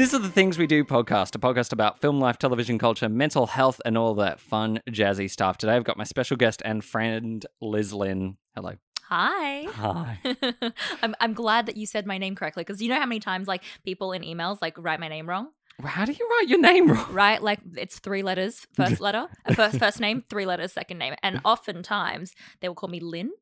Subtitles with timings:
[0.00, 3.48] This is the Things We Do podcast, a podcast about film life, television culture, mental
[3.48, 5.58] health, and all that fun, jazzy stuff.
[5.58, 8.38] Today I've got my special guest and friend, Liz Lin.
[8.54, 8.76] Hello.
[9.10, 9.64] Hi.
[9.64, 10.18] Hi.
[11.02, 13.46] I'm I'm glad that you said my name correctly because you know how many times
[13.46, 15.48] like people in emails like write my name wrong,
[15.84, 17.12] How do you write your name wrong?
[17.12, 17.42] right?
[17.42, 21.42] Like it's three letters, first letter, uh, first first name, three letters, second name, and
[21.44, 23.32] oftentimes they will call me Lin.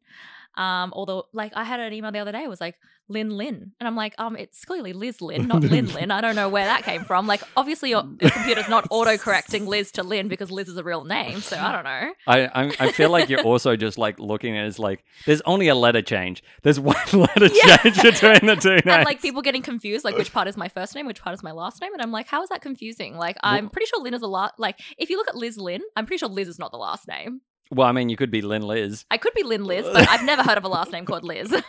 [0.59, 2.75] Um, although like I had an email the other day it was like
[3.11, 6.11] Lin Lin, and I'm like, um, it's clearly Liz Lin, not Lin Lin.
[6.19, 7.27] I don't know where that came from.
[7.27, 10.85] Like obviously your, your computer's not auto correcting Liz to Lin because Liz is a
[10.85, 12.13] real name, so I don't know.
[12.27, 15.41] I, I I feel like you're also just like looking at it as like there's
[15.47, 16.43] only a letter change.
[16.65, 17.77] There's one letter Yeah.
[17.79, 18.83] change between the two names.
[18.87, 21.43] and like people getting confused, like which part is my first name, which part is
[21.43, 23.17] my last name, and I'm like, how is that confusing?
[23.17, 24.55] Like, I'm pretty sure Lin is a lot.
[24.59, 27.07] Like, if you look at Liz Lin, I'm pretty sure Liz is not the last
[27.09, 27.41] name.
[27.71, 29.05] Well, I mean, you could be Lin Liz.
[29.11, 31.53] I could be Lin Liz, but I've never heard of a last name called Liz.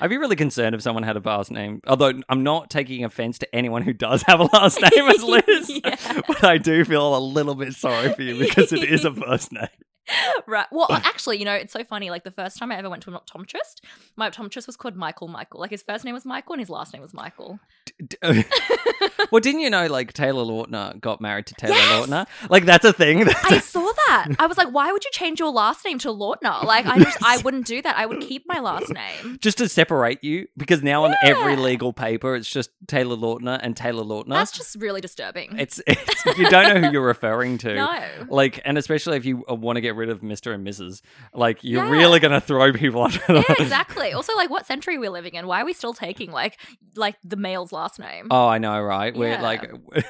[0.00, 1.80] I'd be really concerned if someone had a last name.
[1.86, 5.80] Although I'm not taking offense to anyone who does have a last name as Liz,
[5.84, 6.20] Yeah.
[6.26, 9.52] but I do feel a little bit sorry for you because it is a first
[9.52, 9.68] name.
[10.46, 10.66] right.
[10.70, 12.10] Well, actually, you know, it's so funny.
[12.10, 13.80] Like the first time I ever went to an optometrist,
[14.16, 15.60] my optometrist was called Michael Michael.
[15.60, 17.60] Like his first name was Michael and his last name was Michael.
[18.06, 18.16] D-
[19.30, 22.06] well, didn't you know like Taylor Lautner got married to Taylor Yes!
[22.06, 22.26] Lautner?
[22.48, 23.24] Like that's a thing.
[23.24, 24.28] That's I saw that.
[24.38, 26.64] I was like, why would you change your last name to Lautner?
[26.64, 27.96] Like, I just, I wouldn't do that.
[27.96, 29.38] I would keep my last name.
[29.40, 33.76] just to separate you because now on every legal paper it's just Taylor Lautner and
[33.76, 34.30] Taylor Lautner.
[34.34, 35.58] That's just really disturbing.
[35.58, 37.74] it's, it's you don't know who you're referring to.
[37.74, 38.00] no.
[38.28, 40.54] Like, and especially if you uh, want to get rid of Mr.
[40.54, 41.00] and Mrs.,
[41.34, 41.90] like, you're Yeah.
[41.90, 44.12] really going to throw people under the Yeah, exactly.
[44.12, 45.46] Also, like, what century we're we living in?
[45.46, 46.58] Why are we still taking like
[46.96, 48.28] like the male's last name?
[48.30, 49.14] Oh, I know, right?
[49.16, 49.42] We're Yeah.
[49.42, 49.70] like,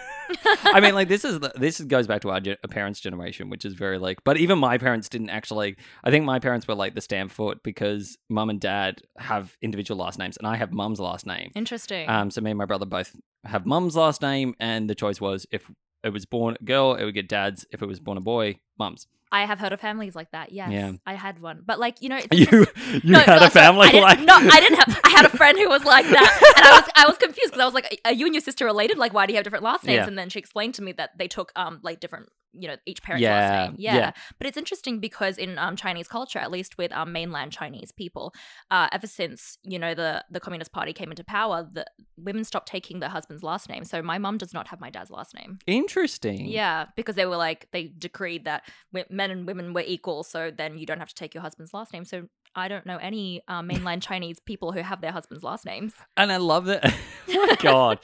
[0.64, 3.64] I mean, like this is the- this goes back to our ge- parents' generation, which
[3.64, 4.18] is very like.
[4.24, 5.76] But even my parents didn't actually.
[6.04, 10.18] I think my parents were like the Stamford because mum and dad have individual last
[10.18, 11.50] names, and I have mum's last name.
[11.54, 12.08] Interesting.
[12.08, 13.14] Um, so me and my brother both
[13.44, 15.70] have mum's last name, and the choice was if
[16.02, 17.66] it was born a girl, it would get dad's.
[17.72, 19.06] If it was born a boy, mum's.
[19.32, 20.50] I have heard of families like that.
[20.52, 20.92] Yes, Yeah.
[21.06, 22.66] I had one, but like you know, it's You
[23.02, 25.00] you No, had no, a sorry, family I like no, I didn't have.
[25.04, 27.60] I had a friend who was like that, and I was I was confused because
[27.60, 28.98] I was like, "Are you and your sister related?
[28.98, 30.06] Like, why do you have different last names?" Yeah.
[30.06, 33.02] And then she explained to me that they took um like different, you know, each
[33.02, 33.76] parent's Yeah, last name.
[33.78, 33.96] Yeah.
[33.96, 34.12] yeah.
[34.38, 38.34] but it's interesting because in um Chinese culture, at least with um mainland Chinese people,
[38.70, 41.84] uh, ever since you know the the Communist Party came into power, the
[42.16, 43.84] women stopped taking their husband's last name.
[43.84, 45.58] So my mum does not have my dad's last name.
[45.66, 46.46] Interesting.
[46.46, 48.64] Yeah, because they were like they decreed that
[49.10, 51.92] men and women were equal, so then you don't have to take your husband's last
[51.92, 52.04] name.
[52.04, 55.94] So I don't know any uh, mainland Chinese people who have their husband's last names.
[56.16, 56.84] And I love that.
[57.28, 58.00] oh my god.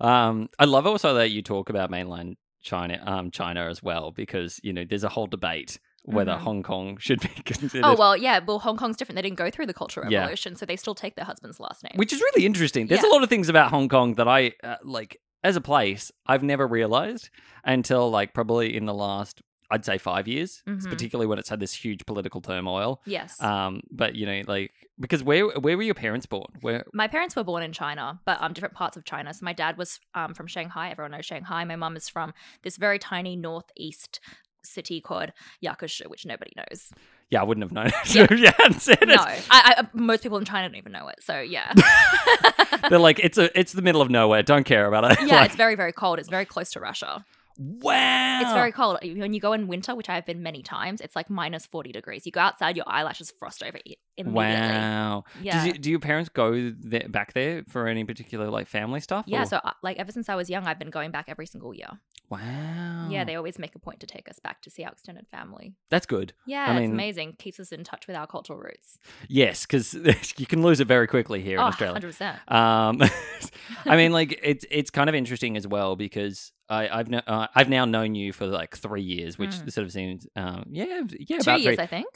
[0.00, 2.36] Um, I love also that you talk about mainland
[2.68, 6.38] China, um, China as well, because you know there's a whole debate whether Mhm.
[6.38, 7.84] Hong Kong should be considered.
[7.86, 8.38] Oh well, yeah.
[8.46, 9.16] Well, Hong Kong's different.
[9.16, 10.20] They didn't go through the Cultural Yeah.
[10.20, 11.92] Revolution, so they still take their husband's last name.
[11.96, 12.86] which is really interesting.
[12.86, 13.10] There's Yeah.
[13.10, 16.42] a lot of things about Hong Kong that I uh, like as a place I've
[16.42, 17.30] never realized
[17.64, 19.40] until like probably in the last
[19.70, 20.88] I'd say five years, Mhm.
[20.88, 23.00] particularly when it's had this huge political turmoil.
[23.04, 23.40] yes.
[23.42, 26.46] Um, but you know, like because where where were your parents born?
[26.60, 29.32] Where my parents were born in China, but um, different parts of China.
[29.34, 30.90] So my dad was um, from Shanghai.
[30.90, 31.64] Everyone knows Shanghai.
[31.64, 34.20] My mum is from this very tiny northeast
[34.64, 35.30] city called
[35.64, 36.90] Yakeshi, which nobody knows.
[37.30, 38.26] yeah, I wouldn't have known Yeah.
[38.28, 39.08] if you hadn't said it.
[39.08, 41.22] No, I, I, most people in China don't even know it.
[41.22, 41.72] So yeah,
[42.90, 44.42] They're like, it's a it's the middle of nowhere.
[44.42, 45.18] Don't care about it.
[45.26, 46.18] yeah, Like, it's very very cold.
[46.18, 47.24] It's very close to Russia.
[47.58, 48.40] Wow.
[48.40, 48.98] It's very cold.
[49.02, 51.90] When you go in winter, which I have been many times, it's like minus forty
[51.92, 52.24] degrees.
[52.24, 53.78] You go outside, your eyelashes frost over
[54.16, 54.32] immediately.
[54.32, 55.24] Wow.
[55.42, 55.64] Yeah.
[55.64, 59.24] You, do your parents go there, back there for any particular like family stuff?
[59.26, 61.46] Yeah, or- so uh, like ever since I was young, I've been going back every
[61.46, 61.88] single year.
[62.30, 63.08] wow.
[63.10, 65.74] Yeah, they always make a point to take us back to see our extended family.
[65.90, 66.34] That's good.
[66.46, 67.36] Yeah, I it's mean- amazing.
[67.38, 68.98] Keeps us in touch with our cultural roots.
[69.28, 69.94] Yes, because
[70.36, 72.00] you can lose it very quickly here in Oh, Australia.
[72.00, 72.52] 100%.
[72.52, 73.02] Um,
[73.86, 77.46] I mean, like it's it's kind of interesting as well because I, I've kno- uh,
[77.54, 79.72] I've now known you for like three years, which Mm.
[79.72, 82.06] sort of seems um, yeah yeah Two years, three, I think.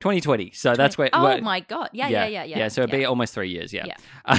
[0.00, 0.52] 2020.
[0.52, 1.10] So that's where.
[1.12, 1.90] Oh where- my god!
[1.92, 2.58] Yeah, yeah, yeah, yeah.
[2.58, 3.72] Yeah, so it'd be almost three years.
[3.72, 3.86] Yeah.
[3.86, 3.96] Yeah.
[4.24, 4.38] Uh,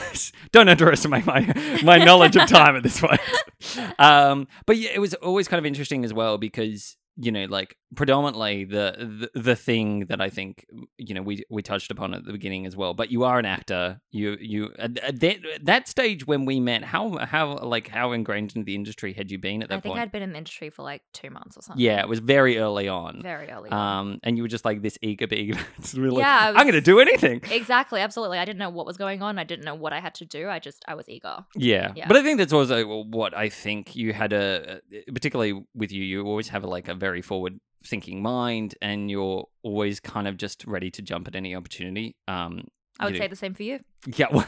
[0.51, 1.42] don't underestimate my
[1.83, 3.19] my knowledge of time at this point.
[4.00, 7.75] Um, but yeah, it was always kind of interesting as well because you know, like
[7.95, 10.65] predominantly the, the the thing that I think
[10.97, 12.94] you know we we touched upon at the beginning as well.
[12.94, 14.01] But you are an actor.
[14.12, 18.56] You you at at that that stage when we met, how how like how ingrained
[18.56, 20.01] in the industry had you been at that I think point?
[20.01, 21.83] I'd been in the industry for like two months or something.
[21.83, 23.21] Yeah, it was very early on.
[23.21, 23.69] very early.
[23.69, 24.00] on.
[24.00, 25.59] Um, and you were just like this eager beaver.
[25.77, 27.41] It's really, Yeah, I I'm going to do anything.
[27.50, 28.38] Exactly, absolutely.
[28.38, 29.39] I didn't know what was going on.
[29.39, 30.50] I didn't know what I had to do.
[30.50, 31.45] I just I was eager.
[31.56, 31.94] Yeah.
[31.95, 32.07] Yeah.
[32.07, 34.81] But I think that's also what I think you had a,
[35.13, 39.45] particularly with you, you always have a, like a very forward thinking mind and you're
[39.63, 42.15] always kind of just ready to jump at any opportunity.
[42.27, 42.65] Um,
[42.99, 43.79] I would you say the same for you.
[44.07, 44.28] Yeah.
[44.31, 44.48] well,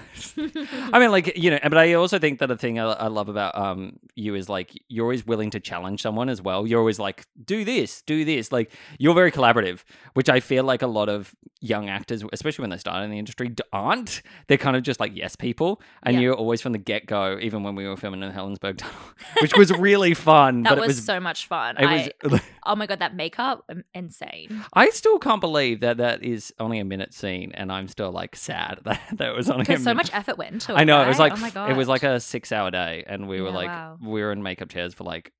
[0.94, 3.28] I mean, like you know, but I also think that a thing I, I love
[3.28, 6.66] about um you is like you're always willing to challenge someone as well.
[6.66, 8.52] You're always like, do this, do this.
[8.52, 9.84] Like you're very collaborative,
[10.14, 13.20] which I feel like a lot of young actors, especially when they start in the
[13.20, 14.22] industry, aren't.
[14.48, 16.22] They're kind of just like yes people, and Yeah.
[16.22, 17.38] you're always from the get go.
[17.42, 18.96] Even when we were filming in the Helensburgh Tunnel,
[19.42, 20.64] which was really fun.
[20.64, 21.06] that but was, it was.
[21.06, 21.76] so much fun.
[21.78, 22.42] it I, was.
[22.66, 24.64] oh my god, that makeup, um, insane.
[24.74, 28.36] I still can't believe that that is only a minute scene, and I'm still like
[28.38, 30.78] sad that that was only a Because so much effort went into it.
[30.78, 33.04] I know it was like oh my god, it was like a six hour day,
[33.08, 33.98] and we were Yeah, like wow.
[34.02, 35.32] we were in makeup chairs for like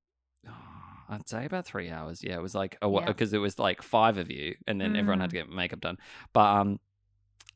[1.08, 2.22] I'd say about three hours.
[2.24, 3.04] Yeah, it was like a Yeah.
[3.06, 5.32] because it was like five of you, and then everyone had Mm.
[5.32, 5.98] to get makeup done.
[6.32, 6.80] But um,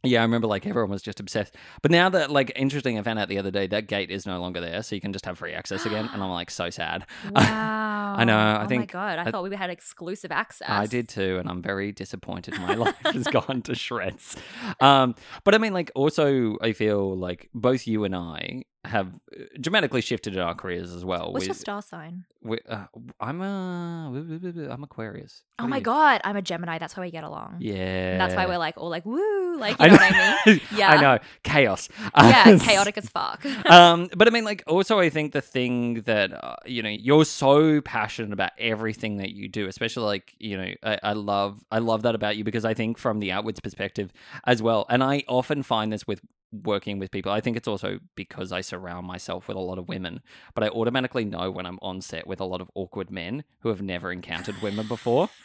[0.03, 1.55] yeah, I remember like everyone was just obsessed.
[1.81, 4.41] But now that like interesting, I found out the other day that gate is no
[4.41, 7.07] longer there, so you can just have free access again, and I'm like so sad.
[7.35, 7.86] Wow.
[8.25, 10.69] Know, I oh think- Oh my god, I, I- thought we had exclusive access.
[10.69, 12.55] I did too, and I'm very disappointed.
[12.59, 14.37] My life has gone to shreds.
[14.81, 15.15] Um,
[15.45, 20.01] but I mean, like, also, I feel like both you and I have uh, dramatically
[20.01, 21.33] shifted in our careers as well.
[21.33, 22.25] What's your with- star sign?
[22.47, 22.87] with, uh,
[23.21, 25.43] I'm a I'm Aquarius.
[25.59, 26.79] Oh What are my god, I'm a Gemini.
[26.79, 27.57] That's why we get along.
[27.61, 29.99] Yeah, That's why we're like all like woo, like you know, know.
[29.99, 30.61] what I mean?
[30.77, 30.91] Yeah.
[30.91, 31.89] I know chaos.
[32.17, 33.45] Yeah, chaotic as fuck.
[33.69, 37.25] um, but I mean, like, also, I think the thing that uh, you know, you're
[37.25, 41.79] so passionate about everything that you do, especially like, you know, I, I love, I
[41.79, 44.13] love that about you because I think from the outwards perspective
[44.45, 46.21] as well, and I often find this with
[46.65, 47.33] working with people.
[47.33, 50.21] I think it's also because I surround myself with a lot of women,
[50.55, 53.69] but I automatically know when I'm on set with a lot of awkward men who
[53.69, 55.29] have never encountered women before.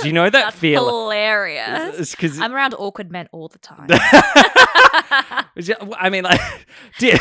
[0.00, 0.86] Do you know that That's feel?
[0.86, 2.10] hilarious.
[2.10, 3.86] Because I'm around awkward men all the time.
[3.90, 5.46] I
[6.10, 6.40] mean, like,
[6.98, 7.18] dear.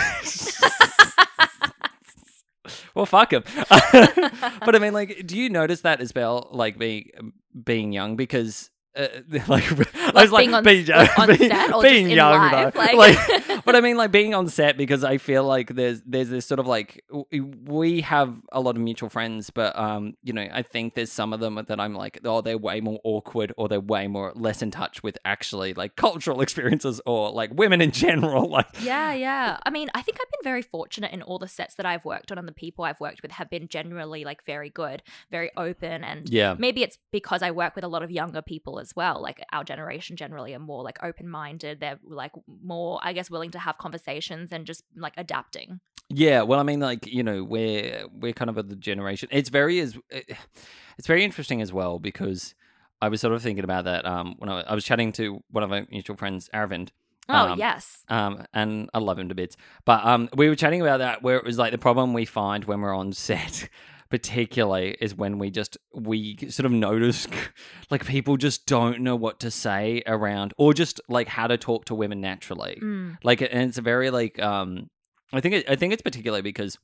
[2.95, 3.43] well, fuck him.
[3.69, 7.33] but I mean, like, do you notice that as well, like being um,
[7.63, 8.17] being young?
[8.17, 9.07] Because uh,
[9.47, 12.15] like, I was like being on- being, like, on being, set or being just in
[12.17, 12.79] young, life, though.
[12.79, 16.29] like- like, but I mean, like being on set because I feel like there's there's
[16.29, 20.33] this sort of like w- we have a lot of mutual friends, but um, you
[20.33, 23.53] know, I think there's some of them that I'm like, oh, they're way more awkward
[23.57, 27.81] or they're way more less in touch with actually like cultural experiences or like women
[27.81, 28.49] in general.
[28.49, 29.57] Like, Yeah, yeah.
[29.65, 32.31] I mean, I think I've been very fortunate in all the sets that I've worked
[32.31, 35.01] on, and the people I've worked with have been generally like very good,
[35.31, 38.79] very open, and yeah, maybe it's because I work with a lot of younger people
[38.83, 39.19] as well.
[39.19, 41.79] Like our generation generally are more like open minded.
[41.79, 42.33] They're like
[42.63, 45.79] more, I guess, willing to have conversations and just like adapting.
[46.09, 49.29] Yeah, well, I mean, like you know, we're we're kind of the generation.
[49.31, 52.53] It's very is it's very interesting as well because
[53.01, 55.63] I was sort of thinking about that um, when I, I was chatting to one
[55.63, 56.89] of my mutual friends, Aravind,
[57.29, 59.55] Oh Um, yes, um, and I love him to bits.
[59.85, 62.65] But um, we were chatting about that where it was like the problem we find
[62.65, 63.69] when we're on set,
[64.13, 67.25] particularly, is when we just we sort of notice
[67.89, 71.85] like people just don't know what to say around or just like how to talk
[71.85, 73.17] to women naturally Mm.
[73.23, 74.87] like and it's a very like um
[75.31, 76.77] i think it, i think it's particularly because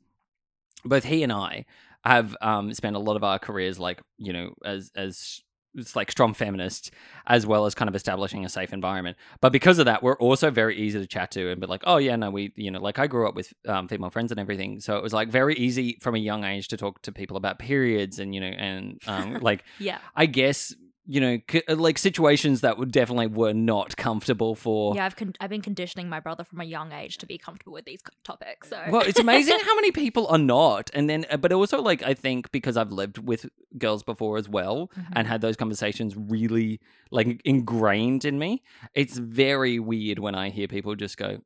[0.84, 1.66] both he and i
[2.04, 5.42] have um spent a lot of our careers like you know as as
[5.80, 6.92] it's like strong feminists
[7.28, 9.18] as well as kind of establishing a safe environment.
[9.42, 11.98] But because of that we're also very easy to chat to and be like oh
[11.98, 14.80] yeah no we you know like i grew up with um, female friends and everything.
[14.80, 17.60] So it was like very easy from a young age to talk to people about
[17.60, 20.74] periods and you know and um, like yeah, i guess
[21.12, 25.06] you know c- like situations that would definitely were not comfortable for yeah.
[25.08, 27.86] I've con- I've been conditioning my brother from a young age to be comfortable with
[27.86, 28.70] these topics.
[28.70, 32.04] So well, it's amazing how many people are not, and then, uh, but also like
[32.04, 33.48] I think because I've lived with
[33.78, 35.08] girls before as well Mhm.
[35.16, 38.62] and had those conversations really like ingrained in me.
[38.94, 41.40] It's very weird when I hear people just go,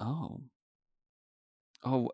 [0.00, 0.40] "Oh."
[1.84, 2.08] Oh,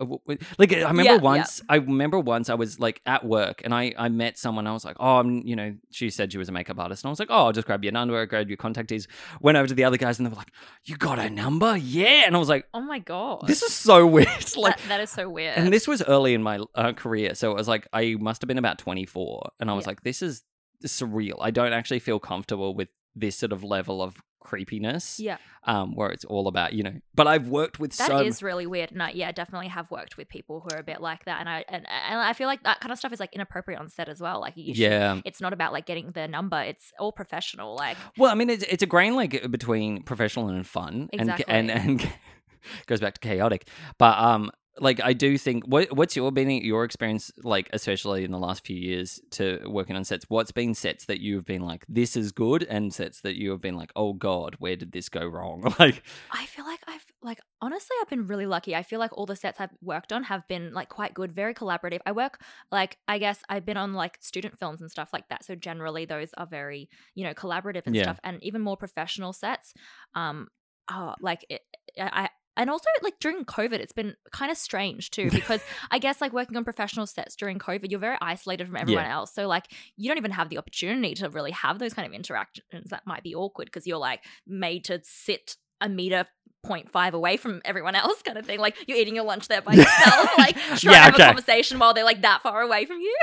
[0.58, 1.16] like I remember Yeah, yeah.
[1.18, 1.62] once.
[1.68, 4.66] I remember once I was like at work and I I met someone.
[4.66, 5.74] I was like, oh, I'm you know.
[5.90, 7.84] She said she was a makeup artist, and I was like, oh, I'll just grab
[7.84, 9.06] your underwear, grab your contact is.
[9.40, 10.52] Went over to the other guys, and they were like,
[10.84, 12.22] you got a number, yeah.
[12.26, 14.28] And I was like, oh my god, this is so weird.
[14.56, 15.56] like that, that is so weird.
[15.56, 18.48] and this was early in my uh, career, so it was like I must have
[18.48, 19.90] been about 24, and I was Yeah.
[19.90, 20.42] like, "This is
[20.84, 21.36] surreal.
[21.40, 26.10] I don't actually feel comfortable with this sort of level of creepiness, yeah, um, where
[26.10, 28.90] it's all about you know." But I've worked with that is really weird.
[28.92, 31.48] And I, yeah, definitely have worked with people who are a bit like that, and
[31.48, 34.08] I and, and I feel like that kind of stuff is like inappropriate on set
[34.08, 34.40] as well.
[34.40, 35.20] Like you should, yeah.
[35.24, 37.74] it's not about like getting the number; it's all professional.
[37.76, 41.44] Like Well, I mean, it's it's a grain like between professional and fun, Exactly.
[41.48, 42.12] and and and
[42.86, 43.68] goes back to chaotic.
[43.98, 48.30] But um, like I do think what what's your been your experience like, especially in
[48.32, 50.24] the last few years to working on sets?
[50.28, 53.60] What's been sets that you've been like, this is good, and sets that you have
[53.60, 55.72] been like, oh god, where did this go wrong?
[55.78, 58.74] Like, I feel like I've like honestly I've been really lucky.
[58.76, 61.54] I feel like all the sets I've worked on have been like quite good, very
[61.54, 62.00] collaborative.
[62.06, 65.44] I work like I guess I've been on like student films and stuff like that.
[65.44, 68.02] So generally those are very, you know, collaborative and Yeah.
[68.04, 69.74] stuff and even more professional sets.
[70.14, 70.48] Um
[70.90, 71.62] oh, like it,
[71.98, 72.29] I.
[72.60, 76.32] And also, like during COVID, it's been kind of strange too because I guess like
[76.32, 79.14] working on professional sets during COVID, you're very isolated from everyone Yeah.
[79.14, 79.32] else.
[79.32, 82.90] So like you don't even have the opportunity to really have those kind of interactions
[82.90, 86.26] that might be awkward because you're like made to sit a meter
[86.66, 88.60] 0.5 away from everyone else kind of thing.
[88.60, 91.22] Like you're eating your lunch there by yourself, like trying Yeah, to have okay.
[91.22, 93.16] a conversation while they're like that far away from you.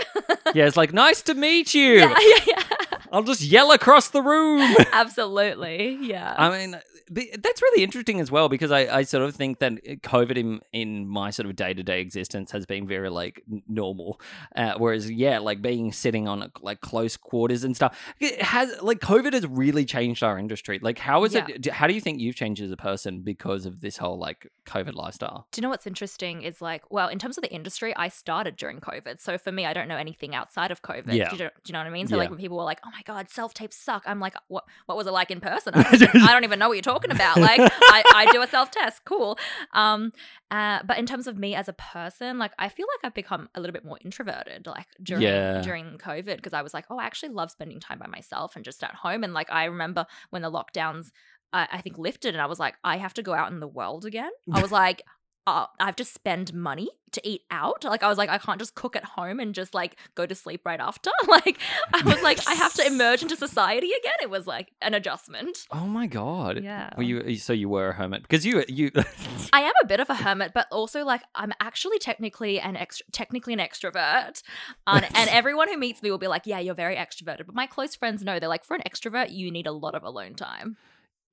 [0.56, 1.98] Yeah, it's like nice to meet you.
[2.00, 2.63] yeah, yeah, yeah.
[3.11, 4.75] I'll just yell across the room.
[4.91, 5.97] Absolutely.
[6.01, 6.35] Yeah.
[6.37, 10.37] I mean, that's really interesting as well because I, I sort of think that COVID
[10.37, 14.19] in in my sort of day to day existence has been very like normal,
[14.55, 18.99] uh, whereas yeah, like being sitting on like close quarters and stuff it has like
[18.99, 20.79] COVID has really changed our industry.
[20.81, 21.67] Like, how is it?
[21.67, 24.93] How do you think you've changed as a person because of this whole like COVID
[24.93, 25.47] lifestyle?
[25.51, 28.55] Do you know what's interesting is like, well, in terms of the industry, I started
[28.55, 29.21] during COVID.
[29.21, 31.13] So for me, I don't know anything outside of COVID.
[31.13, 31.29] Yeah.
[31.29, 32.07] Do, you, do you know what I mean?
[32.07, 34.03] So like when people were like, oh my God, self tapes suck.
[34.05, 35.73] I'm like, what What was it like in person?
[35.75, 37.37] I don't, even, I don't even know what you're talking about.
[37.47, 39.03] Like I, I do a self test.
[39.05, 39.37] Cool.
[39.73, 40.11] Um,
[40.51, 43.49] uh, but in terms of me as a person, like I feel like I've become
[43.55, 45.61] a little bit more introverted like during Yeah.
[45.61, 48.65] during COVID because I was like, oh, I actually love spending time by myself and
[48.65, 49.23] just at home.
[49.23, 51.11] And like I remember when the lockdowns
[51.53, 53.67] I, I think lifted and I was like, I have to go out in the
[53.67, 54.31] world again.
[54.51, 55.01] I was like,
[55.47, 57.85] uh, I have to spend money to eat out.
[57.85, 60.35] Like I was like, I can't just cook at home and just like go to
[60.35, 61.09] sleep right after.
[61.27, 61.59] Like
[61.93, 64.15] I was like, I have to emerge into society again.
[64.21, 65.67] It was like an adjustment.
[65.71, 66.63] Oh my god!
[66.63, 66.89] Yeah.
[66.97, 68.91] Were you so you were a hermit because you you
[69.53, 73.01] I am a bit of a hermit, but also like I'm actually technically an ext-
[73.11, 74.41] technically an extrovert,
[74.85, 77.67] um, and everyone who meets me will be like, "Yeah, you're very extroverted." But my
[77.67, 80.77] close friends know they're like, for an extrovert, you need a lot of alone time.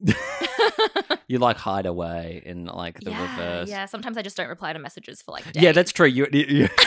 [1.28, 3.68] you like hide away in like the yeah, reverse.
[3.68, 3.86] yeah.
[3.86, 5.62] Sometimes I just don't reply to messages for like days.
[5.62, 6.06] Yeah, that's true.
[6.06, 6.68] You, you, you-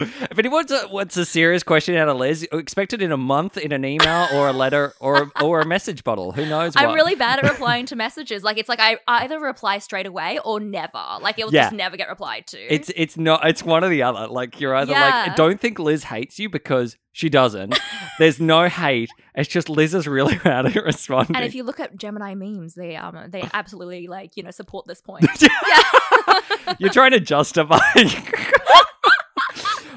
[0.00, 3.16] if anyone wants a, wants a serious question out of Liz, expect it in a
[3.16, 6.32] month in an email or a letter or or a message bottle.
[6.32, 6.74] Who knows?
[6.76, 8.42] I'm really bad at replying to messages.
[8.42, 10.92] Like it's like I either reply straight away or never.
[11.20, 11.62] Like it'll Yeah.
[11.64, 12.58] just never get replied to.
[12.74, 13.46] It's it's not.
[13.48, 14.26] It's one or the other.
[14.26, 15.24] Like you're either Yeah.
[15.28, 17.78] like, don't think Liz hates you because she doesn't.
[18.18, 19.10] There's no hate.
[19.34, 21.36] It's just Liz is really bad at responding.
[21.36, 24.86] and if you look at Gemini memes, they um they absolutely like you know support
[24.86, 25.26] this point.
[26.78, 27.78] You're trying to justify.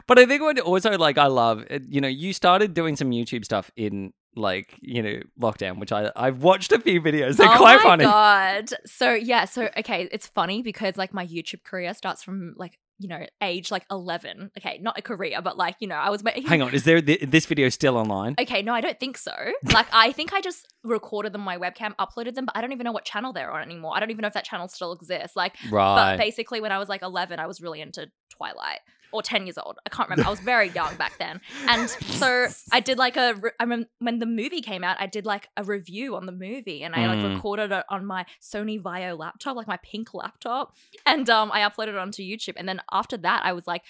[0.08, 3.12] but I think what also like I love, it, you know, you started doing some
[3.12, 7.38] YouTube stuff in like you know lockdown, which I I've watched a few videos.
[7.38, 8.04] They're quite funny.
[8.06, 8.70] oh quite my funny.
[8.70, 8.70] god!
[8.86, 13.08] So yeah, so okay, it's funny because like my YouTube career starts from like you
[13.08, 14.52] know age like eleven.
[14.58, 16.46] Okay, not a career, but like you know I was making.
[16.46, 18.36] Hang on, is there th- this video still online?
[18.40, 19.34] Okay, no, I don't think so.
[19.72, 22.86] Like, I think I just recorded them my webcam, uploaded them, but I don't even
[22.86, 23.94] know what channel they're on anymore.
[23.96, 25.36] I don't even know if that channel still exists.
[25.36, 26.12] Like, right.
[26.12, 28.80] but basically, when I was like 11, I was really into Twilight.
[29.12, 29.78] Or 10 years old.
[29.86, 30.28] I can't remember.
[30.28, 31.40] I was very young back then.
[31.68, 35.08] And so I did like a, re- I remember when the movie came out, I
[35.08, 37.36] did like a review on the movie and I like Mm.
[37.36, 40.76] recorded it on my Sony VAIO laptop, like my pink laptop.
[41.06, 42.54] And um, I uploaded it onto YouTube.
[42.58, 43.84] And then after that, I was like,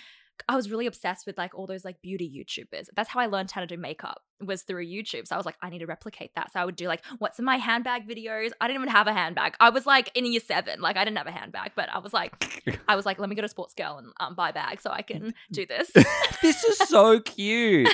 [0.48, 2.88] I was really obsessed with like all those like beauty YouTubers.
[2.96, 5.28] That's how I learned how to do makeup was through YouTube.
[5.28, 6.52] So I was like, I need to replicate that.
[6.52, 8.52] So I would do like what's in my handbag videos.
[8.60, 9.56] I didn't even have a handbag.
[9.60, 12.14] I was like in year seven, like I didn't have a handbag, but I was
[12.14, 14.92] like, I was like, let me go to Sportsgirl and um, buy a bag so
[14.92, 15.92] I can do this.
[16.42, 17.94] this is so cute.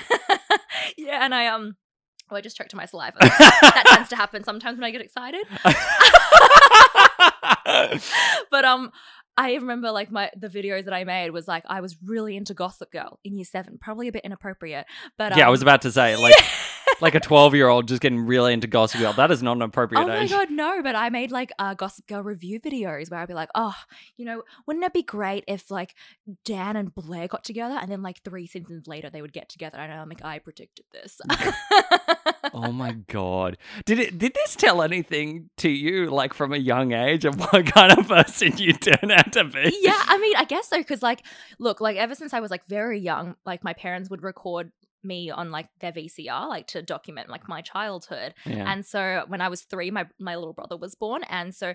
[0.97, 1.77] yeah, and I um,
[2.29, 3.17] oh, I just choked to my saliva.
[3.19, 5.45] that tends to happen sometimes when I get excited.
[8.51, 8.91] but um
[9.41, 12.53] I remember like my the videos that I made was like I was really into
[12.53, 14.85] Gossip Girl in year seven, probably a bit inappropriate.
[15.17, 16.35] But yeah, I um, was about to say like
[17.01, 19.13] like a 12 year old just getting really into Gossip Girl.
[19.13, 20.29] That is not an appropriate Oh my age.
[20.29, 20.81] god, no!
[20.83, 23.75] But I made like uh, Gossip Girl review videos where I'd be like, "Oh,
[24.17, 25.95] you know, wouldn't it be great if like
[26.45, 29.77] Dan and Blair got together, and then like three seasons later they would get together?"
[29.77, 31.19] And I'm like, "I predicted this."
[32.53, 33.57] Oh my god!
[33.85, 34.17] Did it?
[34.17, 38.07] Did this tell anything to you, like from a young age, of what kind of
[38.07, 39.77] person you turn out to be?
[39.81, 40.77] yeah, I mean, I guess so.
[40.77, 41.23] Because like,
[41.59, 44.71] look, like ever since I was like very young, like my parents would record
[45.03, 48.33] me on like their VCR, like to document like my childhood.
[48.45, 48.71] Yeah.
[48.71, 51.73] And so when I was three, my my little brother was born, and so.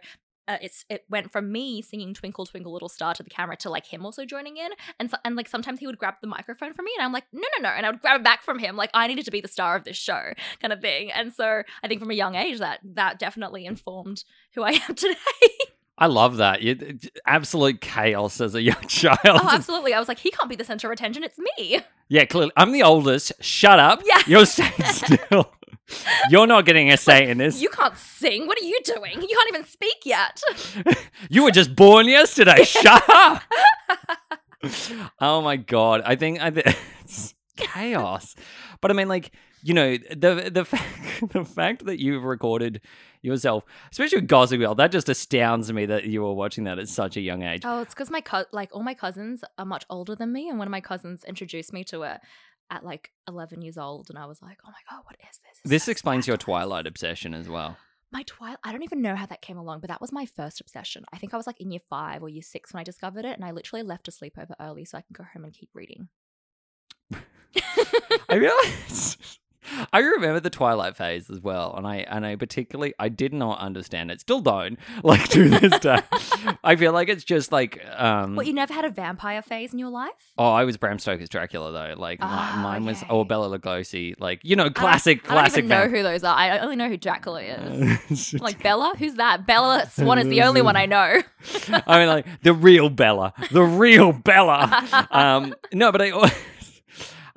[0.49, 3.69] Uh, it's it went from me singing "Twinkle Twinkle Little Star" to the camera to
[3.69, 6.73] like him also joining in, and so, and like sometimes he would grab the microphone
[6.73, 8.61] from me, and I'm like, no, no, no, and I would grab it back from
[8.61, 11.11] him, like I needed to be the star of this show, kind of thing.
[11.11, 14.23] And so I think from a young age that that definitely informed
[14.55, 15.17] who I am today.
[15.99, 16.61] I love that.
[16.63, 19.19] You, absolute chaos as a young child.
[19.25, 19.95] oh, absolutely!
[19.95, 21.81] I was like, he can't be the center of attention; it's me.
[22.09, 22.53] yeah, clearly.
[22.57, 23.33] I'm the oldest.
[23.41, 24.03] Shut up.
[24.05, 24.21] Yeah.
[24.27, 25.53] You're staying still.
[26.31, 27.63] You're not getting a say in this.
[27.63, 28.47] You can't sing.
[28.47, 29.23] What are you doing?
[29.23, 30.43] You can't even speak yet.
[31.31, 32.63] You were just born yesterday.
[32.65, 33.43] Shut up.
[35.21, 36.03] oh my god.
[36.05, 36.67] I think I think
[37.05, 38.35] it's chaos.
[38.81, 39.33] But I mean like
[39.67, 42.81] you know the the fact the fact that you've recorded
[43.21, 46.89] yourself, especially with Gossip Girl, that just astounds me that you were watching that at
[46.89, 47.63] such a young age.
[47.65, 50.59] Oh, it's because my co- like all my cousins are much older than me, and
[50.59, 52.21] one of my cousins introduced me to it
[52.71, 55.61] at like 11 years old, and I was like, oh my god, what is this?
[55.65, 56.37] It's This so explains your.
[56.37, 57.77] Twilight obsession as well.
[58.13, 58.59] My Twilight.
[58.63, 61.05] I don't even know how that came along, but that was my first obsession.
[61.13, 63.35] I think I was like in year five or year six when I discovered it,
[63.35, 65.71] and I literally left to sleep over early so I can go home and keep
[65.75, 66.09] reading.
[68.29, 69.17] I realize
[69.93, 73.59] I remember the Twilight phase as well, and I and I particularly I did not
[73.59, 74.21] understand it.
[74.21, 76.01] Still don't like to this day.
[76.65, 78.37] I feel like it's just like um.
[78.37, 80.13] What, you never had a vampire phase in your life?
[80.39, 81.95] Oh, I was Bram Stoker's Dracula though.
[82.01, 83.13] Like mi- Ah, mine was okay.
[83.13, 84.15] or Bela Lugosi.
[84.19, 85.59] Like you know, I don't- classic, I don't, classic.
[85.65, 86.35] even know who those are.
[86.37, 88.33] I only know who Dracula is.
[88.35, 88.95] like, like Bella?
[88.99, 89.47] Who's that?
[89.47, 91.21] Bella Swan is the only one I know.
[91.87, 95.07] I mean, like the real Bella, the real Bella.
[95.11, 96.33] Um, no, but I.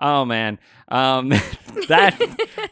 [0.02, 1.29] Oh man, um,
[1.88, 2.19] that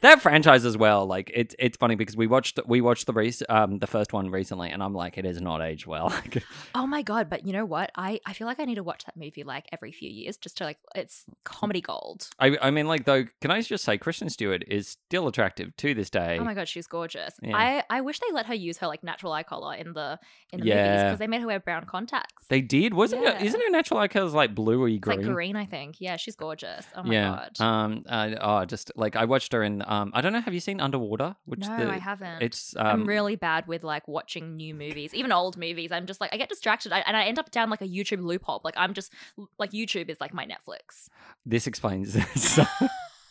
[0.01, 1.05] that franchise as well.
[1.05, 4.29] Like it's it's funny because we watched we watched the rec- um the first one
[4.29, 6.13] recently, and I'm like, it has not aged well.
[6.75, 7.29] oh my god!
[7.29, 7.91] But you know what?
[7.95, 10.57] I I feel like I need to watch that movie like every few years just
[10.57, 12.27] to like it's comedy gold.
[12.39, 15.93] I I mean, like though, can I just say, Kristen Stewart is still attractive to
[15.93, 16.37] this day.
[16.39, 17.33] Oh my god, she's gorgeous.
[17.41, 17.55] Yeah.
[17.55, 20.19] I I wish they let her use her like natural eye color in the
[20.51, 22.45] in the movies because they made her wear brown contacts.
[22.49, 23.39] They did, wasn't Yeah.
[23.39, 23.45] it?
[23.45, 25.17] Isn't her natural eye color like bluey It's green?
[25.21, 25.97] like green, I think.
[25.99, 26.85] Yeah, she's gorgeous.
[26.95, 27.47] Oh my yeah.
[27.57, 27.63] god.
[27.65, 28.03] Um.
[28.07, 29.83] Uh, oh, just like I watched her in.
[29.85, 30.11] Um.
[30.13, 30.41] I don't know.
[30.41, 31.35] Have you seen Underwater?
[31.45, 32.41] Which no, the, I haven't.
[32.41, 32.75] It's.
[32.75, 35.91] Um, I'm really bad with like watching new movies, even old movies.
[35.91, 38.23] I'm just like I get distracted I, and I end up down like a YouTube
[38.23, 38.61] loophole.
[38.63, 39.11] Like I'm just
[39.57, 41.09] like YouTube is like my Netflix.
[41.45, 42.65] This explains so,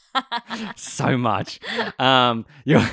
[0.76, 1.60] so much.
[1.98, 2.46] Um.
[2.64, 2.88] Yeah.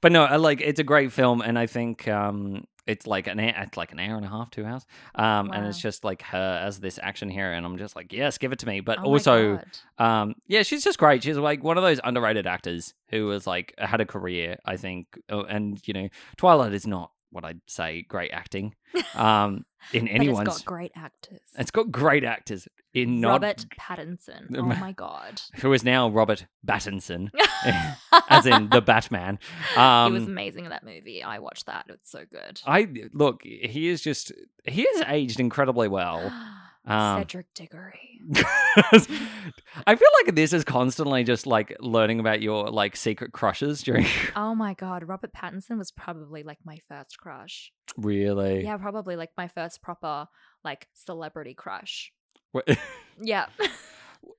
[0.00, 2.66] but no, I like it's a great film, and I think um.
[2.86, 5.80] It's like an it's like an hour and a half, two hours, um, and it's
[5.80, 8.66] just like her as this action hero, and I'm just like, yes, give it to
[8.66, 8.80] me.
[8.80, 9.54] But Oh also,
[9.98, 11.22] Um, yeah, she's just great.
[11.22, 15.18] She's like one of those underrated actors who was like had a career, I think.
[15.30, 18.74] Oh, And you know, Twilight is not what I'd say great acting.
[19.16, 21.40] Um, in anyone's, it's got great actors.
[21.56, 24.46] it's got great actors in not Robert Pattinson.
[24.56, 25.40] Oh my god.
[25.56, 27.30] who is now Robert Pattinson,
[28.28, 29.38] as in the Batman.
[29.76, 31.22] Um, he was amazing in that movie.
[31.22, 31.86] I watched that.
[31.88, 32.60] It's so good.
[32.66, 34.32] I look, he is just
[34.64, 36.32] he is aged incredibly well.
[36.86, 38.20] Um, Cedric Diggory.
[39.86, 44.06] I feel like this is constantly just like learning about your like secret crushes during.
[44.36, 47.72] Oh my god, Robert Pattinson was probably like my first crush.
[47.96, 48.64] really?
[48.64, 50.26] Yeah, probably like my first proper
[50.64, 52.12] like celebrity crush.
[52.52, 52.62] Wha-
[53.22, 53.46] Yeah.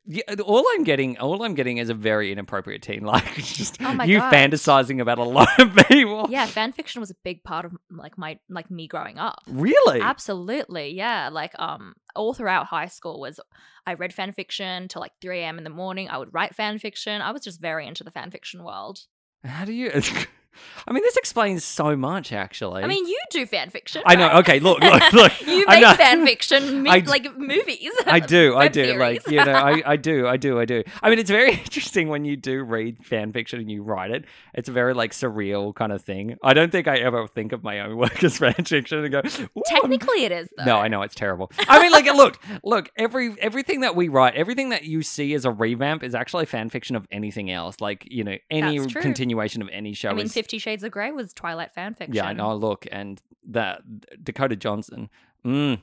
[0.05, 3.35] Yeah, all I'm getting, all I'm getting is a very inappropriate teen like.
[3.43, 4.33] Just Oh you God.
[4.33, 6.27] fantasizing about a lot of people.
[6.29, 9.41] yeah, fan fiction was a big part of like my like me growing up.
[9.47, 10.01] Really?
[10.01, 11.29] Absolutely, yeah.
[11.31, 13.39] Like um, all throughout high school was
[13.87, 15.57] I read fan fiction till like three a.m.
[15.57, 16.09] in the morning.
[16.09, 17.21] I would write fan fiction.
[17.21, 18.99] I was just very into the fan fiction world.
[19.43, 19.91] How do you?
[20.87, 22.83] I mean, this explains so much, actually.
[22.83, 24.01] I mean, you do fan fiction.
[24.05, 24.27] I know.
[24.27, 24.35] right?
[24.37, 25.47] Okay, look, look, look.
[25.47, 27.91] you make fan fiction, mi- I d- like movies.
[28.05, 28.97] I do, I do.
[28.97, 30.83] Like you know, I, I do, I do, I do.
[31.01, 34.25] I mean, it's very interesting when you do read fan fiction and you write it.
[34.53, 36.37] It's a very like surreal kind of thing.
[36.43, 39.19] I don't think I ever think of my own work as fan fiction and go.
[39.19, 40.49] "Ooh, I'm Technically, it is.
[40.57, 40.65] Though.
[40.65, 41.51] No, I know it's terrible.
[41.67, 42.89] I mean, like, look, look.
[42.97, 46.69] Every everything that we write, everything that you see as a revamp is actually fan
[46.69, 47.81] fiction of anything else.
[47.81, 50.33] Like, you know, any continuation of any show I mean, is.
[50.45, 52.13] Fifty Shades of Grey was Twilight fan fiction.
[52.13, 52.53] yeah, I know.
[52.53, 53.81] Look, and that
[54.23, 55.09] Dakota Johnson.
[55.43, 55.81] Mm,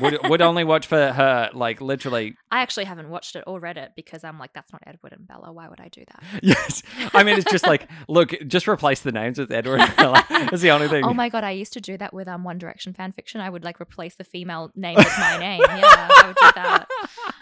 [0.00, 1.50] would would only watch for her.
[1.52, 2.36] Like, literally.
[2.52, 5.26] I actually haven't watched it or read it because I'm like, that's not Edward and
[5.26, 5.52] Bella.
[5.52, 6.22] Why would I do that?
[6.44, 9.80] Yes, I mean, it's just like, look, just replace the names with Edward.
[9.80, 10.24] and Bella.
[10.30, 11.04] That's the only thing.
[11.04, 13.40] Oh my god, I used to do that with um One Direction fan fiction.
[13.40, 15.60] I would like replace the female name with my name.
[15.60, 16.86] Yeah, I would do that.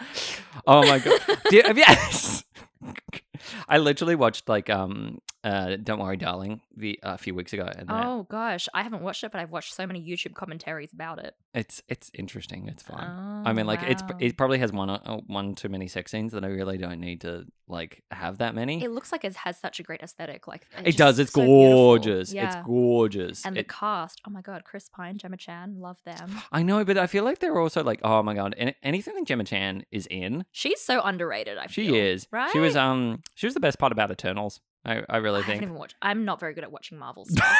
[0.67, 1.21] oh my god!
[1.51, 2.45] Do, have you, yes.
[3.69, 7.89] I literally watched like um uh Don't Worry Darling the a few weeks ago and
[7.89, 11.19] that- Oh gosh, I haven't watched it, but I've watched so many YouTube commentaries about
[11.19, 11.35] it.
[11.55, 13.05] it's it's interesting it's fun.
[13.45, 14.17] Oh, I mean like it's wow.
[14.21, 17.23] it probably has one uh, one too many sex scenes that I really don't need
[17.23, 18.83] to like have that many.
[18.85, 20.47] It looks like it has such a great aesthetic.
[20.47, 21.19] Like It just does.
[21.19, 21.73] It's so beautiful.
[21.75, 22.33] gorgeous.
[22.35, 23.47] It's gorgeous.
[23.47, 26.39] And the It- cast, oh my god, Chris Pine, Gemma Chan, love them.
[26.53, 29.25] I know, but I feel like they're also like, oh my god, any- anything that
[29.27, 31.57] Gemma Chan is in, She's so underrated.
[31.59, 31.95] I feel.
[31.95, 32.27] she is.
[32.31, 32.51] right.
[32.53, 34.61] She was um she was the best part about Eternals.
[34.85, 35.63] I, I really I haven't think.
[35.63, 35.95] even watched.
[36.03, 37.57] I'm not very good at watching Marvel stuff.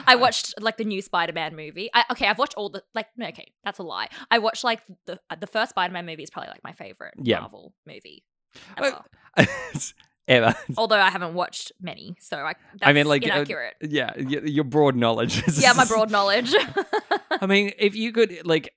[0.08, 1.88] I watched like the new Spider-Man movie.
[1.94, 3.06] I, okay, I've watched all the like.
[3.16, 4.08] No, okay, that's a lie.
[4.30, 7.40] I watched like the the first Spider-Man movie is probably like my favorite Yeah.
[7.40, 8.24] Marvel movie.
[8.76, 8.90] Uh,
[9.38, 9.48] Ever.
[10.28, 10.54] Ever.
[10.76, 12.54] Although I haven't watched many, so I.
[12.72, 13.74] That's I mean, like, uh, inaccurate.
[13.80, 15.40] Yeah, your broad knowledge.
[15.56, 16.52] yeah, my broad knowledge.
[17.30, 18.74] I mean, if you could like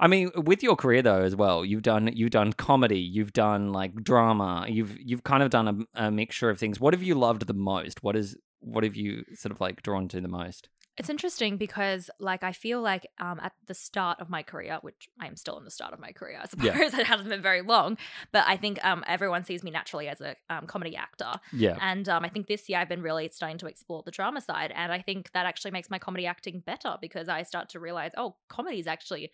[0.00, 3.72] I mean, with your career though as well, you've done you've done comedy, you've done
[3.72, 6.80] like drama, you've you've kind of done a, a mixture of things.
[6.80, 8.02] What have you loved the most?
[8.02, 10.68] What is what have you sort of like drawn to the most?
[10.98, 15.10] It's interesting because, like, I feel like um, at the start of my career, which
[15.20, 17.00] I am still in the start of my career, I suppose Yeah.
[17.00, 17.98] it hasn't been very long,
[18.32, 21.32] but I think um, everyone sees me naturally as a um, comedy actor.
[21.52, 21.76] Yeah.
[21.82, 24.72] And um, I think this year I've been really starting to explore the drama side.
[24.74, 28.12] And I think that actually makes my comedy acting better because I start to realize,
[28.16, 29.30] oh, comedy is actually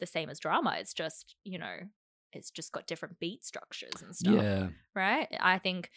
[0.00, 0.76] the same as drama.
[0.78, 1.76] It's just, you know,
[2.32, 4.68] it's just got different beat structures and stuff Yeah.
[4.94, 5.28] right?
[5.40, 5.90] I think,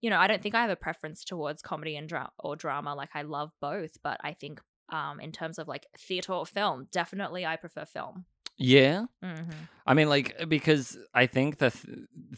[0.00, 2.94] you know, I don't think I have a preference towards comedy and dra- or drama.
[2.94, 4.60] Like I love both, but I think
[4.90, 8.24] um, in terms of like theater or film, definitely I prefer film.
[8.62, 9.06] Yeah.
[9.24, 9.50] Mm-hmm.
[9.86, 11.70] I mean, like, because I think the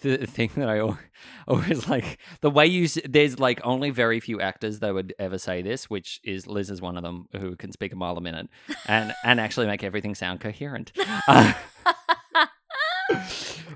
[0.00, 0.98] th- the thing that I al-
[1.48, 5.36] always like the way you s- there's like only very few actors that would ever
[5.36, 8.20] say this, which is Liz is one of them who can speak a mile a
[8.20, 8.48] minute
[8.86, 10.92] and and actually make everything sound coherent.
[11.26, 11.52] Uh,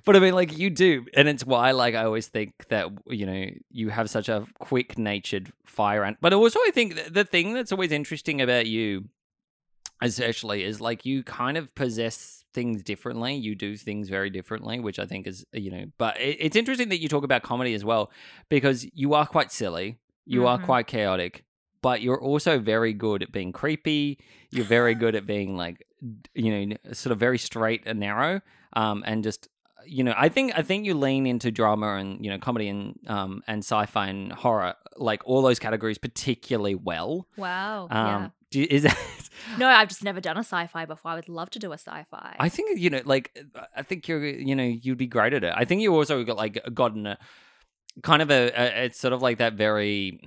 [0.05, 3.27] but I mean, like you do, and it's why, like, I always think that you
[3.27, 6.19] know you have such a quick-natured fire ant.
[6.21, 9.07] But also, I think th- the thing that's always interesting about you,
[10.01, 13.35] especially, is like you kind of possess things differently.
[13.35, 15.85] You do things very differently, which I think is you know.
[15.99, 18.11] But it, it's interesting that you talk about comedy as well
[18.49, 20.65] because you are quite silly, you are Mhm.
[20.65, 21.45] quite chaotic.
[21.83, 24.19] But you're also very good at being creepy.
[24.51, 25.87] You're very good at being like,
[26.35, 28.41] you know, sort of very straight and narrow
[28.73, 29.49] um, and just
[29.89, 32.99] you know i think i think you lean into drama and you know comedy and
[33.07, 37.87] um and sci-fi and horror like all those categories particularly well Wow.
[37.91, 38.97] um do you- is that.
[39.59, 41.13] No, I've just never done a sci-fi before.
[41.13, 42.37] I would love to do a sci-fi.
[42.41, 43.39] i think you know like
[43.77, 46.37] i think you're you know you'd be great at it i think you also got
[46.37, 47.17] like gotten a
[48.03, 50.21] kind of a, a it's sort of like that very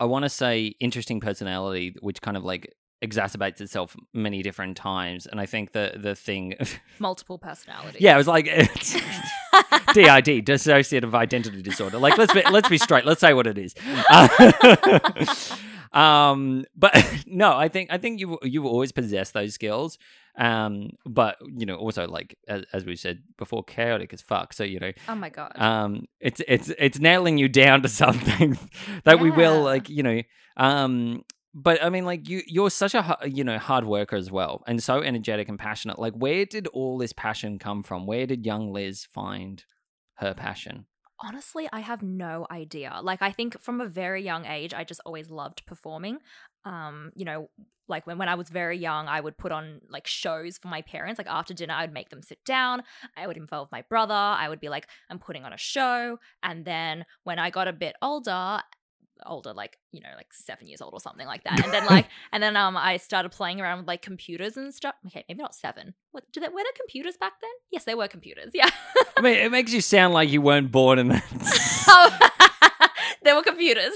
[0.00, 2.72] i want to say interesting personality which kind of like
[3.04, 6.54] exacerbates itself many different times and i think the the thing
[6.98, 8.00] Multiple personalities.
[8.00, 8.94] yeah it was like it's
[9.92, 11.98] DID, dissociative identity disorder.
[11.98, 13.04] Like, let's be let's be straight.
[13.04, 13.74] Let's say what it is.
[14.08, 14.28] Uh,
[15.92, 16.92] um, but
[17.26, 19.98] no, I think I think you you always possess those skills.
[20.36, 24.52] Um, but you know, also like as, as we said before, chaotic as fuck.
[24.52, 25.52] So you know, oh my god.
[25.56, 28.58] um, it's it's it's nailing you down to something
[29.04, 30.22] that we will like you know.
[30.56, 31.22] Um,
[31.54, 34.82] but I mean, like you, you're such a you know hard worker as well, and
[34.82, 35.98] so energetic and passionate.
[35.98, 38.06] Like, where did all this passion come from?
[38.06, 39.62] Where did young Liz find
[40.14, 40.86] her passion?
[41.24, 42.98] Honestly, I have no idea.
[43.02, 46.18] Like I think from a very young age, I just always loved performing.
[46.64, 47.48] Um, you know,
[47.88, 50.82] like when, when I was very young, I would put on like shows for my
[50.82, 51.18] parents.
[51.18, 52.82] Like after dinner, I would make them sit down.
[53.16, 54.14] I would involve my brother.
[54.14, 56.18] I would be like, I'm putting on a show.
[56.42, 58.60] And then when I got a bit older,
[59.26, 61.62] older, like, you know, like seven years old or something like that.
[61.64, 64.94] And then like and then um I started playing around with like computers and stuff.
[65.06, 65.94] Okay, maybe not seven.
[66.12, 67.50] What do they were there computers back then?
[67.70, 68.68] Yes, they were computers, yeah.
[69.16, 71.24] I mean, it makes you sound like you weren't born in that.
[71.94, 72.28] Oh,
[73.22, 73.92] there were computers.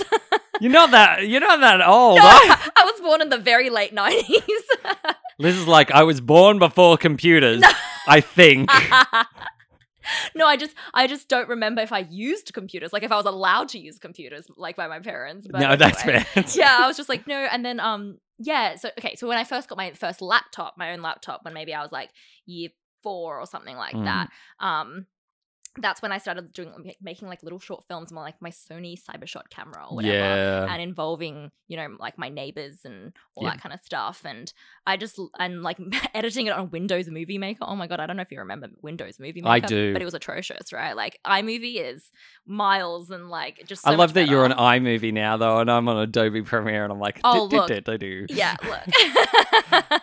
[0.61, 1.27] you're not that.
[1.27, 2.17] You're not that old.
[2.17, 2.71] no, huh?
[2.77, 4.43] I was born in the very late nineties.
[5.39, 7.62] Liz is like, I was born before computers.
[8.09, 8.69] I think.
[10.35, 13.27] No, I just I just don't remember if I used computers, like if I was
[13.27, 15.47] allowed to use computers, like by my parents.
[15.51, 16.25] But no, that's fair.
[16.55, 17.37] yeah, I was just like, no.
[17.51, 18.77] And then, um, yeah.
[18.77, 19.14] So, okay.
[19.16, 21.92] So when I first got my first laptop, my own laptop, when maybe I was
[21.92, 22.11] like
[22.47, 22.71] year
[23.03, 24.05] four or something like Mm.
[24.05, 24.29] that,
[24.61, 25.07] um,
[25.79, 29.49] that's when I started doing making like little short films on like my Sony Cybershot
[29.51, 30.15] camera or whatever.
[30.15, 30.67] Yeah.
[30.73, 33.51] And involving, you know, like my neighbors and all Yeah.
[33.51, 34.23] that kind of stuff.
[34.25, 34.53] And
[34.87, 35.79] I just, and like
[36.15, 37.61] editing it on Windows Movie Maker.
[37.62, 39.49] Oh my God, I don't know if you remember Windows Movie Maker.
[39.53, 39.93] I do.
[39.93, 40.97] But it was atrocious, right?
[40.97, 42.11] Like iMovie is
[42.47, 45.99] miles and like just I love that you're on iMovie now, though, and I'm on
[45.99, 47.69] Adobe Premiere, and I'm like, Oh, look.
[47.69, 50.03] dit, dit, dit, dit." Yeah, look.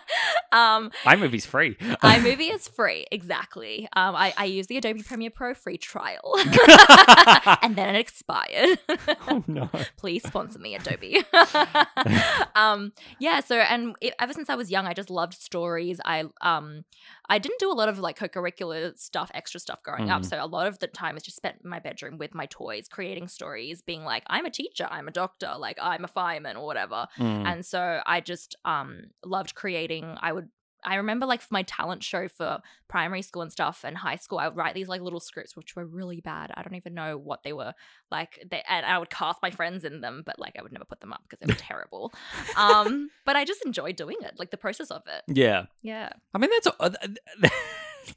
[0.54, 1.74] um, iMovie's free.
[1.74, 3.88] iMovie is free, exactly.
[3.94, 6.34] Um, I, I use the Adobe Premiere Pro free trial,
[7.62, 8.78] and then it expired.
[9.28, 9.68] oh no.
[9.98, 11.22] Please sponsor me, Adobe.
[12.54, 13.40] um, yeah.
[13.40, 16.00] So, and it, ever since I was young, I just loved stories.
[16.04, 16.84] I um,
[17.28, 20.22] I didn't do a lot of like co-curricular stuff, extra stuff growing up.
[20.22, 20.26] Mm.
[20.26, 22.86] So a lot of the time is just spent in my bedroom with my toys,
[22.88, 26.66] creating stories, being like, I'm a teacher, I'm a doctor, like I'm a fireman or
[26.66, 27.06] whatever.
[27.18, 27.46] Mm.
[27.46, 30.16] And so I just um loved creating.
[30.20, 30.48] I would
[30.84, 34.38] I remember like for my talent show for primary school and stuff and high school,
[34.38, 36.50] I would write these like little scripts which were really bad.
[36.54, 37.72] I don't even know what they were
[38.10, 38.44] like.
[38.50, 41.00] They, and I would cast my friends in them, but like I would never put
[41.00, 42.12] them up because they were terrible.
[42.56, 45.22] Um, but I just enjoyed doing it, like the process of it.
[45.34, 45.66] yeah.
[45.82, 46.10] Yeah.
[46.34, 46.94] I mean, that's.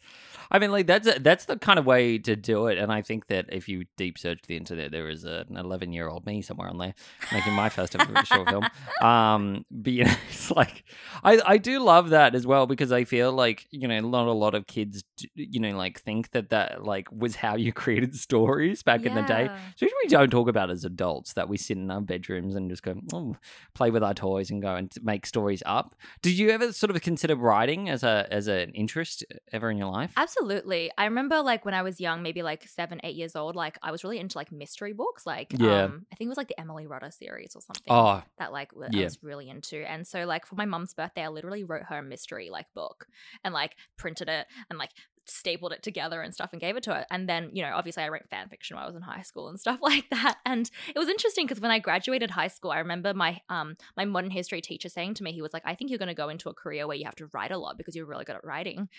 [0.52, 2.92] uh, I mean, like that's a, that's the kind of way to do it, and
[2.92, 6.08] I think that if you deep search the internet, there is a, an eleven year
[6.08, 6.94] old me somewhere on there
[7.32, 8.66] making my first ever short film.
[9.02, 10.84] Um, but you know, it's like
[11.24, 14.32] I I do love that as well because I feel like you know not a
[14.32, 18.16] lot of kids d- you know like think that that like was how you created
[18.16, 19.46] stories back in the day.
[19.46, 19.60] Yeah.
[19.76, 22.84] So we don't talk about as adults that we sit in our bedrooms and just
[22.84, 23.36] go oh,
[23.74, 25.96] play with our toys and go and make stories up.
[26.22, 29.92] Did you ever sort of consider writing as a as an interest ever in your
[29.92, 30.12] life?
[30.16, 30.37] Absolutely.
[30.43, 33.91] I remember like when I was young, maybe like seven, eight years old, like I
[33.91, 35.26] was really into like mystery books.
[35.26, 35.84] Like Yeah.
[35.86, 37.84] um I think it was like the Emily Rodda series or something.
[37.88, 39.02] Oh, that like Yeah.
[39.02, 39.78] I was really into.
[39.89, 43.08] And so like for my mum's birthday, I literally wrote her a mystery like book
[43.43, 44.91] and like printed it and like
[45.30, 47.06] stapled it together and stuff and gave it to her.
[47.12, 49.48] And then, you know, obviously I wrote fan fiction while I was in high school
[49.50, 50.38] and stuff like that.
[50.46, 54.06] And it was interesting because when I graduated high school, I remember my um my
[54.06, 56.50] modern history teacher saying to me, he was like, I think you're gonna go into
[56.50, 58.90] a career where you have to write a lot because you're really good at writing.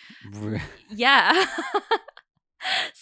[0.91, 1.47] Yeah.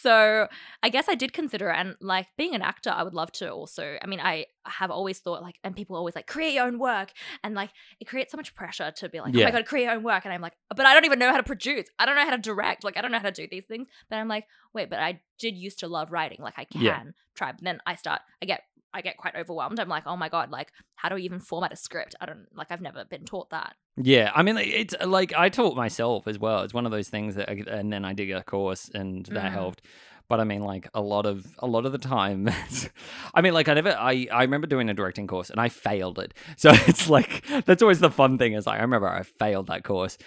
[0.07, 0.47] so
[0.85, 1.77] I guess I did consider it.
[1.77, 3.99] And like being an actor, I would love to also.
[4.01, 7.11] I mean, I have always thought like, and people always like, create your own work.
[7.43, 9.47] And like, it creates so much pressure to be like, oh Yeah.
[9.47, 10.25] my God, create your own work.
[10.25, 11.89] And I'm like, but I don't even know how to produce.
[11.99, 12.85] I don't know how to direct.
[12.85, 13.89] Like, I don't know how to do these things.
[14.09, 16.39] But I'm like, wait, but I did used to love writing.
[16.41, 17.03] Like, I can Yeah.
[17.35, 17.51] try.
[17.51, 18.63] But then I start, I get,
[18.97, 19.79] I get quite overwhelmed.
[19.79, 22.15] I'm like, oh my God, like, how do I even format a script?
[22.21, 23.75] I don't, like, I've never been taught that.
[23.97, 26.63] Yeah, I mean, it's like I taught myself as well.
[26.63, 29.51] It's one of those things that, I, and then I did a course, and that
[29.51, 29.53] Mm.
[29.53, 29.83] helped.
[30.29, 32.49] But I mean, like a lot of a lot of the time,
[33.35, 36.19] I mean, like I never, I I remember doing a directing course and I failed
[36.19, 36.35] it.
[36.57, 38.55] So it's like that's always the fun thing.
[38.55, 40.19] Is like I remember I failed that course.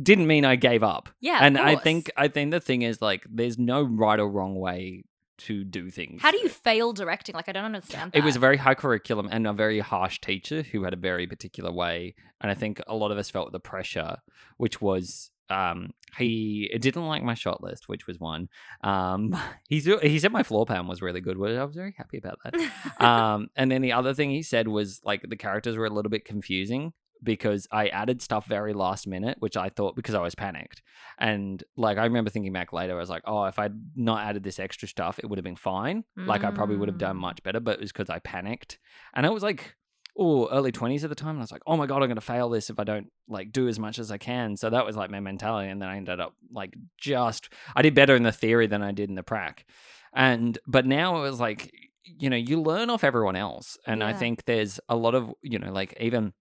[0.00, 1.08] Didn't mean I gave up.
[1.20, 1.38] Yeah.
[1.40, 5.04] and I think I think the thing is like there's no right or wrong way
[5.38, 6.20] to do things.
[6.22, 7.34] how do you fail directing?
[7.34, 8.12] Like, I don't understand.
[8.12, 8.18] That.
[8.18, 11.26] It was a very high curriculum and a very harsh teacher who had a very
[11.26, 12.14] particular way.
[12.40, 14.18] And I think a lot of us felt the pressure,
[14.56, 18.48] which was um, he didn't like my shot list, which was one.
[18.82, 19.36] Um,
[19.68, 22.38] he he said my floor plan was really good, which I was very happy about
[22.44, 22.54] that.
[23.04, 26.10] um, and then the other thing he said was like the characters were a little
[26.10, 26.92] bit confusing
[27.22, 30.82] because I added stuff very last minute, which I thought because I was panicked.
[31.18, 34.42] And like I remember thinking back later, I was like, oh, if I'd not added
[34.42, 36.04] this extra stuff, it would have been fine.
[36.16, 37.20] Like I probably would have done Mm.
[37.20, 38.78] much better, but it was because I panicked.
[39.14, 39.74] And I was like,
[40.16, 41.30] oh, early twenties at the time.
[41.30, 43.52] And I was like, oh my god, I'm gonna fail this if I don't like
[43.52, 44.56] do as much as I can.
[44.56, 45.70] So that was like my mentality.
[45.70, 48.92] And then I ended up like just I did better in the theory than I
[48.92, 49.64] did in the prac.
[50.12, 51.72] And but now it was like
[52.04, 55.58] you know you learn off everyone else and i think there's a lot of you
[55.58, 56.32] know like even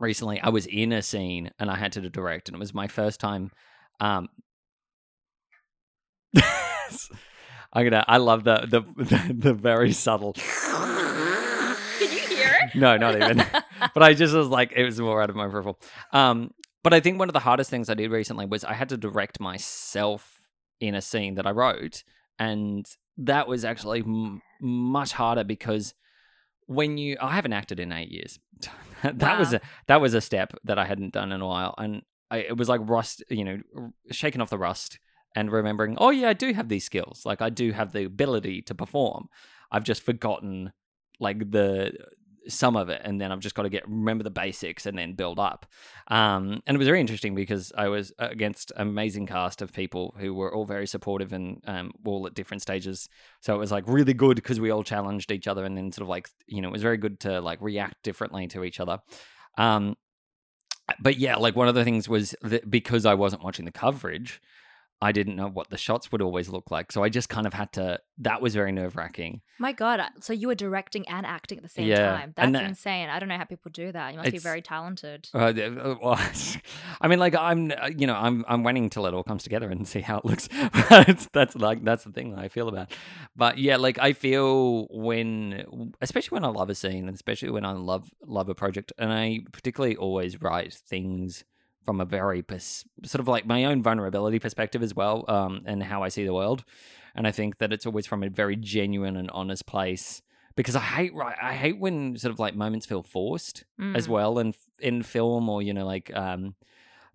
[0.00, 2.86] recently i was in a scene and i had to direct and it was my
[2.86, 3.50] first time
[4.00, 4.28] um
[7.72, 12.74] i'm gonna i love the the the, the very subtle Can you hear it?
[12.74, 13.38] no not even
[13.94, 15.78] but i just was like it was more out of my peripheral
[16.12, 16.50] um
[16.82, 18.96] but i think one of the hardest things i did recently was i had to
[18.96, 20.40] direct myself
[20.80, 22.02] in a scene that i wrote
[22.38, 22.86] and
[23.18, 25.94] that was actually m- much harder because
[26.74, 28.38] when you i haven't acted in eight years.
[29.02, 31.74] That was a that was a step that i hadn't done in a while.
[31.76, 33.58] And I, it was like rust you know
[34.12, 35.00] shaking off the rust
[35.34, 37.22] and remembering oh yeah i do have these skills.
[37.24, 39.28] Like i do have the ability to perform.
[39.72, 40.72] I've just forgotten
[41.18, 41.92] like the
[42.48, 45.14] some of it and then i've just got to get remember the basics and then
[45.14, 45.66] build up.
[46.08, 50.14] Um and it was very interesting because i was against an amazing cast of people
[50.18, 53.08] who were all very supportive and um all at different stages.
[53.40, 56.02] So it was like really good because we all challenged each other and then sort
[56.02, 58.98] of like you know it was very good to like react differently to each other.
[59.56, 59.96] Um
[61.00, 64.40] but yeah like one of the things was that because i wasn't watching the coverage
[65.02, 67.52] i didn't know what the shots would always look like so i just kind of
[67.52, 70.00] had to that was very nerve-wracking My God.
[70.20, 72.32] So you were directing and acting at the same Yeah, time.
[72.36, 73.08] That's that- insane.
[73.08, 74.12] I don't know how people do that.
[74.12, 75.28] You must be very talented.
[75.34, 76.20] Uh, uh, well,
[77.00, 79.68] I mean, like I'm, uh, you know, I'm, I'm waiting till it all comes together
[79.70, 80.48] and see how it looks.
[80.90, 82.92] that's, that's like that's the thing that I feel about.
[83.36, 87.64] But yeah, like I feel when, especially when I love a scene, and especially when
[87.64, 91.44] I love love a project, and I particularly always write things
[91.84, 95.82] from a very pers- sort of like my own vulnerability perspective as well, um, and
[95.82, 96.64] how I see the world.
[97.14, 100.22] And I think that it's always from a very genuine and honest place.
[100.54, 103.64] Because I hate right, I hate when sort of like moments feel forced
[103.94, 104.10] as Mm.
[104.10, 106.54] well in in film or you know like um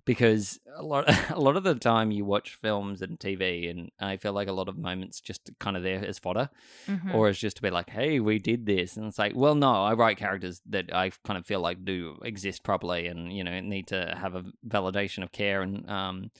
[0.07, 4.17] because a lot a lot of the time you watch films and TV and I
[4.17, 6.49] feel like a lot of moments just kind of there as fodder
[6.87, 7.13] Mhm.
[7.13, 9.71] or it's just to be like hey we did this and it's like well no
[9.83, 13.59] I write characters that I kind of feel like do exist properly and you know
[13.59, 16.31] need to have a validation of care and um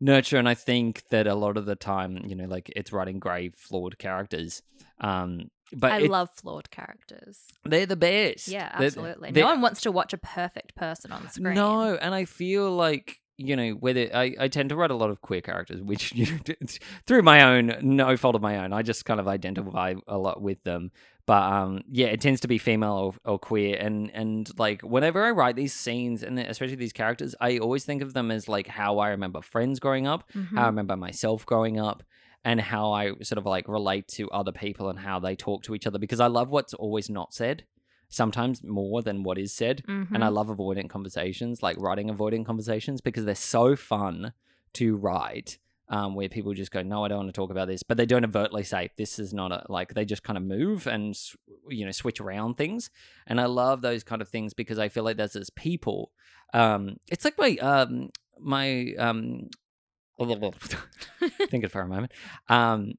[0.00, 3.18] nurture and I think that a lot of the time you know like it's writing
[3.18, 4.62] grey flawed characters
[5.00, 7.46] um but I it- love flawed characters.
[7.64, 9.30] they're the best Yeah, absolutely.
[9.32, 11.54] they're- no one wants to watch a perfect person on screen.
[11.54, 15.10] no, and I feel like you know whether I, I tend to write a lot
[15.10, 16.54] of queer characters, which you know
[17.06, 20.42] through my own no fault of my own, I just kind of identify a lot
[20.42, 20.90] with them.
[21.26, 25.22] But um, yeah, it tends to be female or, or queer, and and like whenever
[25.24, 28.66] I write these scenes and especially these characters, I always think of them as like
[28.66, 30.54] how I remember friends growing up, Mhm.
[30.56, 32.02] how I remember myself growing up,
[32.48, 35.74] and how I sort of like relate to other people and how they talk to
[35.74, 37.64] each other because I love what's always not said,
[38.08, 39.76] sometimes more than what is said.
[40.14, 40.34] And I Mhm.
[40.38, 44.32] love avoidant conversations, like writing avoidant conversations, because they're so fun
[44.74, 45.58] to write.
[45.90, 48.04] Um, where people just go, no, I don't want to talk about this, but they
[48.12, 49.94] don't overtly say this is not a like.
[49.94, 51.18] They just kind of move and
[51.76, 52.90] you know switch around things,
[53.26, 56.00] and I love those kind of things because I feel like there's as people.
[56.52, 59.48] Um, it's like my um my um.
[61.50, 62.12] think it for a moment.
[62.48, 62.94] Um,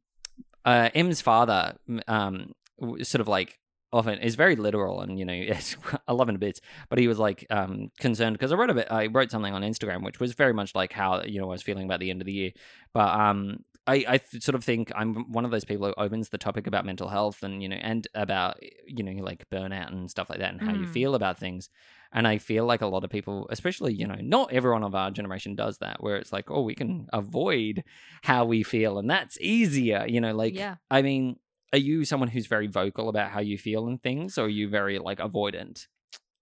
[0.65, 1.75] uh, M's father,
[2.07, 2.53] um,
[3.01, 3.57] sort of like
[3.91, 5.75] often is very literal, and you know, yes,
[6.07, 6.59] I love him a bit.
[6.89, 8.87] But he was like um concerned because I wrote a bit.
[8.91, 11.63] I wrote something on Instagram, which was very much like how you know I was
[11.63, 12.51] feeling about the end of the year.
[12.93, 16.37] But um, I I sort of think I'm one of those people who opens the
[16.37, 20.29] topic about mental health and you know and about you know like burnout and stuff
[20.29, 20.89] like that and how you Mm.
[20.93, 21.69] feel about things.
[22.11, 25.11] And I feel like a lot of people, especially, you know, not everyone of our
[25.11, 27.83] generation does that, where it's like, oh, we can avoid
[28.23, 30.05] how we feel and that's easier.
[30.07, 30.77] You know, like, yeah.
[30.89, 31.37] I mean,
[31.71, 34.69] are you someone who's very vocal about how you feel and things, or are you
[34.69, 35.85] very like avoidant?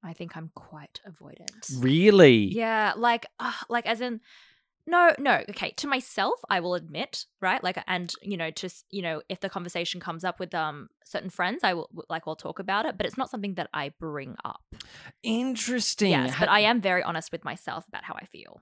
[0.03, 1.83] I think I'm quite avoidant.
[1.83, 2.45] Really?
[2.45, 4.21] Yeah, like, uh, like as in,
[4.87, 5.43] no, no.
[5.49, 7.63] Okay, to myself, I will admit, right?
[7.63, 11.29] Like, and you know, just you know, if the conversation comes up with um certain
[11.29, 14.35] friends, I will like we'll talk about it, but it's not something that I bring
[14.43, 14.61] up.
[15.21, 16.09] Interesting.
[16.09, 18.61] Yes, but I am very honest with myself about how I feel.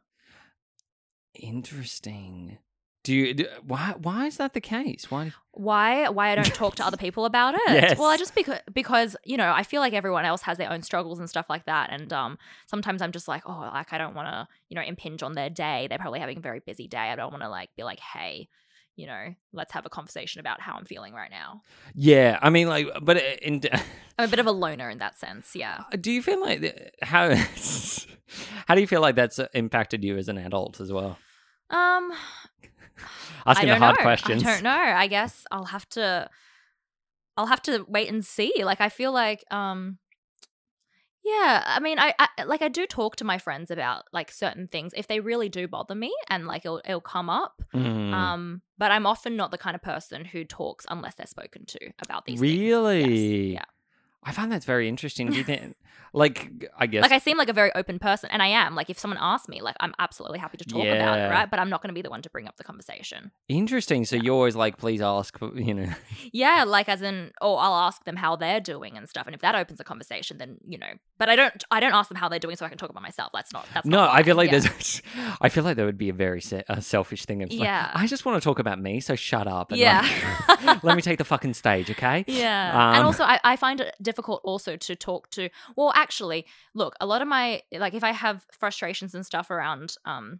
[1.35, 2.57] Interesting.
[3.05, 3.33] Do you?
[3.35, 3.93] Do, why?
[4.01, 5.11] Why is that the case?
[5.11, 5.31] Why?
[5.51, 6.09] Why?
[6.09, 7.61] Why I don't talk to other people about it?
[7.67, 7.99] Yes.
[7.99, 10.81] Well, I just because because you know I feel like everyone else has their own
[10.81, 14.15] struggles and stuff like that, and um sometimes I'm just like oh like I don't
[14.15, 15.85] want to you know impinge on their day.
[15.87, 16.97] They're probably having a very busy day.
[16.97, 18.49] I don't want to like be like hey.
[18.97, 21.63] You know, let's have a conversation about how I'm feeling right now.
[21.95, 23.59] Yeah, I mean, like, but in
[24.17, 25.53] I'm a bit of a loner in that sense.
[25.53, 25.83] Yeah.
[25.99, 27.35] do you feel like how
[28.67, 31.17] how do you feel like that's impacted you as an adult as well?
[31.69, 32.13] Um,
[33.45, 34.03] Asking the hard know.
[34.03, 34.43] questions.
[34.43, 34.71] I don't know.
[34.71, 36.29] I guess I'll have to.
[37.37, 38.53] I'll have to wait and see.
[38.63, 39.97] Like I feel like, um,
[41.23, 41.63] yeah.
[41.65, 44.93] I mean, I, I like I do talk to my friends about like certain things
[44.95, 47.61] if they really do bother me, and like it'll it'll come up.
[47.73, 48.13] Mm.
[48.13, 51.79] Um, but I'm often not the kind of person who talks unless they're spoken to
[52.03, 52.53] about these things.
[52.53, 52.71] Yes.
[52.71, 53.53] really?
[53.53, 53.65] Yeah.
[54.25, 55.27] I find that's very interesting.
[55.29, 55.75] Do you think,
[56.13, 58.73] like, I guess, Like I seem like a very open person, and I am.
[58.73, 61.49] Like if someone asks me, like I'm absolutely happy to talk about it, right?
[61.49, 63.31] But I'm not going to be the one to bring up the conversation.
[63.47, 64.03] interesting.
[64.05, 64.23] So Yeah.
[64.23, 65.89] you're always like, please ask, you know.
[66.31, 69.41] Yeah, like as in, oh, I'll ask them how they're doing and stuff, and if
[69.41, 70.93] that opens a conversation, then you know.
[71.17, 73.03] But I don't, I don't ask them how they're doing so I can talk about
[73.03, 73.31] myself.
[73.33, 73.65] That's not.
[73.73, 74.59] That's No, not I feel like yeah.
[74.59, 75.01] there's.
[75.41, 77.49] I feel like there would be a very se- a selfish thing of.
[77.51, 77.91] like, Yeah.
[77.93, 79.71] I just want to talk about me, so shut up.
[79.71, 80.01] And Yeah.
[80.65, 82.23] like, let me take the fucking stage, okay?
[82.45, 82.89] Yeah.
[82.91, 85.49] and Um, also, I, I find it difficult also to talk to.
[85.75, 89.95] Well, actually, look, a lot of my like if I have frustrations and stuff around,
[90.05, 90.39] um,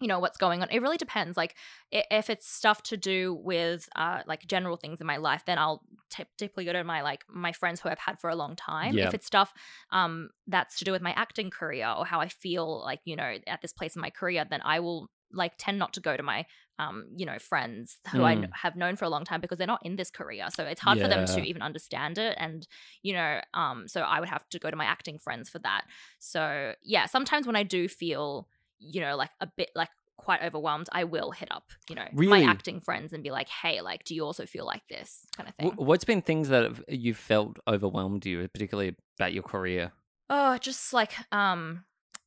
[0.00, 0.68] you know what's going on.
[0.70, 1.36] It really depends.
[1.36, 1.54] Like
[1.90, 5.82] if it's stuff to do with uh like general things in my life, then I'll
[6.10, 8.94] typically go to my like my friends who I've had for a long time.
[8.94, 9.08] Yeah.
[9.08, 9.54] If it's stuff
[9.92, 13.38] um that's to do with my acting career or how I feel like you know
[13.46, 16.22] at this place in my career, then I will like tend not to go to
[16.22, 16.44] my
[16.78, 19.66] um you know friends who I kn- have known for a long time because they're
[19.66, 20.46] not in this career.
[20.54, 22.36] So it's hard for them to even understand it.
[22.38, 22.66] And
[23.02, 25.84] you know um so I would have to go to my acting friends for that.
[26.18, 30.88] So yeah sometimes when I do feel you know like a bit like quite overwhelmed
[30.92, 32.42] I will hit up you know Really?
[32.44, 35.26] my acting friends and be like hey like do you also feel like this?
[35.36, 35.72] kind of thing.
[35.76, 39.92] what's been things that have, you felt overwhelmed you, particularly about your career?
[40.28, 41.84] Oh, just like um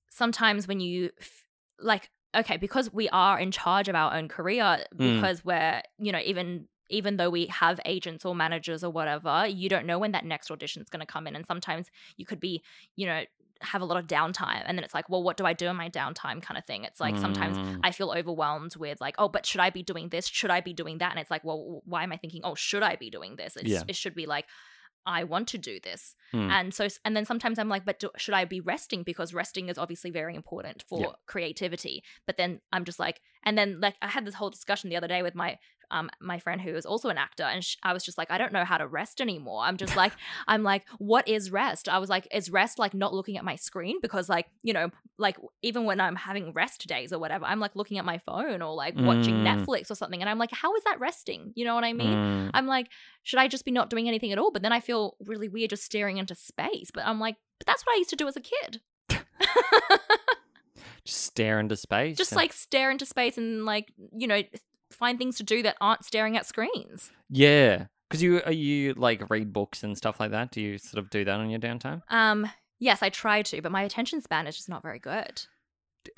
[0.10, 1.48] sometimes when you f-
[1.80, 5.16] like okay, because we are in charge of our own career Mm.
[5.16, 9.70] because we're, you know, even even though we have agents or managers or whatever, you
[9.70, 11.86] don't know when that next audition is going to come in and sometimes
[12.18, 12.64] you could be,
[12.96, 13.22] you know,
[13.62, 15.76] have a lot of downtime and then it's like, well, what do I do in
[15.76, 16.86] my downtime kind of thing.
[16.86, 17.82] It's like sometimes Mm.
[17.84, 20.26] I feel overwhelmed with like, oh, but should I be doing this?
[20.26, 21.12] Should I be doing that?
[21.12, 23.56] And it's like, well, why am I thinking, oh, should I be doing this?
[23.56, 23.84] It's, Yeah.
[23.88, 24.46] It should be like,
[25.10, 26.16] I want to do this.
[26.34, 26.50] Mm.
[26.52, 29.02] And so, and then sometimes I'm like, but do, should I be resting?
[29.02, 31.08] Because resting is obviously very important for Yeah.
[31.26, 32.04] creativity.
[32.28, 35.08] But then I'm just like, and then like I had this whole discussion the other
[35.08, 35.58] day with my
[35.92, 38.38] um my friend who is also an actor, and sh- I was just like, I
[38.38, 39.64] don't know how to rest anymore.
[39.64, 40.14] I'm just like,
[40.48, 41.90] I'm like, what is rest?
[41.90, 43.98] I was like, is rest like not looking at my screen?
[44.02, 47.76] Because like you know, like even when I'm having rest days or whatever, I'm like
[47.76, 49.66] looking at my phone or like watching Mm.
[49.66, 51.54] Netflix or something, and I'm like, how is that resting?
[51.56, 52.14] You know what I mean?
[52.14, 52.52] Mm.
[52.54, 52.88] I'm like,
[53.24, 54.52] should I just be not doing anything at all?
[54.52, 56.92] But then I feel really weird just staring into space.
[56.94, 58.82] But I'm like, but that's what I used to do as a kid.
[61.06, 62.18] just stare into space.
[62.18, 64.42] Just and- like stare into space and like you know
[64.92, 67.12] find things to do that aren't staring at screens.
[67.30, 70.52] yeah, because you are you like read books and stuff like that.
[70.52, 72.02] Do you sort of do that on your downtime?
[72.10, 75.44] Um, yes, I try to, but my attention span is just not very good.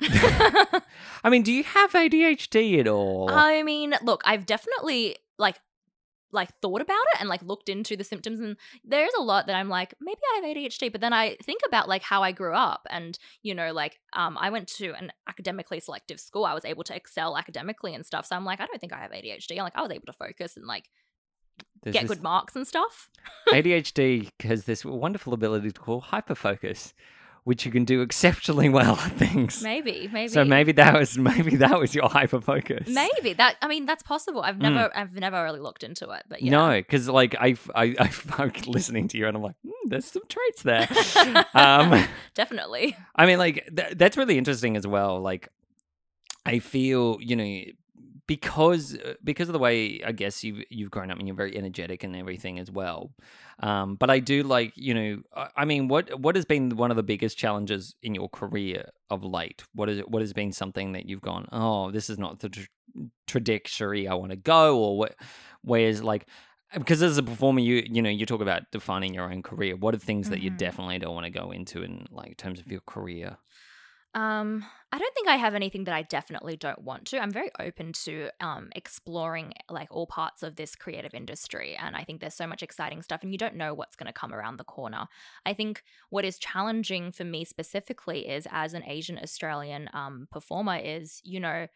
[0.00, 3.28] I mean, do you have ADHD at all?
[3.30, 5.58] I mean, look, I've definitely like
[6.32, 9.54] like thought about it and like looked into the symptoms and there's a lot that
[9.56, 12.54] I'm like maybe I have ADHD but then I think about like how I grew
[12.54, 16.44] up and you know like um I went to an academically selective school.
[16.44, 18.98] I was able to excel academically and stuff so I'm like I don't think I
[19.00, 20.88] have ADHD I'm like I was able to focus and like
[21.82, 23.10] There's get this- good marks and stuff.
[23.50, 26.92] ADHD has this wonderful ability to call hyperfocus,
[27.44, 29.62] which you can do exceptionally well at things.
[29.62, 32.88] maybe maybe So maybe that was maybe that was your hyper focus.
[32.88, 36.40] maybe that I mean that's possible I've never I've never really looked into it but
[36.42, 36.52] yeah Mm.
[36.52, 37.94] No, because like I, I,
[38.38, 40.86] I'm listening to you and I'm like, hmm, there's some traits there.
[41.54, 45.20] um, definitely I mean, like th- that's really interesting as well.
[45.20, 45.48] Like,
[46.46, 47.62] I feel you know
[48.26, 51.56] because uh, because of the way I guess you've you've grown up and you're very
[51.56, 53.12] energetic and everything as well.
[53.60, 56.90] Um, but I do like you know I- I mean what what has been one
[56.90, 59.64] of the biggest challenges in your career of late?
[59.74, 62.66] What is what has been something that you've gone oh this is not the tra-
[63.26, 65.14] trajectory I want to go or what
[65.62, 66.26] where's like
[66.74, 69.94] because as a performer you you know you talk about defining your own career what
[69.94, 70.56] are things that you Mhm.
[70.58, 73.36] definitely don't want to go into in like terms of your career
[74.14, 77.18] Um, I don't think I have anything that I definitely don't want to.
[77.18, 82.04] I'm very open to um exploring like all parts of this creative industry and I
[82.04, 84.58] think there's so much exciting stuff and you don't know what's going to come around
[84.58, 85.06] the corner.
[85.46, 90.76] I think what is challenging for me specifically is as an Asian Australian um performer
[90.76, 91.66] is, you know,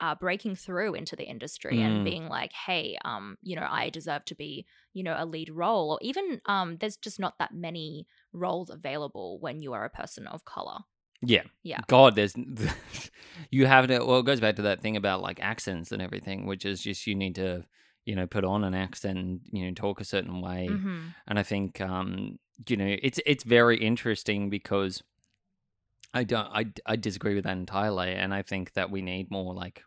[0.00, 1.82] uh, breaking through into the industry Mm.
[1.82, 5.50] and being like, hey, um, you know, I deserve to be, you know, a lead
[5.50, 9.90] role, or even um, there's just not that many roles available when you are a
[9.90, 10.78] person of color.
[11.22, 11.42] Yeah.
[11.62, 11.80] Yeah.
[11.86, 12.34] God, there's
[13.50, 13.98] you have to.
[14.04, 17.06] Well, it goes back to that thing about like accents and everything, which is just
[17.06, 17.64] you need to,
[18.04, 20.68] you know, put on an accent, and, you know, talk a certain way.
[20.68, 20.98] hmm
[21.28, 25.02] And I think, um, you know, it's it's very interesting because
[26.14, 29.54] I don't, I I disagree with that entirely, and I think that we need more
[29.54, 29.82] like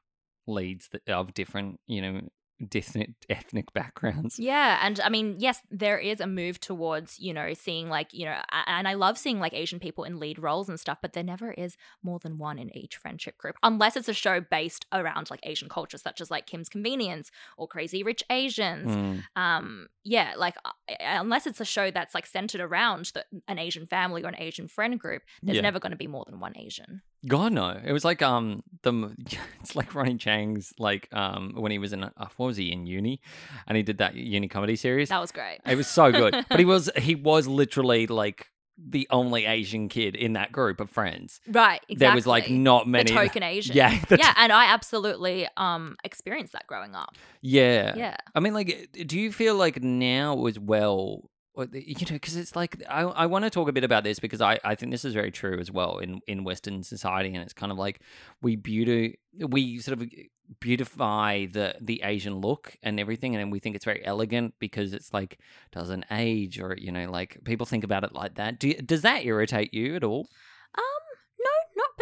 [0.48, 2.22] leads that, of different, you know,
[2.70, 4.40] different ethnic backgrounds.
[4.40, 8.26] Yeah, and I mean, yes, there is a move towards you know seeing like you
[8.26, 8.38] know,
[8.68, 11.52] and I love seeing like Asian people in lead roles and stuff, but there never
[11.52, 15.40] is more than one in each friendship group, unless it's a show based around like
[15.44, 18.90] Asian culture, such as like Kim's Convenience or Crazy Rich Asians.
[18.92, 19.24] Mm.
[19.36, 23.88] Um, yeah, like uh, unless it's a show that's like centered around the, an Asian
[23.88, 25.62] family or an Asian friend group, there's Yeah.
[25.62, 27.02] never going to be more than one Asian.
[27.28, 27.80] God no!
[27.84, 29.16] It was like um the
[29.62, 32.86] it's like Ronny Chieng's like um when he was in uh, what was he in
[32.86, 33.22] uni,
[33.68, 35.10] and he did that uni comedy series.
[35.10, 35.60] That was great.
[35.66, 38.48] It was so good, but he was he was literally like
[38.78, 41.40] the only Asian kid in that group of friends.
[41.48, 41.96] right, exactly.
[41.96, 43.10] There was like not many.
[43.10, 43.76] the token Asian.
[43.76, 47.16] Yeah, yeah, and I absolutely um experienced that growing up.
[47.42, 48.18] yeah, Yeah.
[48.34, 51.30] I mean, like, do you feel like now as well?
[51.56, 54.04] Or the- You know, because it's like I, I want to talk a bit about
[54.04, 57.30] this because I, I think this is very true as well in, in Western society,
[57.34, 58.02] and it's kind of like
[58.42, 60.12] we beauty we sort of uh,
[60.60, 65.14] beautify the the Asian look and everything, and we think it's very elegant because it's
[65.14, 65.40] like
[65.72, 68.60] doesn't age or you know like people think about it like that.
[68.60, 70.28] Do does that irritate you at all?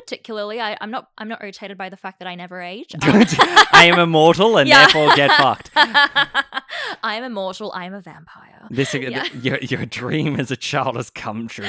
[0.06, 0.60] Particularly.
[0.60, 1.08] I, I'm not.
[1.18, 2.93] I'm not irritated by the fact that I never age.
[3.01, 4.80] I am immortal and Yeah.
[4.86, 5.72] therefore get fucked.
[5.76, 7.72] I am immortal.
[7.74, 8.68] I am a vampire.
[8.70, 9.26] This Yeah.
[9.34, 11.66] your your dream as a child has come true.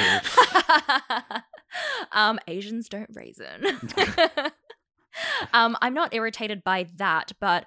[2.12, 3.64] um, Asians don't raisin.
[5.52, 7.66] um, I'm not irritated by that, but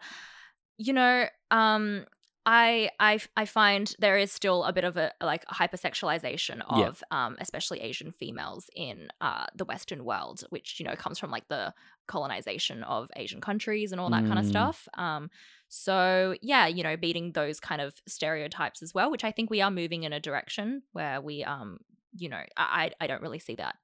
[0.78, 2.05] you know, um,
[2.50, 6.88] I I I find there is still a bit of a like hypersexualization Yeah.
[6.88, 11.30] of um, especially Asian females in uh, the Western world, which you know comes from
[11.30, 11.74] like the
[12.08, 14.50] colonization of Asian countries and all that kind of Mm.
[14.50, 14.88] stuff.
[14.93, 15.30] Um,
[15.68, 19.60] so yeah, you know, beating those kind of stereotypes as well, which I think we
[19.62, 21.80] are moving in a direction where we um,
[22.16, 23.76] you know, I I I don't really see that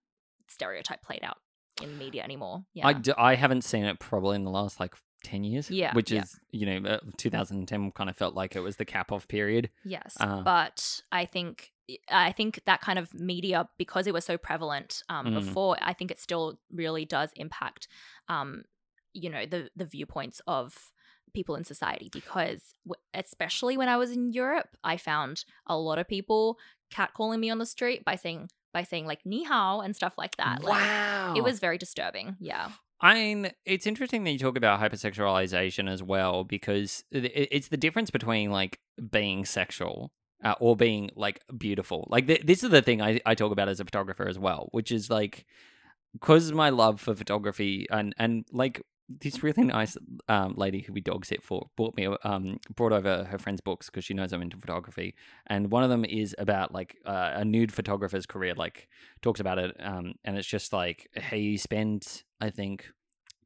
[0.48, 1.38] stereotype played out
[1.82, 2.64] in media anymore.
[2.74, 2.88] Yeah.
[2.88, 4.94] I, d- I haven't seen it probably in the last like
[5.24, 5.72] 10 years.
[5.72, 6.22] Yeah, Which yeah.
[6.24, 9.70] is, you know, uh, 2010 kind of felt like it was the cap off period.
[9.84, 10.42] Yes, Uh.
[10.42, 11.72] but I think
[12.10, 15.34] I think that kind of media because it was so prevalent um, Mm.
[15.46, 15.76] before.
[15.82, 17.90] I think it still really does impact,
[18.30, 18.64] um,
[19.14, 20.92] you know, the the viewpoints of
[21.34, 25.98] people in society because w- especially when I was in Europe, I found a lot
[26.00, 26.58] of people
[26.94, 30.38] catcalling me on the street by saying by saying like ni hao and stuff like
[30.38, 30.64] that.
[30.64, 31.34] Like, wow.
[31.36, 32.38] it was very disturbing.
[32.40, 32.70] Yeah.
[33.04, 37.68] I mean, it's interesting that you talk about hypersexualization as well because it- it- it's
[37.68, 38.80] the difference between like
[39.12, 42.08] being sexual uh, or being like beautiful.
[42.10, 44.70] Like th- this is the thing I, I talk about as a photographer as well,
[44.72, 45.46] which is like
[46.14, 48.82] because my love for photography and and like
[49.20, 49.98] this really nice
[50.28, 53.88] um, lady who we dog sit for brought me um brought over her friend's books
[53.90, 55.16] because she knows I'm into photography,
[55.48, 58.54] and one of them is about like uh, a nude photographer's career.
[58.56, 58.88] Like
[59.22, 62.90] talks about it, um, and it's just like he spent I think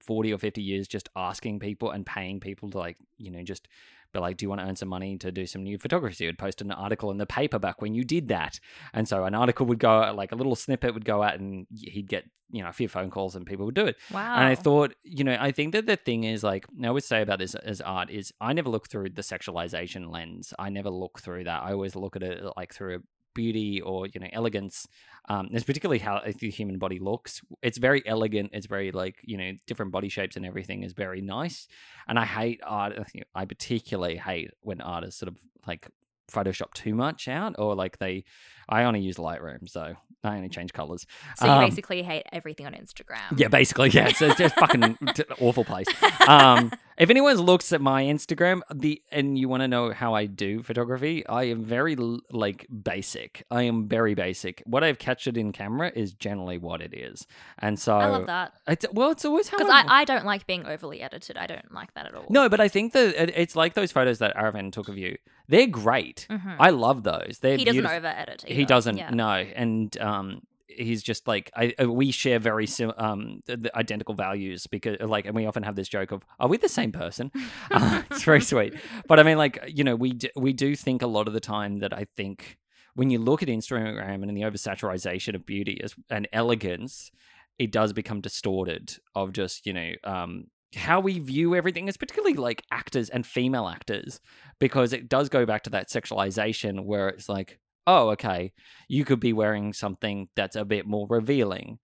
[0.08, 3.68] forty or fifty years just asking people and paying people to like you know just
[4.14, 6.26] be like, do you want to earn some money to do some new photography?
[6.26, 8.60] You'd post an article in the paper back when you did that.
[8.94, 12.08] And so an article would go, like a little snippet would go out and he'd
[12.08, 13.98] get, you know, a few phone calls and people would do it.
[14.12, 14.36] Wow.
[14.36, 17.22] And I thought, you know, I think that the thing is like, I always say
[17.22, 20.54] about this as art is I never look through the sexualization lens.
[20.58, 21.64] I never look through that.
[21.64, 23.04] I always look at it like through
[23.42, 24.88] beauty or you know elegance
[25.30, 29.38] um it's particularly how the human body looks it's very elegant it's very like you
[29.38, 31.68] know different body shapes and everything is very nice.
[32.08, 32.94] And i hate art
[33.42, 35.88] i particularly hate when artists sort of like
[36.32, 38.24] photoshop too much out or like they
[38.70, 41.06] i only use lightroom so i only change colors
[41.38, 43.38] so you um, basically hate everything on Instagram.
[43.38, 44.12] yeah, basically, yeah.
[44.12, 44.98] So it's just fucking
[45.40, 45.88] awful place.
[46.28, 50.26] Um, if anyone looks at my Instagram, the and you want to know how I
[50.26, 53.46] do photography, I am very like basic.
[53.52, 54.64] I am very basic.
[54.66, 57.28] What I've captured in camera is generally what it is,
[57.60, 60.48] and so I love that It's, well, it's always how because I, I don't like
[60.48, 61.38] being overly edited.
[61.38, 62.26] I don't like that at all.
[62.30, 65.18] no, but I think that it- it's like those photos that Aravan took of you.
[65.50, 66.28] They're great.
[66.30, 66.58] Mhm.
[66.60, 67.40] I love those.
[67.42, 67.96] They're he doesn't beautiful.
[67.98, 68.44] over edit.
[68.58, 73.42] He doesn't know, and um he's just like I uh, we share very sim- um
[73.46, 76.58] the, the identical values because like and we often have this joke of are we
[76.58, 77.32] the same person?
[77.70, 78.74] Uh, it's very sweet.
[79.08, 81.40] But i mean like you know we do, we do think a lot of the
[81.40, 82.58] time that i think
[82.96, 87.12] when you look at instagram and in the oversaturation of beauty as, and elegance
[87.60, 90.46] it does become distorted of just you know um
[90.76, 94.20] how we view everything is particularly like actors and female actors
[94.60, 98.54] because it does go back to that sexualization where it's like oh okay
[98.88, 101.80] you could be wearing something that's a bit more revealing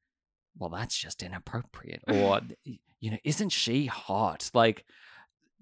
[0.58, 2.42] well that's just inappropriate or
[3.00, 4.86] you know isn't she hot like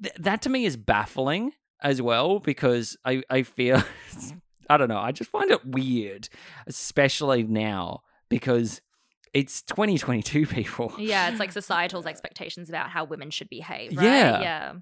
[0.03, 3.81] th- that to me is baffling as well because i i feel
[4.69, 6.27] i don't know i just find it weird
[6.67, 8.81] especially now because
[9.33, 13.95] it's 2022 people Yeah, it's like societal's expectations about how women should behave.
[13.95, 14.03] Right?
[14.05, 14.41] Yeah.
[14.41, 14.73] Yeah.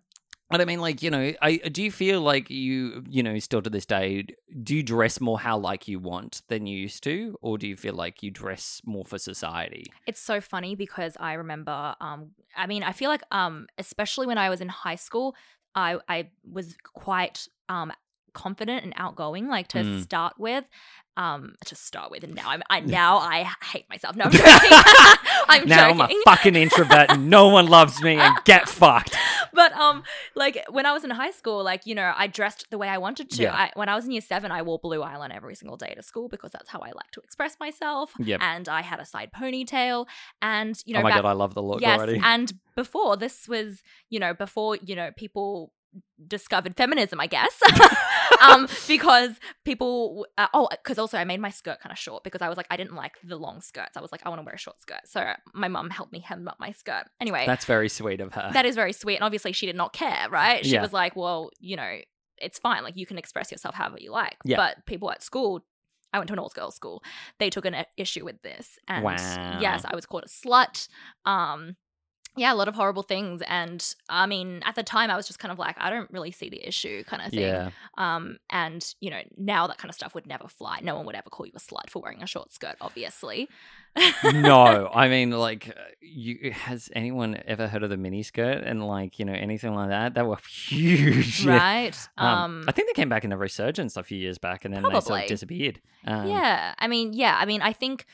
[0.51, 3.61] And I mean, like you know, I do you feel like you, you know, still
[3.61, 4.25] to this day,
[4.63, 7.75] do you dress more how like you want than you used to, or do you
[7.75, 9.85] feel like you dress more for society?
[10.07, 14.37] It's so funny because I remember um I mean, I feel like um especially when
[14.37, 15.35] I was in high school,
[15.75, 17.93] I I was quite um
[18.33, 20.01] confident and outgoing like to Mm.
[20.01, 20.65] start with.
[21.17, 24.15] Um to start with and now I'm I now I hate myself.
[24.15, 24.47] No, I'm joking.
[25.49, 26.01] I'm now joking.
[26.01, 29.15] I'm a fucking introvert and no one loves me and get fucked.
[29.51, 30.03] but um
[30.35, 32.97] like when i was in high school like you know i dressed the way i
[32.99, 33.53] wanted to Yeah.
[33.53, 36.03] I, when i was in year seven i wore blue eyeliner every single day to
[36.03, 38.39] school because that's how i like to express myself Yep.
[38.43, 40.05] and i had a side ponytail
[40.41, 42.21] and you know oh my back- god, I love the look yes already.
[42.23, 45.73] and before this was you know before you know people
[46.27, 47.59] discovered feminism i guess
[48.41, 49.31] um because
[49.65, 52.57] people uh, oh because also i made my skirt kind of short because i was
[52.57, 54.57] like i didn't like the long skirts i was like i want to wear a
[54.57, 58.21] short skirt so my mum helped me hem up my skirt anyway That's very sweet
[58.21, 58.49] of her.
[58.53, 59.15] that is very sweet.
[59.15, 60.65] And obviously, she did not care, right?
[60.65, 60.81] She Yeah.
[60.81, 61.97] was like, well, you know,
[62.37, 62.83] it's fine.
[62.83, 64.35] Like, you can express yourself however you like.
[64.45, 64.57] Yeah.
[64.57, 65.65] But people at school,
[66.13, 67.01] I went to an all girls school,
[67.39, 68.77] they took an issue with this.
[68.87, 69.59] And Wow.
[69.61, 70.87] yes, I was called a slut.
[71.25, 71.75] Um,
[72.35, 73.41] yeah, a lot of horrible things.
[73.47, 76.31] And I mean, at the time, I was just kind of like, I don't really
[76.31, 77.41] see the issue kind of thing.
[77.41, 80.79] yeah, Um, and, you know, now that kind of stuff would never fly.
[80.81, 83.49] No one would ever call you a slut for wearing a short skirt, obviously.
[84.23, 89.17] no, I mean, like, uh, you has anyone ever heard of the miniskirt and like
[89.17, 90.13] you know anything like that?
[90.13, 91.43] That were huge.
[91.45, 91.97] right?
[92.17, 94.83] Um, I think they came back in a resurgence a few years back, and then
[94.83, 95.81] they sort of disappeared.
[96.05, 98.05] Um, yeah i mean yeah i mean i think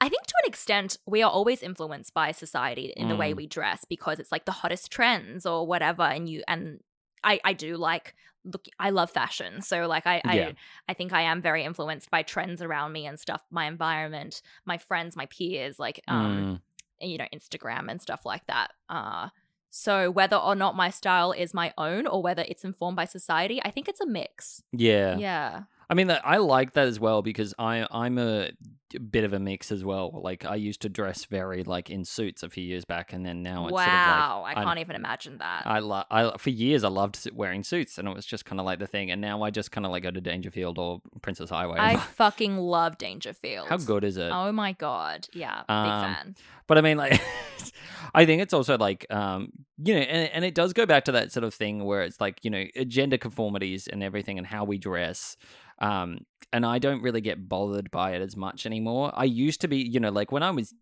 [0.00, 3.36] i think to an extent we are always influenced by society in the way Mm.
[3.36, 6.80] we dress because it's like the hottest trends or whatever and you and
[7.24, 10.30] i i do like look i love fashion so like i Yeah.
[10.48, 10.54] i
[10.88, 14.78] i think i am very influenced by trends around me and stuff my environment my
[14.78, 16.60] friends my peers like um
[17.00, 19.28] mm, you know instagram and stuff like that uh
[19.70, 23.60] so whether or not my style is my own or whether it's informed by society
[23.64, 25.16] i think it's a mix yeah.
[25.16, 28.50] yeah I mean, I like that as well because I I'm a
[29.10, 30.10] bit of a mix as well.
[30.22, 33.42] Like I used to dress very like in suits a few years back, and then
[33.42, 35.78] now it's wow sort of like i I'm- can't even imagine that I,
[36.10, 38.86] I for years I loved wearing suits, and it was just kind of like the
[38.86, 39.10] thing.
[39.10, 41.78] And now I just kind of like go to Dangerfield or Princess Highway.
[41.78, 43.68] I fucking love Dangerfield.
[43.68, 44.30] How good is it?
[44.32, 45.28] Oh my god.
[45.32, 46.36] Yeah, big Um, fan.
[46.68, 47.20] But I mean, like,
[48.14, 49.52] I think it's also like, um,
[49.84, 52.20] you know, and, and it does go back to that sort of thing where it's
[52.20, 55.36] like, you know, gender conformities and everything and how we dress.
[55.78, 56.20] Um,
[56.52, 59.12] and I don't really get bothered by it as much anymore.
[59.14, 60.74] I used to be, you know, like when I was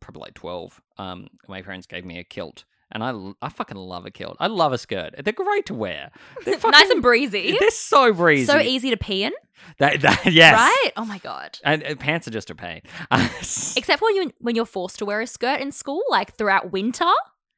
[0.00, 2.64] probably like 12, um, my parents gave me a kilt.
[2.92, 4.36] And I, I fucking love a kilt.
[4.40, 5.14] I love a skirt.
[5.22, 6.10] They're great to wear.
[6.44, 7.56] They're nice and breezy.
[7.58, 8.46] They're so breezy.
[8.46, 9.32] So easy to pee in,
[9.78, 10.54] That, that, yes.
[10.58, 10.90] right?
[10.96, 11.56] Oh my god.
[11.62, 12.80] And, and pants are just a pain.
[13.12, 16.72] Except for when you when you're forced to wear a skirt in school, like throughout
[16.72, 17.06] winter.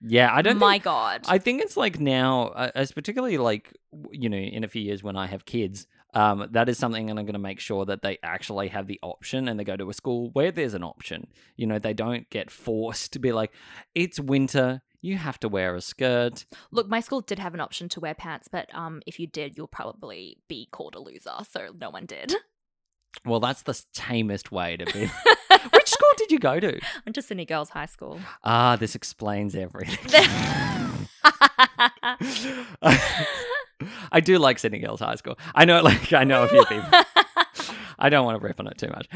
[0.02, 1.22] yeah, I don't My think, god.
[1.26, 3.72] I think it's like now, uh, as particularly like
[4.10, 7.18] you know, in a few years when I have kids, um, that is something, and
[7.18, 9.88] I'm going to make sure that they actually have the option, and they go to
[9.90, 11.28] a school where there's an option.
[11.56, 13.52] You know, they don't get forced to be like,
[13.94, 16.44] it's winter, you have to wear a skirt.
[16.70, 19.56] Look, my school did have an option to wear pants, but um, if you did,
[19.56, 21.32] you'll probably be called a loser.
[21.50, 22.34] So no one did.
[23.26, 25.06] Well, that's the tamest way to be.
[25.74, 26.76] Which school did you go to?
[26.76, 28.20] I went to Sydney Girls High School.
[28.42, 30.24] Ah, this explains everything.
[34.10, 35.38] I do like Sydney Girls High School.
[35.54, 36.88] I know, like, I know a few people.
[37.98, 39.08] I don't want to rip on it too much,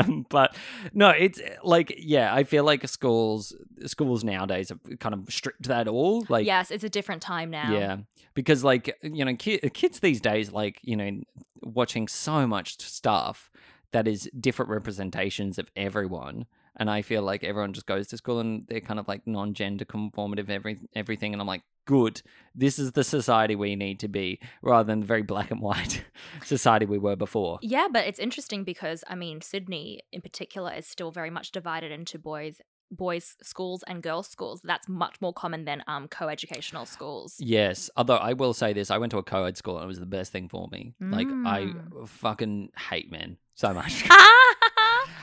[0.00, 0.54] Um, but
[0.92, 3.54] no, it's like, yeah, I feel like schools,
[3.86, 6.26] schools nowadays have kind of stripped that all.
[6.28, 7.72] Like, yes, it's a different time now.
[7.72, 7.96] yeah,
[8.34, 11.22] because like you know, ki- kids these days, like you know,
[11.62, 13.50] watching so much stuff
[13.92, 16.46] that is different representations of everyone.
[16.76, 19.84] And I feel like everyone just goes to school and they're kind of like non-gender
[19.86, 22.22] conformative every everything, and I'm like, good.
[22.54, 26.02] This is the society we need to be, rather than the very black and white
[26.44, 27.58] society we were before.
[27.62, 31.90] Yeah, but it's interesting because I mean, Sydney in particular is still very much divided
[31.92, 32.60] into boys
[32.94, 34.60] boys schools and girls schools.
[34.62, 37.36] That's much more common than um co-educational schools.
[37.38, 39.98] Yes, although I will say this, I went to a co-ed school and it was
[39.98, 40.94] the best thing for me.
[41.00, 42.06] Like I Mm.
[42.06, 44.04] fucking hate men so much.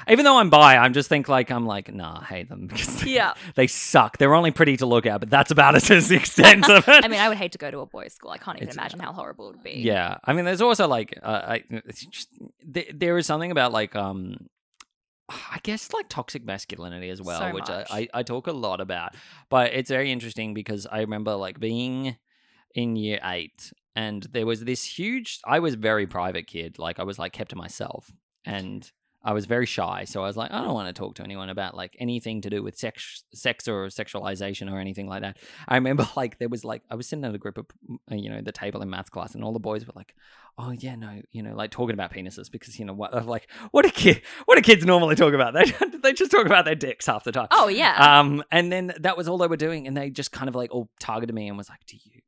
[0.08, 3.02] Even though I'm bi, I'm just think like I'm like, nah, I hate them because
[3.02, 3.34] they, yeah.
[3.56, 4.18] they suck.
[4.18, 7.04] They're only pretty to look at, but that's about it as the extent of it.
[7.06, 8.32] I mean, I would hate to go to a boys' school.
[8.32, 9.82] I can't even It's- imagine how horrible it would be.
[9.82, 10.18] yeah.
[10.24, 12.30] I mean, there's also like, uh, I it's just,
[12.66, 14.48] there, there is something about like, um,
[15.30, 17.88] I guess like toxic masculinity as well, So which I, much.
[17.92, 19.14] I I talk a lot about.
[19.50, 22.18] But it's very interesting because I remember like being
[22.74, 25.40] in year eight, and there was this huge.
[25.46, 26.80] I was a very private kid.
[26.80, 28.12] Like I was like kept to myself,
[28.44, 28.90] and
[29.22, 30.06] I was very shy.
[30.06, 32.50] So I was like, I don't want to talk to anyone about like anything to
[32.50, 35.38] do with sex, sex or sexualization or anything like that.
[35.68, 37.66] I remember like there was like I was sitting at a group of
[38.12, 40.16] uh, you know the table in math class, and all the boys were like,
[40.58, 43.86] "Oh yeah, no, you know, like talking about penises because you know what, like what
[43.86, 45.54] a kid, what do kids normally talk about?
[45.60, 47.48] They they just talk about their dicks half the time.
[47.52, 48.20] Oh yeah.
[48.20, 50.72] Um, and then that was all they were doing, and they just kind of like
[50.72, 52.22] all targeted me and was like, "Do you,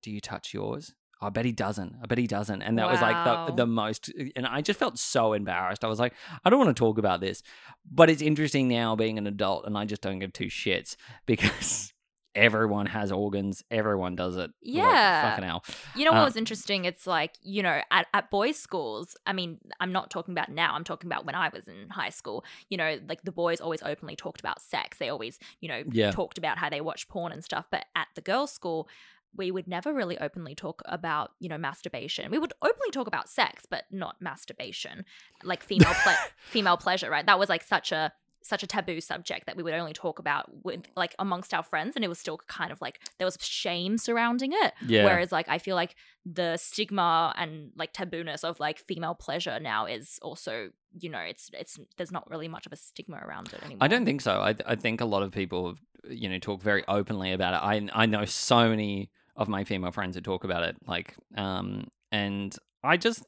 [0.00, 1.96] do you touch yours?" I bet he doesn't.
[2.02, 2.62] I bet he doesn't.
[2.62, 4.10] And that was like the the most.
[4.36, 5.84] And I just felt so embarrassed.
[5.84, 6.14] I was like,
[6.44, 7.42] I don't want to talk about this.
[7.90, 10.96] But it's interesting now being an adult, and I just don't give two shits
[11.26, 11.92] because
[12.34, 13.62] everyone has organs.
[13.70, 14.40] Everyone does it.
[14.40, 15.30] Like, Yeah.
[15.30, 15.64] fucking hell.
[15.94, 16.86] You know what Uh, was interesting?
[16.86, 20.74] It's like, you know, at, at boys' schools, I mean, I'm not talking about now,
[20.74, 22.42] I'm talking about when I was in high school.
[22.70, 24.96] You know, like the boys always openly talked about sex.
[24.98, 26.10] They always, you know, Yeah.
[26.10, 27.66] talked about how they watch porn and stuff.
[27.70, 28.88] But at the girls' school,
[29.36, 32.30] we would never really openly talk about, you know, masturbation.
[32.30, 35.04] We would openly talk about sex, but not masturbation,
[35.42, 37.24] like female ple- female pleasure, right?
[37.24, 38.12] That was like such a
[38.44, 41.94] such a taboo subject that we would only talk about with like amongst our friends
[41.94, 45.04] and it was still kind of like there was shame surrounding it Yeah.
[45.04, 45.94] Whereas like I feel like
[46.26, 51.50] the stigma and like tabooness of like female pleasure now is also, you know, it's
[51.52, 53.78] it's there's not really much of a stigma around it anymore.
[53.80, 54.40] I don't think so.
[54.40, 55.76] I I think a lot of people,
[56.08, 57.64] you know, talk very openly about it.
[57.64, 61.88] I I know so many of my female friends who talk about it, like, um,
[62.10, 63.22] and I just,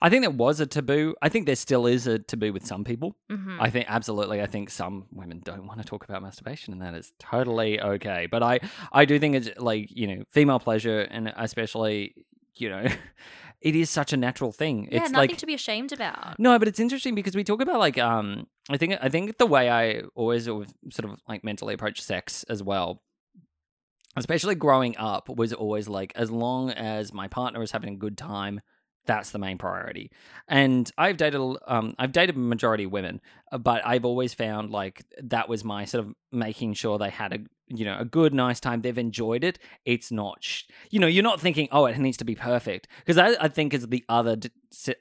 [0.00, 1.14] I think there was a taboo.
[1.20, 3.14] I think there still is a taboo with some people.
[3.30, 3.58] Mhm.
[3.60, 4.40] I think absolutely.
[4.40, 8.26] I think some women don't want to talk about masturbation, and that is totally okay.
[8.30, 8.60] But I,
[8.92, 12.14] I do think it's like you know, female pleasure, and especially
[12.56, 12.86] you know,
[13.60, 14.88] it is such a natural thing.
[14.90, 16.38] yeah, it's nothing like to be ashamed about.
[16.38, 19.46] no, but it's interesting because we talk about like um I think I think the
[19.46, 23.02] way I always sort of like mentally approach sex as well
[24.16, 28.16] especially growing up was always like as long as my partner is having a good
[28.18, 28.60] time
[29.06, 30.10] that's the main priority.
[30.48, 33.20] And i've dated um i've dated a majority of women
[33.52, 37.32] uh, but i've always found like that was my sort of making sure they had
[37.32, 37.38] a
[37.68, 38.80] you know a good nice time.
[38.80, 39.58] They've enjoyed it.
[39.84, 42.88] It's not sh- you know you're not thinking oh it needs to be perfect.
[43.04, 44.50] Because I, I think is the other d-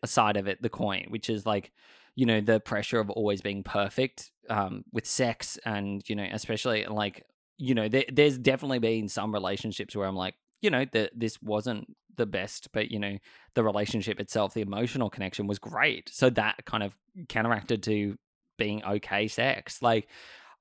[0.05, 1.71] side of it the coin which is like
[2.15, 6.85] you know the pressure of always being perfect um with sex and you know especially
[6.85, 7.23] like
[7.57, 11.41] you know, there, there's definitely been some relationships where I'm like, you know, that this
[11.41, 13.17] wasn't the best, but you know,
[13.55, 16.09] the relationship itself, the emotional connection was great.
[16.13, 16.95] So that kind of
[17.29, 18.17] counteracted to
[18.57, 19.81] being okay sex.
[19.81, 20.07] Like,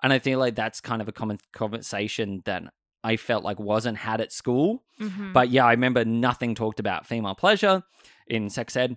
[0.03, 2.65] and I feel like that's kind of a common conversation that
[3.05, 4.83] I felt like wasn't had at school.
[5.01, 5.33] Mhm.
[5.33, 7.83] But yeah, I remember nothing talked about female pleasure
[8.27, 8.97] in sex ed.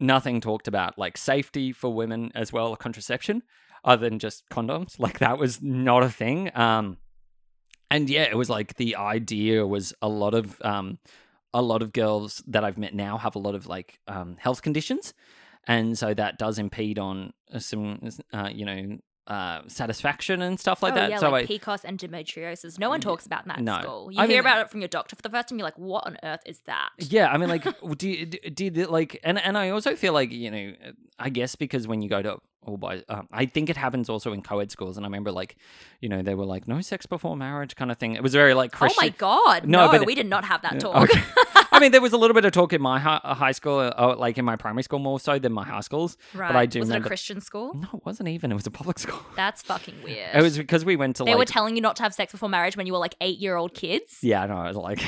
[0.00, 3.42] nothing talked about like safety for women as well, contraception,
[3.84, 4.96] other than just condoms.
[4.98, 6.50] Like that was not a thing.
[6.56, 6.98] Um,
[7.92, 10.98] and yeah, it was like the idea was a lot of um,
[11.52, 14.62] a lot of girls that I've met now have a lot of like um, health
[14.62, 15.12] conditions,
[15.66, 18.00] and so that does impede on uh, some
[18.32, 21.10] uh, you know uh, satisfaction and stuff like oh, that.
[21.10, 22.78] Yeah, so like I, PCOS and endometriosis.
[22.78, 23.80] No one talks about that in no.
[23.80, 24.12] school.
[24.12, 25.58] You I hear mean- about it from your doctor for the first time.
[25.58, 26.90] You're like, what on earth is that?
[26.98, 27.64] Yeah, I mean, like,
[27.98, 30.72] do you, do you, like, and and I also feel like you know,
[31.18, 34.32] I guess because when you go to all boys, um, I think it happens also
[34.32, 35.56] in co-ed schools, and I remember like,
[36.00, 38.14] you know, they were like no sex before marriage kind of thing.
[38.14, 38.98] It was very like Christian.
[39.00, 39.66] Oh my god!
[39.66, 41.10] No, No, but- we did not have that talk.
[41.10, 41.22] okay.
[41.82, 43.80] I mean, there was a little bit of talk in my hi- uh, high school,
[43.80, 46.16] uh, like in my primary school more so than my high schools.
[46.32, 46.54] right?
[46.54, 47.74] I do was remember- it a Christian school?
[47.74, 48.52] No, it wasn't even.
[48.52, 49.18] It was a public school.
[49.34, 50.28] That's fucking weird.
[50.32, 51.38] It was because we went to They like.
[51.40, 53.56] were telling you not to have sex before marriage when you were like eight year
[53.56, 54.18] old kids.
[54.22, 55.02] Yeah, no, I was like,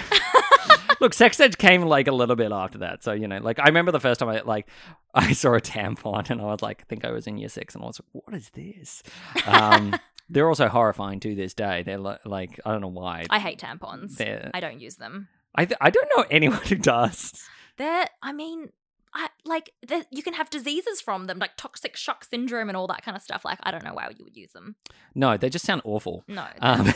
[1.01, 3.05] look, sex ed came like a little bit after that.
[3.05, 4.67] So you know, like I remember the first time I like
[5.15, 7.77] I saw a tampon and I was like, I think I was in year six,
[7.77, 9.05] and I was like, what is this?
[9.47, 9.95] Um,
[10.29, 11.85] they're also horrifying to this day.
[11.85, 13.27] They're like, I don't know why.
[13.31, 14.17] I hate tampons.
[14.17, 15.29] They're, I don't use them.
[15.55, 17.33] I th- I don't know anyone who does.
[17.77, 18.71] They're, I mean,
[19.13, 19.71] I like
[20.11, 23.23] you can have diseases from them, like toxic shock syndrome and all that kind of
[23.23, 23.45] stuff.
[23.45, 24.75] Like, I don't know why you would use them.
[25.15, 26.25] No, they just sound awful.
[26.27, 26.45] No.
[26.61, 26.93] Um,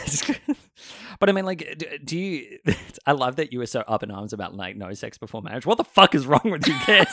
[1.21, 2.59] but I mean, like, d- do you?
[3.07, 5.65] I love that you were so up in arms about like no sex before marriage.
[5.67, 7.11] What the fuck is wrong with you kids?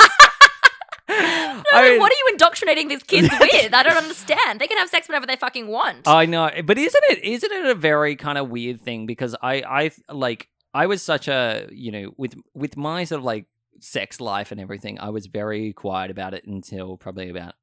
[1.08, 1.16] No,
[1.74, 3.74] I mean- what are you indoctrinating these kids with?
[3.74, 4.60] I don't understand.
[4.60, 6.08] They can have sex whenever they fucking want.
[6.08, 9.62] I know, but isn't it isn't it a very kind of weird thing because I
[9.62, 10.50] I like
[10.82, 13.46] I was such a you know with with my sort of like
[13.80, 17.54] sex life and everything I was very quiet about it until probably about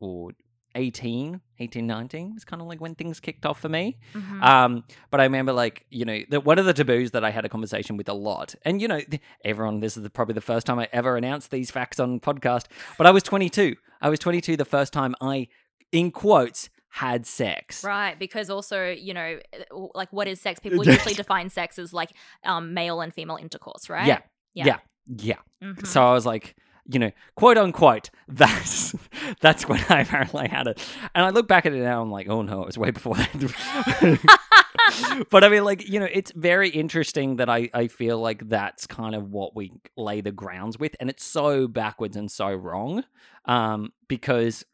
[0.00, 0.32] or
[0.74, 4.42] 18 18 19 was kind of like when things kicked off for me Mhm.
[4.44, 7.44] um but I remember like you know that one of the taboos that I had
[7.44, 9.00] a conversation with a lot and you know
[9.44, 12.66] everyone this is the, probably the first time I ever announced these facts on podcast
[12.98, 15.48] but I was 22 I was 22 the first time I
[15.90, 16.68] in quotes
[16.98, 20.58] had sex Right, because also, you know, uh, like what is sex?
[20.64, 22.10] People usually define sex as like
[22.44, 24.06] um, male and female intercourse, right?
[24.06, 24.18] Yeah.
[24.54, 24.64] Yeah.
[24.66, 24.78] Yeah.
[25.06, 25.68] Yeah.
[25.68, 25.86] Mhm.
[25.86, 26.56] So I was like,
[26.90, 28.94] you know, quote unquote, that's
[29.40, 30.80] that's when I apparently had it.
[31.14, 33.14] And I look back at it now, I'm like, oh no, it was way before
[33.16, 34.18] that.
[35.30, 38.86] but I mean, like, you know, it's very interesting that I, I feel like that's
[38.86, 40.96] kind of what we lay the grounds with.
[40.98, 43.04] And it's so backwards and so wrong.
[43.44, 44.64] Um, because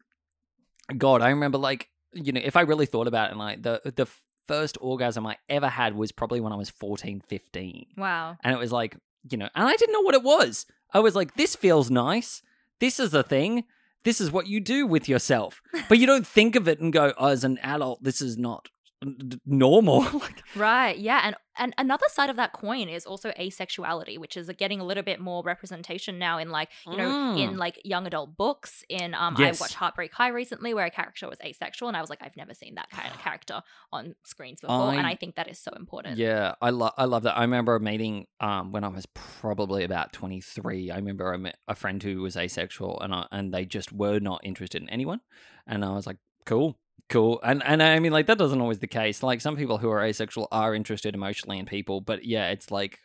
[0.97, 3.81] God, I remember like, you know, if I really thought about it, and like the
[3.95, 4.07] the
[4.47, 8.37] first orgasm I ever had was probably when I was 14, 15 Wow.
[8.43, 8.95] and it was like
[9.27, 10.65] you know and i didn't know what it was.
[10.93, 12.41] I was like this feels nice.
[12.79, 13.63] This is a thing.
[14.03, 15.61] This is what you do with yourself.
[15.89, 18.69] But you don't think of it and go oh, as an adult this is not
[19.45, 20.97] normal Like, Right.
[20.97, 21.21] Yeah.
[21.23, 25.03] And and another side of that coin is also asexuality, which is getting a little
[25.03, 27.57] bit more representation now in like you know in Mm.
[27.57, 28.83] like young adult books.
[28.89, 29.59] In um, Yes.
[29.59, 32.35] I watched Heartbreak High recently, where a character was asexual, and I was like, I've
[32.35, 33.61] never seen that kind of character
[33.93, 36.17] on screens before, and I- I think that is so important.
[36.17, 39.83] yeah i love i love that i remember a meeting um when i was probably
[39.85, 43.65] about 23 i remember i met a friend who was asexual and I, and they
[43.65, 45.21] just were not interested in anyone
[45.65, 46.77] and i was like cool
[47.09, 49.89] cool and and i mean like that doesn't always the case like some people who
[49.89, 52.99] are asexual are interested emotionally in people but yeah it's like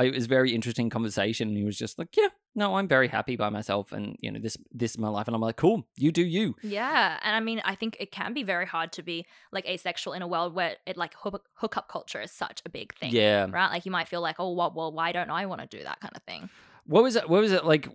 [0.00, 2.88] uh, it was a very interesting conversation and he was just like yeah no i'm
[2.88, 5.56] very happy by myself and you know this this is my life and i'm like
[5.56, 8.92] cool you do you Yeah, and I mean, I think it can be very hard
[8.92, 12.62] to be like asexual in a world where it like hook- hookup culture is such
[12.66, 13.12] a big thing.
[13.12, 13.70] yeah Right?
[13.70, 16.00] Like you might feel like, oh, well, well why don't I want to do that
[16.00, 16.50] kind of thing?
[16.86, 17.28] What was it?
[17.28, 17.88] What was it like?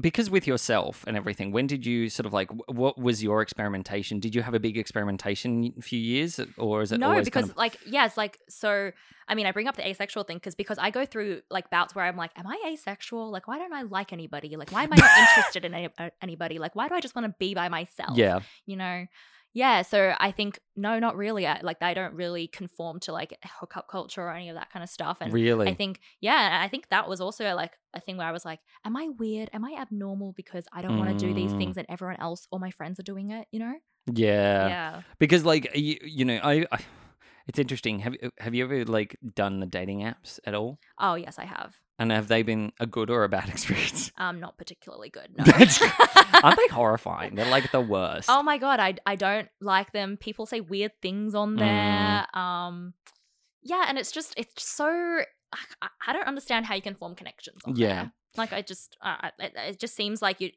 [0.00, 2.50] Because with yourself and everything, when did you sort of like?
[2.68, 4.20] What was your experimentation?
[4.20, 7.56] Did you have a big experimentation few years, or is it no, because kind of?
[7.56, 8.92] like yeah, it's like so.
[9.28, 11.94] I mean, I bring up the asexual thing because because I go through like bouts
[11.94, 13.30] where I'm like, am I asexual?
[13.30, 14.56] Like, why don't I like anybody?
[14.56, 16.58] Like, why am I not interested in any, uh, anybody?
[16.58, 18.16] Like, why do I just want to be by myself?
[18.16, 19.06] Yeah, you know.
[19.54, 21.46] Yeah, so I think no, not really.
[21.46, 24.82] I, like, they don't really conform to like hookup culture or any of that kind
[24.82, 25.18] of stuff.
[25.20, 25.68] And really.
[25.68, 28.60] I think, yeah, I think that was also like a thing where I was like,
[28.84, 29.50] am I weird?
[29.52, 31.58] Am I abnormal because I don't want to do these Mm.
[31.58, 33.74] things and everyone else or my friends are doing it, you know?
[34.06, 34.66] yeah.
[34.68, 35.02] yeah.
[35.18, 36.78] because like you, you know, I, I,
[37.46, 37.98] it's interesting.
[38.00, 40.78] Have you have you ever like done the dating apps at all?
[40.98, 41.74] Oh, yes, I have.
[41.98, 44.10] And have they been a good or a bad experience?
[44.16, 45.28] Um, not particularly good.
[45.36, 45.44] No.
[46.42, 47.34] Aren't they horrifying?
[47.34, 48.28] They're like the worst.
[48.30, 50.16] oh my god, I I don't like them.
[50.16, 52.26] People say weird things on there.
[52.36, 52.94] Um,
[53.62, 54.86] yeah, and it's just it's so
[55.52, 57.60] I, I don't understand how you can form connections.
[57.66, 57.94] On Yeah.
[58.02, 58.12] there.
[58.36, 60.50] like I just uh, it, it just seems like you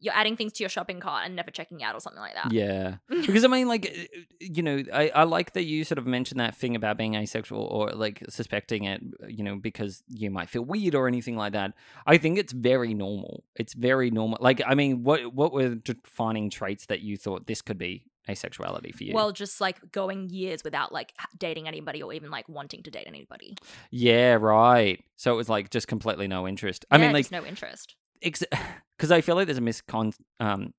[0.00, 2.52] you're adding things to your shopping cart and never checking out or something like that.
[2.52, 2.96] Yeah.
[3.08, 6.40] Because I mean, like, uh, you know, I, I like that you sort of mentioned
[6.40, 10.62] that thing about being asexual or like suspecting it, you know, because you might feel
[10.62, 11.72] weird or anything like that.
[12.06, 13.44] I think it's very normal.
[13.56, 14.38] It's very normal.
[14.40, 18.94] Like, I mean, what what were defining traits that you thought this could be asexuality
[18.94, 19.14] for you?
[19.14, 23.04] Well, just like going years without like dating anybody or even like wanting to date
[23.06, 23.56] anybody.
[23.90, 25.02] yeah, right.
[25.16, 26.84] So it was like just completely no interest.
[26.90, 27.96] I Yeah, mean, like, no interest.
[28.24, 30.72] Because I feel like there's a miscon um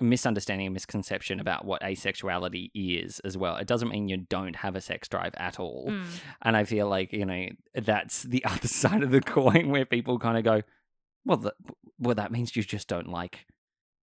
[0.00, 3.56] misunderstanding and misconception about what asexuality is as well.
[3.56, 5.86] It doesn't mean you don't have a sex drive at all.
[5.88, 6.04] Mm.
[6.42, 10.18] And I feel like, you know, that's the other side of the coin where people
[10.18, 10.62] kind of go,
[11.24, 11.54] well, the,
[11.98, 13.46] well, that means you just don't like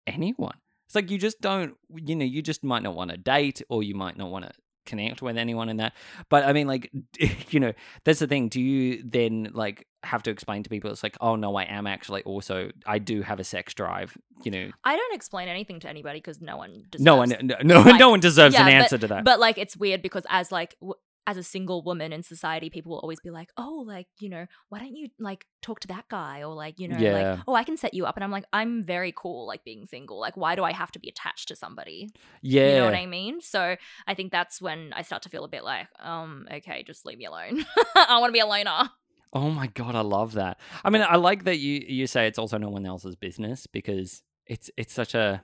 [0.07, 0.57] anyone.
[0.87, 3.83] It's like you just don't, you know, you just might not want to date or
[3.83, 4.53] you might not want to
[4.89, 5.93] connect with anyone in that.
[6.29, 6.91] But I mean, like,
[7.51, 7.73] you know,
[8.05, 8.49] that's the thing.
[8.49, 10.91] Do you then like have to explain to people?
[10.91, 14.17] It's like, oh no, I am actually also, I do have a sex drive.
[14.43, 17.05] You know, I don't explain anything to anybody because no one deserves.
[17.05, 19.25] no one, no, no, like- no one deserves Yeah, an but- answer to that.
[19.25, 20.75] But like, it's weird because as like.
[20.81, 20.95] W-
[21.29, 24.47] as a single woman in society, people will always be like, "Oh, like you know,
[24.71, 27.13] why don't you like talk to that guy?" Or like you know, Yeah.
[27.13, 29.85] like, "Oh, I can set you up." And I'm like, I'm very cool, like being
[29.87, 30.19] single.
[30.19, 32.09] Like, why do I have to be attached to somebody?
[32.41, 33.41] yeah, You know what I mean?
[33.43, 33.77] So
[34.07, 37.19] I think that's when I start to feel a bit like, um, okay, just leave
[37.19, 37.65] me alone.
[37.95, 38.89] I want to be a loner.
[39.35, 40.59] Oh my god, I love that.
[40.83, 44.23] I mean, I like that you you say it's also no one else's business because
[44.47, 45.43] it's it's such a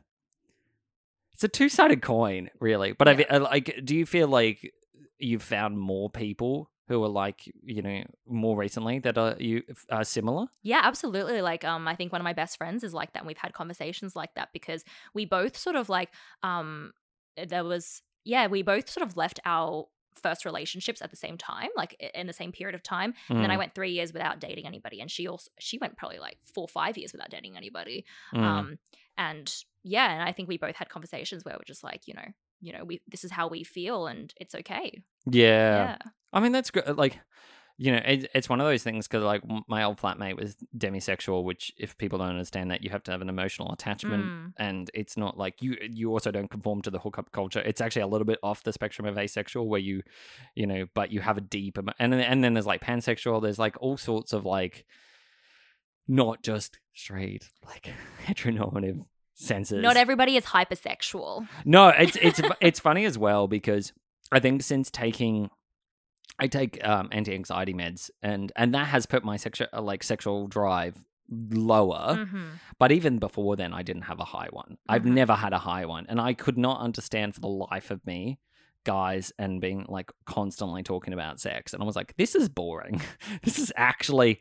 [1.34, 2.92] it's a two sided coin, really.
[2.92, 4.72] But I I like, do you feel like
[5.18, 10.04] you've found more people who are like you know more recently that are you are
[10.04, 10.46] similar?
[10.62, 11.42] Yeah, absolutely.
[11.42, 13.20] Like, um, I think one of my best friends is like that.
[13.20, 16.92] And we've had conversations like that because we both sort of like, um,
[17.36, 21.68] there was, yeah, we both sort of left our first relationships at the same time,
[21.76, 23.12] like in the same period of time.
[23.36, 25.98] And then I Mm, went three years without dating anybody, and she also she went
[25.98, 28.06] probably like four, five years without dating anybody.
[28.32, 28.66] mm.
[28.66, 28.78] Um,
[29.18, 32.28] and yeah, and I think we both had conversations where we're just like, you know,
[32.64, 35.02] you know, we this is how we feel, and it's okay.
[35.30, 35.76] yeah.
[35.76, 35.96] Yeah,
[36.32, 36.96] I mean, that's good.
[36.96, 37.20] Like,
[37.76, 41.42] you know, it, it's one of those things because, like, my old flatmate was demisexual,
[41.44, 44.52] which, if people don't understand that, you have to have an emotional attachment, Mm.
[44.56, 45.76] and it's not like you.
[45.90, 47.60] You also don't conform to the hookup culture.
[47.60, 50.02] It's actually a little bit off the spectrum of asexual, where you,
[50.54, 53.42] you know, but you have a deep, emo- and then, and then there's like pansexual.
[53.42, 54.84] There's like all sorts of like,
[56.06, 57.92] not just straight, like
[58.26, 59.04] heteronormative
[59.34, 59.82] senses.
[59.82, 61.46] not everybody is hypersexual.
[61.64, 63.92] No, it's it's it's funny as well because
[64.32, 65.50] I think since taking
[66.38, 70.96] I take um, anti-anxiety meds and and that has put my sexual like sexual drive
[71.50, 72.16] lower.
[72.26, 72.44] Mhm.
[72.78, 74.76] But even before then I didn't have a high one.
[74.88, 75.14] I've Mhm.
[75.14, 78.38] never had a high one and I could not understand for the life of me
[78.84, 83.00] guys and being like constantly talking about sex and I was like this is boring.
[83.42, 84.40] this is actually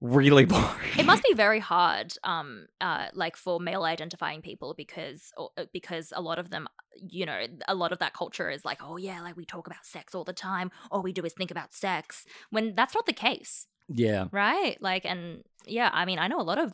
[0.00, 0.98] really boring.
[0.98, 5.64] It must be very hard, um, uh, like for male identifying people because or, uh,
[5.72, 8.96] because a lot of them, you know, a lot of that culture is like, oh
[8.96, 10.70] yeah, like we talk about sex all the time.
[10.90, 12.24] All we do is think about sex.
[12.50, 14.26] When that's not the case, yeah.
[14.30, 14.76] right?
[14.80, 16.72] Like, and yeah, I mean, I know a lot of,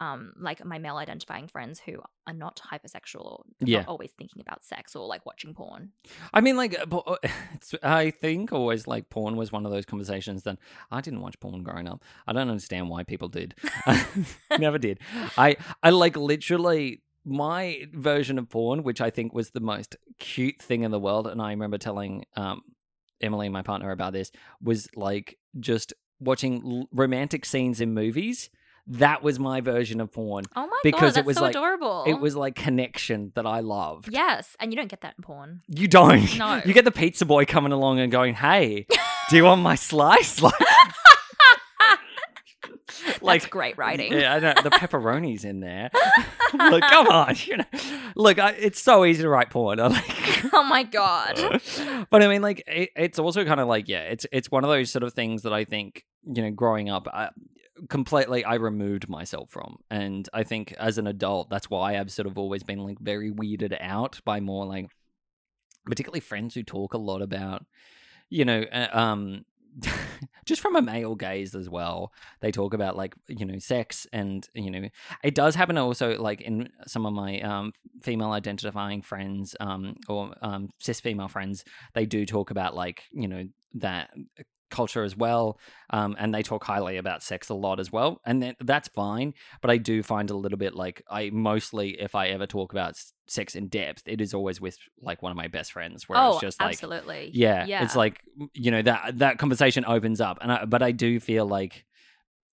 [0.00, 3.78] um, like my male identifying friends who are not hypersexual or Yeah.
[3.80, 5.90] not always thinking about sex or like watching porn.
[6.32, 7.16] I mean, like, uh, uh,
[7.54, 10.58] it's, I think always like porn was one of those conversations that
[10.90, 12.04] I didn't watch porn growing up.
[12.26, 13.54] I don't understand why people did.
[14.58, 15.00] Never did.
[15.36, 20.60] I, I like literally my version of porn, which I think was the most cute
[20.62, 21.26] thing in the world.
[21.26, 22.62] And I remember telling um,
[23.20, 24.30] Emily, my partner, about this
[24.62, 28.48] was like just watching l- romantic scenes in movies.
[28.92, 30.44] That was my version of porn.
[30.56, 32.04] Oh my Because god, it was so like- adorable.
[32.06, 34.08] It was like connection that I loved.
[34.10, 35.60] yes, and you don't get that in porn.
[35.68, 36.38] You don't.
[36.38, 36.62] No.
[36.66, 38.86] You get the pizza boy coming along and going, "Hey,
[39.28, 40.42] do you want my slice?"
[43.20, 44.12] Like, That's great writing.
[44.12, 45.90] yeah, I know the pepperoni's in there.
[46.54, 47.64] like, come on, you know.
[48.14, 49.78] Look, I, it's so easy to write porn.
[49.80, 51.60] I'm like, oh my god.
[52.10, 54.70] but I mean, like, it, it's also kind of like, yeah, it's it's one of
[54.70, 57.30] those sort of things that I think, you know, growing up, I,
[57.88, 62.26] completely I removed myself from, and I think as an adult, that's why I've sort
[62.26, 64.90] of always been like very weirded out by more like,
[65.86, 67.64] particularly friends who talk a lot about,
[68.30, 69.44] you know, uh, um.
[70.44, 72.10] just from a male gaze as well
[72.40, 74.88] they talk about like you know sex and you know
[75.22, 77.72] it does happen also like in some of my um
[78.02, 83.28] female identifying friends um or um cis female friends they do talk about like you
[83.28, 84.10] know that
[84.70, 85.58] culture as well
[85.90, 89.32] um and they talk highly about sex a lot as well and that, that's fine
[89.60, 92.94] but i do find a little bit like i mostly if i ever talk about
[93.26, 96.32] sex in depth it is always with like one of my best friends where oh,
[96.32, 97.30] it's just like absolutely.
[97.32, 97.82] yeah, Yeah.
[97.82, 98.20] it's like
[98.54, 101.84] you know that that conversation opens up and I, but i do feel like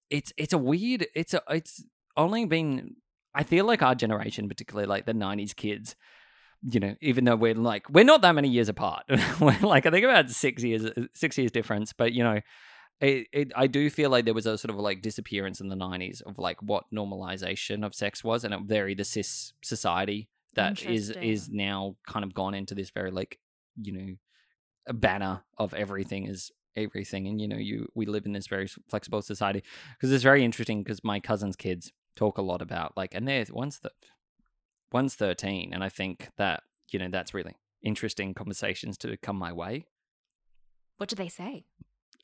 [0.10, 1.84] it's it's a weird it's a it's
[2.18, 2.96] only been
[3.38, 5.96] I feel like our generation, particularly like the '90s kids,
[6.70, 9.04] you know, even though we're like we're not that many years apart,
[9.40, 12.40] we're like I think about six years, six years difference, but you know.
[13.02, 15.76] It, it, I do feel like there was a sort of like disappearance in the
[15.76, 20.82] 90s of like what normalization of sex was and a very the cis society that
[20.82, 23.38] is is now kind of gone into this very like
[23.82, 28.48] you know banner of everything is everything and you know you we live in this
[28.48, 29.64] very flexible society
[29.98, 33.46] because it's very interesting because my cousin's kids talk a lot about like and they're
[33.52, 33.92] one's the
[34.96, 39.54] one's 13 and i think that you know that's really interesting conversations to come my
[39.54, 39.86] way.
[40.98, 41.66] What do they say?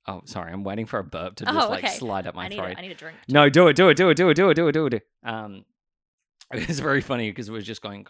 [0.08, 1.84] Oh sorry i'm waiting for a burp to just oh, okay.
[1.84, 3.18] like slide up my I throat a, I need a drink.
[3.28, 5.08] No do it do it do it do it do it do it do it
[5.24, 5.66] um
[6.54, 6.68] it.
[6.68, 8.08] Was very funny because it was just going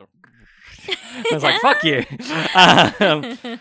[0.87, 2.05] i was like fuck you.
[2.99, 3.59] Um,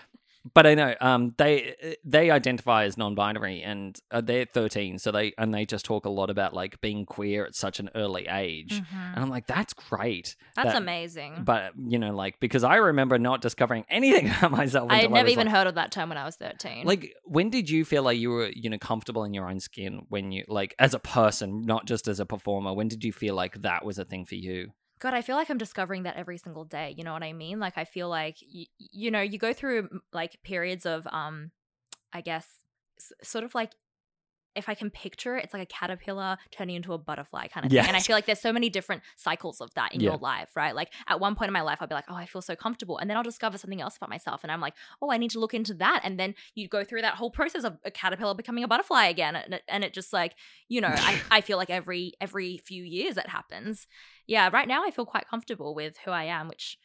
[0.54, 5.32] but I know um, they they identify as non-binary, and uh, they're thirteen, so they
[5.36, 8.72] and they just talk a lot about like being queer at such an early age,
[8.80, 8.86] Mhm.
[9.14, 11.42] and I'm like, "That's great." That's that- amazing.
[11.44, 14.90] But you know, like because I remember not discovering anything about myself.
[14.90, 16.86] I had never was, even like, heard of that term when I was 13.
[16.86, 20.06] like when did you feel like you were you know comfortable in your own skin
[20.08, 23.34] when you like as a person not just as a performer when did you feel
[23.34, 26.38] like that was a thing for you God, I feel like I'm discovering that every
[26.38, 26.94] single day.
[26.96, 27.58] You know what I mean?
[27.58, 31.50] Like I feel like y- you know, you go through like periods of um
[32.12, 32.46] I guess
[32.98, 33.72] s- sort of like
[34.56, 37.70] if I can picture it, it's like a caterpillar turning into a butterfly kind of
[37.70, 37.86] thing.
[37.86, 40.06] And I feel like there's so many different cycles of that in Yeah.
[40.10, 40.74] your life, right?
[40.74, 42.98] Like at one point in my life, I'll be like, oh, I feel so comfortable.
[42.98, 44.40] And then I'll discover something else about myself.
[44.42, 46.00] And I'm like, oh, I need to look into that.
[46.02, 49.36] And then you go through that whole process of a caterpillar becoming a butterfly again.
[49.36, 50.34] And it, and it just like,
[50.68, 53.86] you know, I, I feel like every every few years it happens.
[54.30, 56.78] Yeah, right now I feel quite comfortable with who I am, which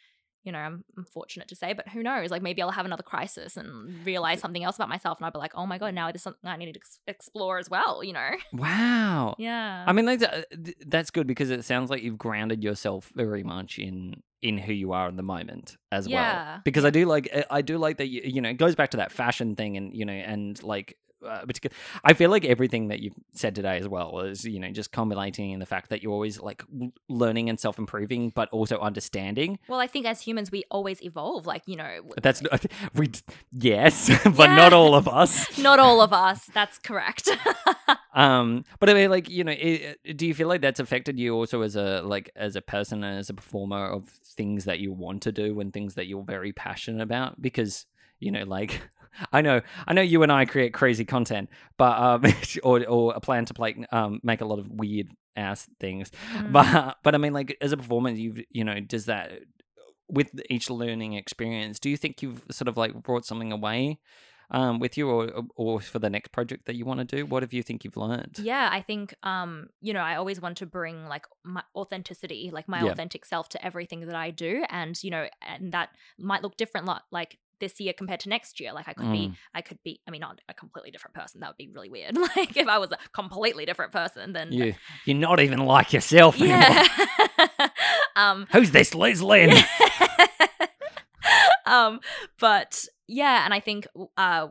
[0.45, 2.29] you know, I'm, I'm fortunate to say, but who knows?
[2.29, 5.39] Like maybe I'll have another crisis and realize something else about myself, and I'll be
[5.39, 8.03] like, oh my god, now there's something I need to ex- explore as well.
[8.03, 8.29] You know?
[8.53, 9.83] wow Yeah.
[9.87, 13.43] I mean, that's, uh, th- that's good because it sounds like you've grounded yourself very
[13.43, 16.61] much in in who you are in the moment as well.
[16.63, 18.97] Because I do like I do like that you, you know it goes back to
[18.97, 20.95] that fashion thing and you know and like
[21.25, 21.75] uh, particular.
[22.03, 25.51] I feel like everything that you've said today as well is you know just culminating
[25.51, 26.63] in the fact that you're always like
[27.09, 29.59] learning and self improving, but also understanding.
[29.67, 31.45] well, I think as humans, we always evolve.
[31.45, 32.41] Like you know, That's
[32.95, 33.11] we
[33.51, 34.55] yes, but Yeah.
[34.55, 35.57] not all of us.
[35.69, 36.45] not all of us.
[36.53, 37.29] That's correct.
[38.13, 41.19] Um, but I mean, like you know, it, it- do you feel like that's affected
[41.19, 44.79] you also as a like as a person and as a performer of things that
[44.79, 47.41] you want to do and things that you're very passionate about?
[47.41, 47.85] Because
[48.21, 48.79] you know, like
[49.31, 52.23] I know, I know you and I create crazy content, but um,
[52.63, 56.51] or or a plan to play um make a lot of weird ass things, Mm.
[56.51, 59.31] but but I mean, like as a performer, you've you know, does that
[60.07, 61.79] with each learning experience?
[61.79, 63.99] Do you think you've sort of like brought something away?
[64.51, 67.41] Um, with you, or or for the next project that you want to do, what
[67.41, 68.37] have you think you've learned?
[68.37, 72.67] Yeah, I think um, you know, I always want to bring like my authenticity, like
[72.67, 72.91] my Yeah.
[72.91, 74.63] authentic self to everything that I do.
[74.69, 75.89] And, you know, and that
[76.19, 78.73] might look different like this year compared to next year.
[78.73, 79.35] Like I could be Mm.
[79.53, 81.41] I could be I mean not a completely different person.
[81.41, 82.15] That would be really weird.
[82.35, 84.73] Like if I was a completely different person then You
[85.05, 86.57] you're not even like yourself anymore.
[86.59, 87.67] Yeah.
[88.15, 89.51] um Who's this Liz Lin?
[91.65, 91.99] um
[92.39, 93.87] but yeah and i think
[94.17, 94.47] uh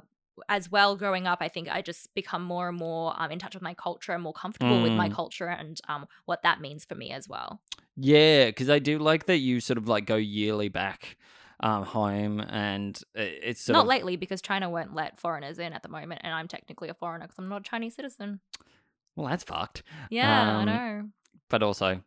[0.49, 3.55] as well growing up i think i just become more and more um, in touch
[3.55, 5.15] with my culture and more comfortable with my Mm.
[5.15, 7.61] culture and um what that means for me as well
[7.97, 11.17] yeah, because I do like that you sort of like go yearly back
[11.61, 15.89] um, home, and it's not of lately because china won't let foreigners in at the
[15.89, 18.41] moment and i'm technically a foreigner because i'm not a chinese citizen
[19.17, 19.83] well, that's fucked.
[20.11, 21.09] yeah Um, i know
[21.49, 22.03] But also,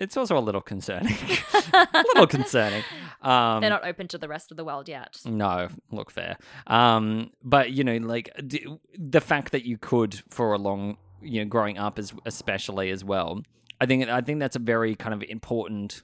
[0.00, 1.14] it's also a little concerning.
[1.72, 2.82] a little concerning.
[3.22, 6.36] Um, they're not open to the rest of the world yet No, look fair.
[6.66, 8.66] Um, but you know, like d-
[8.98, 13.02] the fact that you could for a long, you know, growing up as especially as
[13.02, 13.40] well.
[13.80, 16.02] I think I think that's a very kind of important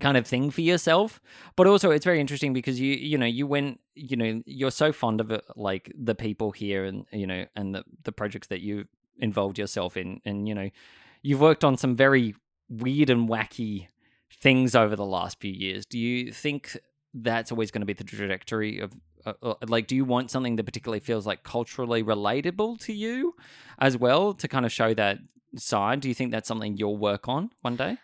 [0.00, 1.20] kind of thing for yourself.
[1.56, 4.92] But also, it's very interesting because you you know you went you know you're so
[4.92, 8.60] fond of it, like the people here and you know and the the projects that
[8.60, 8.86] you
[9.18, 10.70] involved yourself in, and you know
[11.22, 12.34] you've worked on some very
[12.68, 13.88] weird and wacky
[14.40, 15.86] things over the last few years.
[15.86, 16.76] Do you think
[17.14, 18.92] that's always going to be the trajectory of
[19.24, 23.34] uh, uh, like do you want something that particularly feels like culturally relatable to you
[23.78, 25.18] as well to kind of show that
[25.56, 27.96] side do you think that's something you'll work on one day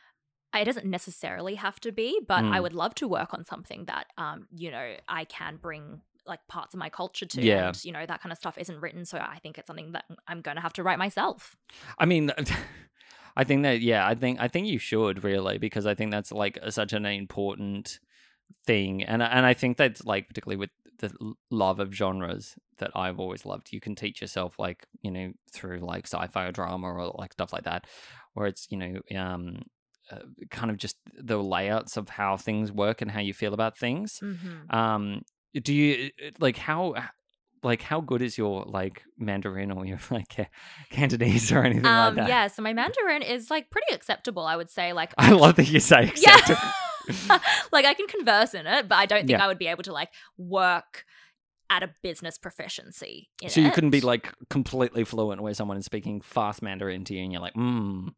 [0.55, 2.62] it doesn't necessarily have to be, but I Mm.
[2.62, 6.74] would love to work on something that, um, you know, I can bring like parts
[6.74, 7.42] of my culture to.
[7.42, 7.68] Yeah.
[7.68, 9.05] And, you know, that kind of stuff isn't written.
[9.05, 11.57] So I think it's something that I'm going to have to write myself.
[11.98, 12.30] i mean
[13.36, 16.32] i think that yeah i think i think you should really because i think that's
[16.32, 18.01] like such an important
[18.66, 21.11] thing and and i think that's like particularly with the
[21.51, 25.78] love of genres that i've always loved you can teach yourself like you know through
[25.78, 27.86] like sci-fi or drama or like stuff like that
[28.34, 29.62] where it's you know um
[30.11, 30.18] uh,
[30.50, 34.18] kind of just the layouts of how things work and how you feel about things.
[34.18, 35.22] hmm Um,
[35.54, 36.94] do you like how
[37.62, 40.48] like how good is your like Mandarin or your like Ca-
[40.90, 42.28] Cantonese or anything Um, like that?
[42.28, 44.92] yeah, so my Mandarin is like pretty acceptable, I would say.
[44.92, 46.58] Like, I love that you say acceptable.
[47.28, 47.38] yeah,
[47.72, 49.44] like I can converse in it, but I don't think Yeah.
[49.44, 51.04] I would be able to like work
[51.68, 53.28] at a business proficiency.
[53.48, 57.22] So you couldn't be like completely fluent where someone is speaking fast Mandarin to you
[57.22, 58.08] and you're like, mm.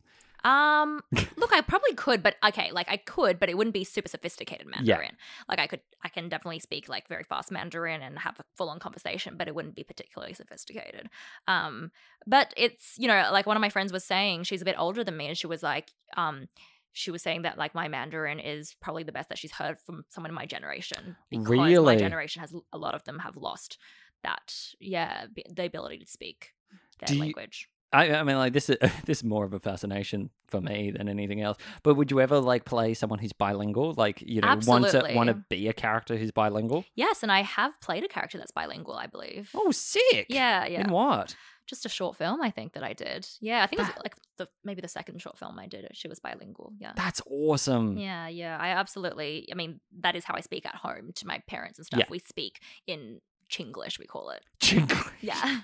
[0.45, 1.01] Um,
[1.37, 4.67] look, I probably could, but okay, like I could, but it wouldn't be super sophisticated
[4.67, 5.17] Mandarin.
[5.49, 8.69] Like I could, I can definitely speak like very fast Mandarin and have a full
[8.69, 11.09] on conversation, but it wouldn't be particularly sophisticated.
[11.47, 11.93] Um,
[12.27, 15.05] but it's you know, like one of my friends was saying, she's a bit older
[15.05, 16.49] than me, and she was like, um,
[16.93, 20.05] she was saying that like my Mandarin is probably the best that she's heard from
[20.11, 21.95] someone in my generation because Really?
[21.95, 23.79] my generation has a lot of them have lost
[24.23, 26.51] that, yeah, the ability to speak
[26.99, 27.69] their Do you- language.
[27.93, 31.09] I, I mean, like this is this is more of a fascination for me than
[31.09, 31.59] anything else.
[31.83, 33.95] But would you ever like play someone who's bilingual?
[33.97, 36.85] Like you know, want to want to be a character who's bilingual?
[36.95, 39.51] Yes, and I have played a character that's bilingual, I believe.
[39.55, 40.27] Oh, sick!
[40.29, 40.83] Yeah, yeah.
[40.83, 41.37] In what?
[41.67, 43.27] Just a short film, I think that I did.
[43.41, 45.87] Yeah, I think it was like the maybe the second short film I did.
[45.93, 46.73] She was bilingual.
[46.79, 46.93] Yeah.
[46.97, 47.97] That's awesome.
[47.97, 48.59] Yeah, yeah.
[48.61, 49.49] I absolutely.
[49.51, 52.01] I mean, that is how I speak at home to my parents and stuff.
[52.01, 52.07] Yeah.
[52.11, 53.21] We speak in
[53.51, 54.43] Chinglish, we call it.
[54.61, 55.13] Chinglish.
[55.21, 55.61] Yeah.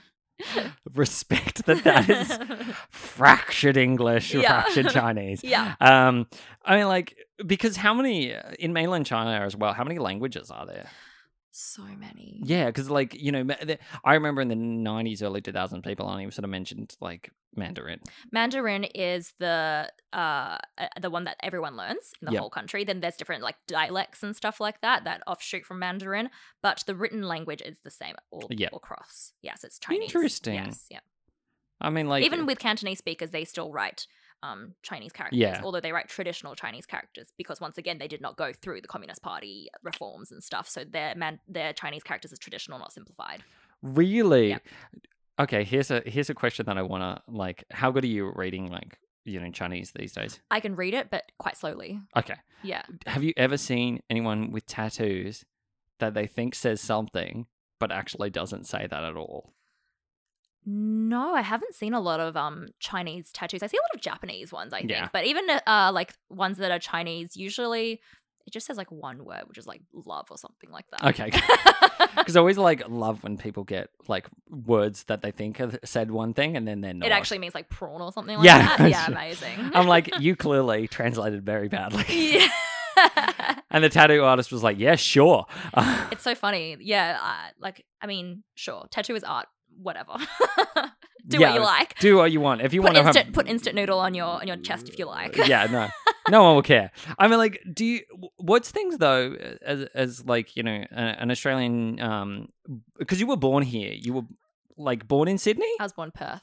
[0.94, 2.38] Respect that that is
[2.90, 4.62] fractured English, Yeah.
[4.62, 5.42] fractured Chinese.
[5.44, 5.74] yeah.
[5.80, 6.26] Um,
[6.64, 7.16] I mean, like
[7.46, 9.72] because how many in mainland China as well?
[9.72, 10.86] How many languages are there?
[11.60, 12.40] So many.
[12.44, 13.44] Yeah, because like you know,
[14.04, 17.98] I remember in the '90s, early 2000s, people only sort of mentioned like Mandarin.
[18.30, 22.40] Mandarin is the uh uh, the one that everyone learns in the Yep.
[22.40, 22.84] whole country.
[22.84, 26.30] Then there's different like dialects and stuff like that that offshoot from Mandarin,
[26.62, 28.70] but the written language is the same all, Yep.
[28.72, 29.32] all across.
[29.42, 30.02] Yes, it's Chinese.
[30.04, 30.54] Interesting.
[30.54, 31.00] Yes, yeah.
[31.80, 34.06] I mean, like Even with Cantonese speakers, they still write
[34.42, 35.60] um Chinese characters, Yeah.
[35.64, 38.88] although they write traditional Chinese characters because once again they did not go through the
[38.88, 40.68] Communist Party reforms and stuff.
[40.68, 43.42] So their man their Chinese characters are traditional, not simplified.
[43.82, 44.50] really.
[44.50, 44.58] Yeah.
[45.40, 47.64] Okay, here's a here's a question that I want to like.
[47.70, 50.40] How good are you at reading like you know Chinese these days?
[50.50, 52.00] I can read it, but quite slowly.
[52.16, 52.82] Okay, Yeah.
[53.06, 55.44] have you ever seen anyone with tattoos
[56.00, 57.46] that they think says something
[57.78, 59.52] but actually doesn't say that at all?
[60.70, 63.62] No, I haven't seen a lot of um Chinese tattoos.
[63.62, 64.90] I see a lot of Japanese ones, I think.
[64.90, 65.08] Yeah.
[65.12, 68.00] But even uh like ones that are Chinese, usually
[68.46, 71.04] it just says like one word, which is like love or something like that.
[71.04, 71.30] Okay.
[72.16, 76.10] Because I always like love when people get like words that they think have said
[76.10, 77.06] one thing and then they're not.
[77.06, 78.76] it actually means like prawn or something like Yeah.
[78.76, 78.90] that.
[78.90, 79.70] Yeah, amazing.
[79.74, 82.04] I'm like, you clearly translated very badly.
[82.08, 82.48] yeah.
[83.70, 85.44] And the tattoo artist was like, yeah, sure.
[86.10, 86.76] it's so funny.
[86.80, 89.46] Yeah, uh, like I mean, sure, tattoo is art.
[89.80, 90.12] Whatever.
[91.26, 91.98] Do Yeah, what you like.
[91.98, 92.62] Do what you want.
[92.62, 93.32] If you Put want to have.
[93.34, 95.36] put instant noodle on your on your chest if you like.
[95.36, 95.88] yeah, no.
[96.30, 96.90] No one will care.
[97.18, 98.00] I mean, like, do you.
[98.36, 101.98] What's things, though, as, as like, you know, an Australian.
[102.00, 102.48] um
[102.98, 103.94] Because you were born here.
[103.94, 104.22] You were,
[104.76, 105.70] like, born in Sydney?
[105.80, 106.42] I was born Perth.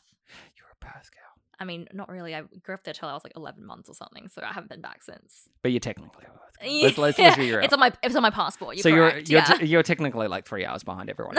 [0.58, 1.22] You're a Perth girl.
[1.60, 2.34] I mean, not really.
[2.34, 4.70] I grew up there till I was like 11 months or something, so I haven't
[4.70, 5.48] been back since.
[5.62, 6.82] But you're technically a Perth girl.
[6.82, 8.76] Let's, let's, let's figure it it's on my it's on my passport.
[8.78, 9.30] You're so correct.
[9.30, 11.36] you're you're, te- you're technically like three hours behind everyone.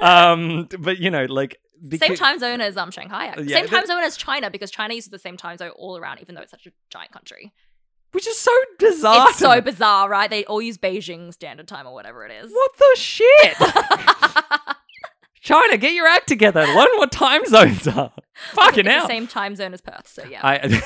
[0.00, 1.58] Um, but you know, like
[1.98, 3.26] same time zone as um Shanghai.
[3.26, 3.48] actually.
[3.48, 6.20] Yeah, same time zone as China because China uses the same time zone all around,
[6.20, 7.52] even though it's such a giant country.
[8.12, 9.28] which is so bizarre.
[9.28, 10.30] it's so bizarre, right?
[10.30, 12.50] They all use Beijing Standard Time or whatever it is.
[12.50, 13.56] What the shit?
[15.40, 16.62] China, get your act together.
[16.66, 18.12] Learn what time zones are.
[18.52, 19.02] Fucking hell.
[19.02, 20.40] the same time zone as Perth, so yeah.
[20.42, 20.82] I,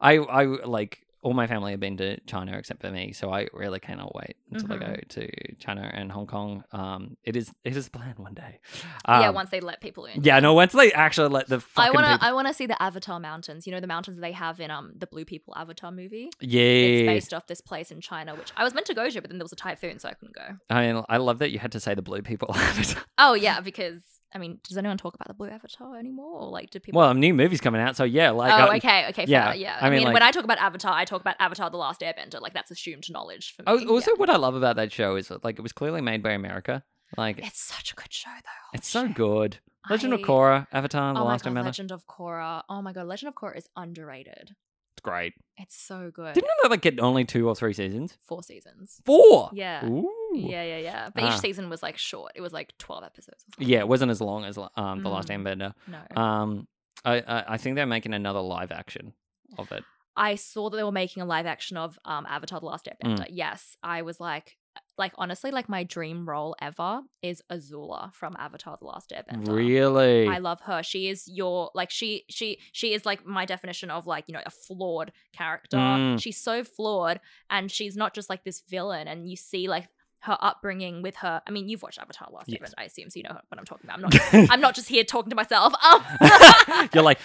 [0.00, 3.48] I, I like all my family have been to China except for me, so I
[3.52, 4.86] really cannot wait until I Mhm.
[4.86, 6.62] go to China and Hong Kong.
[6.72, 8.60] Um, it is it is planned one day.
[9.08, 10.22] yeah, Um, once they let people in.
[10.22, 13.18] yeah, no, once they actually let the I wanna people- I wanna see the Avatar
[13.18, 13.66] mountains.
[13.66, 16.30] You know the mountains they have in um the Blue People Avatar movie.
[16.40, 17.06] Yeah, it's yeah.
[17.06, 19.38] based off this place in China, which I was meant to go to, but then
[19.38, 20.58] there was a typhoon, so I couldn't go.
[20.70, 22.54] I mean, I love that you had to say the blue people.
[23.18, 24.02] Oh yeah, because
[24.34, 26.98] I mean, does anyone talk about the Blue Avatar anymore, or like do people?
[26.98, 29.78] well, a new movie's coming out, so yeah, like oh, okay, okay, yeah, fair, yeah.
[29.80, 32.00] I I, mean, like- when I talk about Avatar, I talk about Avatar: The Last
[32.00, 32.40] Airbender.
[32.40, 33.66] Like that's assumed knowledge for me.
[33.68, 34.16] Oh, also, yeah.
[34.16, 36.82] what I love about that show is like it was clearly made by America.
[37.16, 38.70] Like it's, such a good show, though.
[38.78, 39.14] It's so shit.
[39.14, 39.58] good.
[39.88, 41.64] Legend of I- Korra, Avatar, The Oh my Last god, Airbender.
[41.66, 42.62] Legend of Korra.
[42.68, 44.56] Oh my god, Legend of Korra is underrated.
[45.04, 45.34] Great.
[45.58, 46.34] It's so good.
[46.34, 48.16] Didn't it like get only two or three seasons?
[48.24, 49.00] Four seasons.
[49.04, 49.50] Four.
[49.52, 49.84] Yeah.
[49.86, 50.10] Ooh.
[50.34, 51.10] Yeah, yeah, yeah.
[51.14, 51.34] But Ah.
[51.34, 52.32] each season was like short.
[52.34, 53.44] It was like twelve episodes.
[53.44, 53.68] Or something.
[53.68, 55.44] Yeah, it wasn't as long as um The Last Mm.
[55.44, 55.74] Airbender.
[55.86, 56.20] No.
[56.22, 56.68] Um,
[57.04, 59.12] I, I I think they're making another live action
[59.58, 59.84] of it.
[60.16, 62.96] I saw that they were making a live action of um, Avatar: The Last Mm.
[63.10, 63.26] Airbender.
[63.28, 64.56] Yes, I was like,
[64.96, 69.54] like honestly, like my dream role ever is Azula from Avatar: The Last Airbender.
[69.54, 70.28] Really?
[70.28, 70.82] I love her.
[70.82, 74.42] She is your like she she she is like my definition of like, you know,
[74.44, 75.76] a flawed character.
[75.76, 76.20] Mm.
[76.20, 79.88] She's so flawed and she's not just like this villain and you see like
[80.24, 81.42] her upbringing with her.
[81.46, 82.60] I mean, you've watched Avatar: The Last Yes.
[82.60, 83.96] Airbender, I assume, so you know what I'm talking about.
[83.96, 85.74] I'm not just, I'm not just here talking to myself.
[85.84, 87.18] Um, You're like,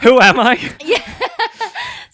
[0.00, 0.54] who am I?
[0.84, 1.02] yeah.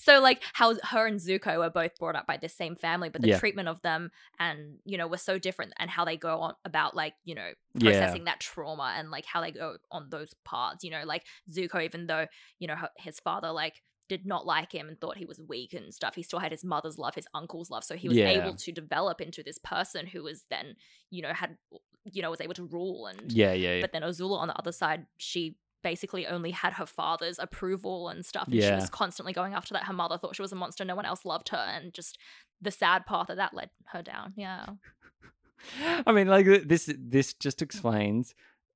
[0.03, 3.23] So like how her and Zuko were both brought up by the same family, but
[3.23, 3.39] the Yeah.
[3.39, 6.97] treatment of them and you know were so different, and how they go on about
[6.97, 7.81] like you know Yeah.
[7.91, 10.83] processing that trauma and like how they go on those paths.
[10.85, 12.27] You know, like Zuko, even though
[12.59, 15.95] you know his father like did not like him and thought he was weak and
[15.95, 18.29] stuff, he still had his mother's love, his uncle's love, so he was Yeah.
[18.29, 20.75] able to develop into this person who was then
[21.11, 21.57] you know had
[22.05, 23.81] you know was able to rule and Yeah, yeah, yeah.
[23.81, 28.25] but then Azula on the other side, she basically only had her father's approval and
[28.25, 28.47] stuff.
[28.49, 29.85] And she was constantly going after that.
[29.85, 30.85] Her mother thought she was a monster.
[30.85, 31.59] No one else loved her.
[31.59, 32.19] And just
[32.61, 34.33] the sad path that that led her down.
[34.37, 34.67] Yeah.
[36.07, 36.93] I mean, like this.
[36.99, 38.35] This just explains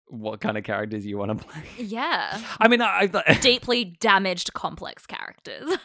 [0.08, 1.62] what kind of characters you want to play.
[1.78, 2.40] Yeah.
[2.60, 5.76] I mean, I, I Deeply damaged, complex characters.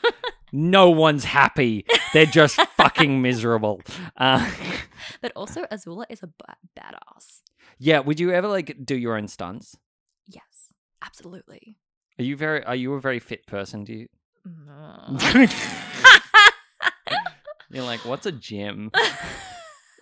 [0.51, 1.85] no one's happy.
[2.13, 3.81] They're just fucking miserable.
[4.15, 4.47] Uh,
[5.21, 6.29] but also, Azula is a
[6.77, 7.41] badass.
[7.79, 7.99] yeah.
[7.99, 9.75] Would you ever like do your own stunts?
[11.03, 11.77] Absolutely.
[12.19, 12.63] Are you very?
[12.63, 13.83] Are you a very fit person?
[13.83, 14.07] Do you?
[14.47, 15.21] Mm.
[17.69, 18.91] You're like, what's a gym?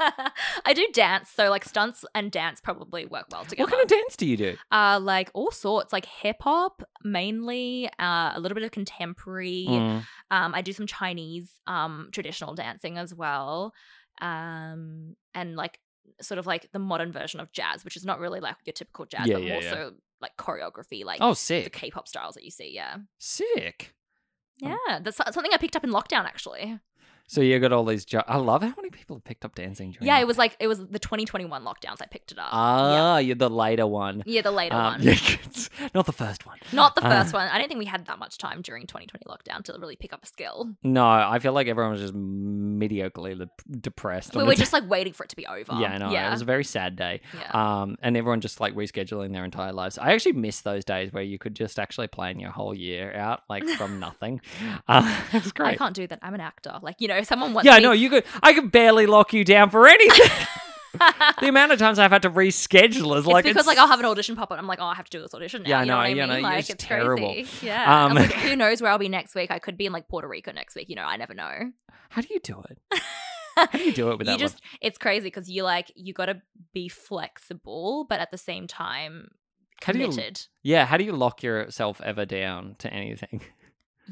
[0.02, 3.66] I do dance, so like stunts and dance probably work well together.
[3.66, 4.56] What kind of dance do you do?
[4.72, 10.04] uh like all sorts like hip hop mainly uh a little bit of contemporary Mm.
[10.32, 13.74] um i do some chinese um traditional dancing as well
[14.22, 15.80] um and like
[16.22, 19.06] sort of like the modern version of jazz which is not really like your typical
[19.06, 19.70] jazz Yeah, but yeah, more yeah.
[19.72, 21.64] so like choreography like Oh, sick.
[21.66, 23.94] the k-pop styles that you see yeah Sick.
[24.62, 26.80] Yeah that's something i picked up in lockdown actually
[27.32, 28.06] So you got all these.
[28.06, 29.92] Jo- I love how many people have picked up dancing.
[29.92, 30.22] During yeah that.
[30.24, 33.50] it was like it was the 2021 lockdowns i picked it up Ah, you're the
[33.50, 34.24] later one.
[34.26, 35.12] yeah, yeah the later Um, one yeah,
[35.46, 36.58] it's not the first one.
[36.74, 39.26] not the Uh, first one i don't think we had that much time during 2020
[39.26, 43.48] lockdown to really pick up a skill No, I feel like everyone was just mediocrely
[43.80, 44.36] depressed.
[44.36, 46.12] we were just like waiting for it to be over Yeah, I know.
[46.12, 46.28] Yeah.
[46.28, 47.22] It was a very sad day.
[47.38, 47.52] yeah
[47.82, 49.98] Um, and everyone just like rescheduling their entire lives.
[49.98, 53.42] I actually miss those days where you could just actually plan your whole year out
[53.50, 54.42] like from nothing.
[54.88, 56.20] Uh, it was I can't do that.
[56.22, 56.80] I'm an actor.
[56.82, 58.24] Like, you know, someone wants Yeah, me- no, you could.
[58.44, 60.28] I could barely lock you down for anything.
[61.40, 64.00] the amount of times I've had to reschedule is it's like because like I'll have
[64.00, 65.70] an audition pop up and I'm like, oh, I have to do this audition now.
[65.70, 66.28] Yeah, I you know, know, what I you mean?
[66.28, 67.34] know, like it's it's terrible.
[67.34, 67.68] crazy.
[67.68, 68.06] Yeah.
[68.06, 69.52] Um, like, who knows where I'll be next week?
[69.52, 70.90] I could be in like Puerto Rico next week.
[70.90, 71.72] You know, I never know.
[72.10, 72.80] How do you do it?
[73.56, 74.40] How do you do it with you that?
[74.40, 76.42] just it's crazy because you like you got to
[76.74, 79.30] be flexible, but at the same time
[79.84, 80.42] How do you- committed.
[80.64, 83.42] yeah, how do you lock yourself ever down to anything?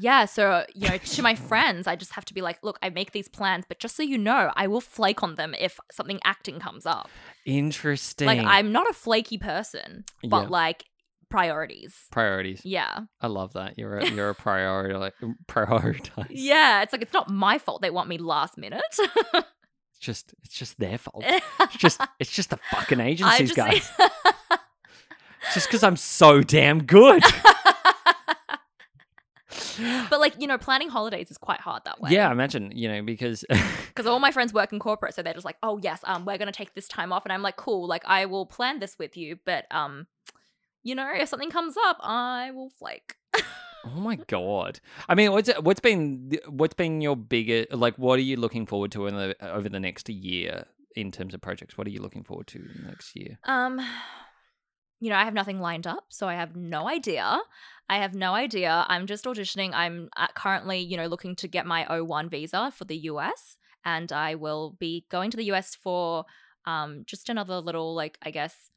[0.00, 2.90] Yeah, so you know, to my friends, I just have to be like, look, I
[2.90, 6.20] make these plans, but just so you know, I will flake on them if something
[6.24, 7.08] acting comes up.
[7.44, 8.26] Interesting.
[8.26, 10.48] Like, I'm not a flaky person, but Yeah.
[10.48, 10.84] like
[11.30, 11.94] priorities.
[12.10, 12.62] priorities.
[12.64, 13.00] Yeah.
[13.20, 13.78] I love that.
[13.78, 15.14] You're a, you're a priority like
[15.46, 16.26] prioritize.
[16.30, 18.82] Yeah, it's like it's not my fault they want me last minute.
[20.00, 21.24] It's just it's just their fault.
[21.26, 23.90] It's just it's just the fucking agencies, guys.
[25.52, 27.20] Just because I'm so damn good.
[30.10, 32.10] but like you know, planning holidays is quite hard that way.
[32.10, 33.44] yeah, I imagine you know because
[33.88, 36.38] because all my friends work in corporate, so they're just like, oh yes, um, we're
[36.38, 39.16] gonna take this time off, and I'm like, cool, like I will plan this with
[39.16, 40.06] you, but um,
[40.82, 43.14] you know, if something comes up, I will flake.
[43.36, 44.80] oh my god.
[45.08, 47.96] I mean, what's what's been what's been your biggest like?
[47.96, 51.40] What are you looking forward to in the over the next year in terms of
[51.40, 51.76] projects?
[51.76, 53.38] What are you looking forward to next year?
[53.44, 53.80] Um,
[55.00, 57.40] you know, I have nothing lined up, so I have no idea.
[57.88, 58.84] I have no idea.
[58.88, 59.72] I'm just auditioning.
[59.72, 64.10] I'm uh, currently, you know, looking to get my O1 visa for the US, and
[64.12, 66.24] I will be going to the US for
[66.66, 68.70] um just another little like I guess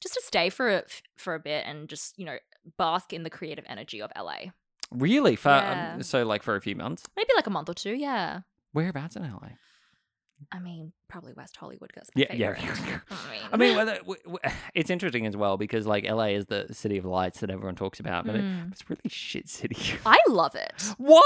[0.00, 0.82] just to stay for a,
[1.16, 2.36] for a bit and just you know
[2.76, 4.50] bask in the creative energy of LA.
[4.90, 5.36] Really?
[5.36, 5.94] For Yeah.
[5.94, 7.04] um, so like for a few months?
[7.16, 7.94] Maybe like a month or two.
[7.94, 8.40] Yeah.
[8.72, 9.50] Whereabouts in LA?
[10.50, 12.54] I mean, probably West Hollywood my Yeah, yeah.
[12.54, 13.00] favorite.
[13.10, 14.38] I mean, I mean, whether, w- w-
[14.74, 18.00] it's interesting as well because like LA is the city of lights that everyone talks
[18.00, 18.72] about, but Mm.
[18.72, 19.76] it's really shit city.
[20.06, 20.72] I love it.
[20.98, 21.20] Why?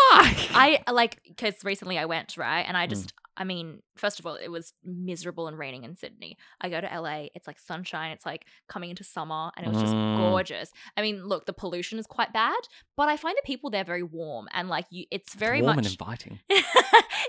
[0.52, 2.76] I like because recently I went right, and.
[2.76, 6.36] I just, I mean, first of all, it was miserable and raining in Sydney.
[6.60, 9.80] I go to LA, it's like sunshine, it's like coming into summer, and it was
[9.82, 10.18] just Mm.
[10.18, 10.70] gorgeous.
[10.96, 12.56] I mean, look, the pollution is quite bad,
[12.96, 15.86] but I find the people there very warm and like you, it's very warm much,
[15.86, 16.40] and inviting.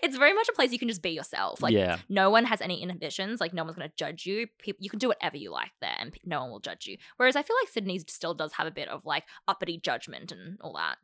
[0.01, 1.61] it's very much a place you can just be yourself.
[1.61, 3.41] Like yeah, no one has any inhibitions.
[3.41, 4.47] Like no one's going to judge you.
[4.59, 6.97] People, you can do whatever you like there, and no one will judge you.
[7.17, 10.57] Whereas I feel like Sydney still does have a bit of like uppity judgment and
[10.61, 10.97] all that.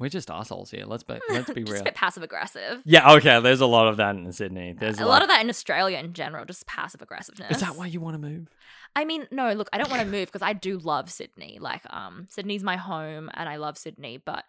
[0.00, 0.84] We're just assholes here.
[0.86, 1.82] Let's be let's be just real.
[1.82, 2.80] a bit passive aggressive.
[2.86, 3.38] Yeah, okay.
[3.40, 4.72] There's a lot of that in Sydney.
[4.76, 7.56] There's a lot of that in Australia in general, just passive aggressiveness.
[7.56, 8.48] Is that why you want to move?
[8.96, 11.58] I mean, no, look, I don't want to move because I do love Sydney.
[11.60, 14.44] Like, um, Sydney's my home and I love Sydney, but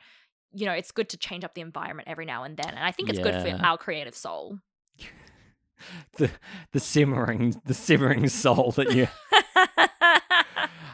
[0.54, 2.70] you know, it's good to change up the environment every now and then.
[2.70, 3.58] And I think it's good Yeah.
[3.58, 4.60] for our creative soul.
[6.18, 6.30] The
[6.74, 9.08] the simmering the simmering soul that you.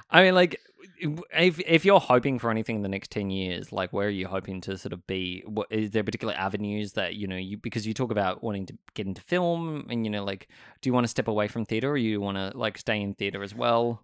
[0.09, 0.61] I mean, like,
[0.99, 4.27] if if you're hoping for anything in the next ten years, like, where are you
[4.27, 5.43] hoping to sort of be?
[5.45, 8.77] What is there particular avenues that you know you because you talk about wanting to
[8.93, 10.47] get into film and you know like,
[10.81, 13.13] do you want to step away from theater or you want to like stay in
[13.13, 14.03] theater as well?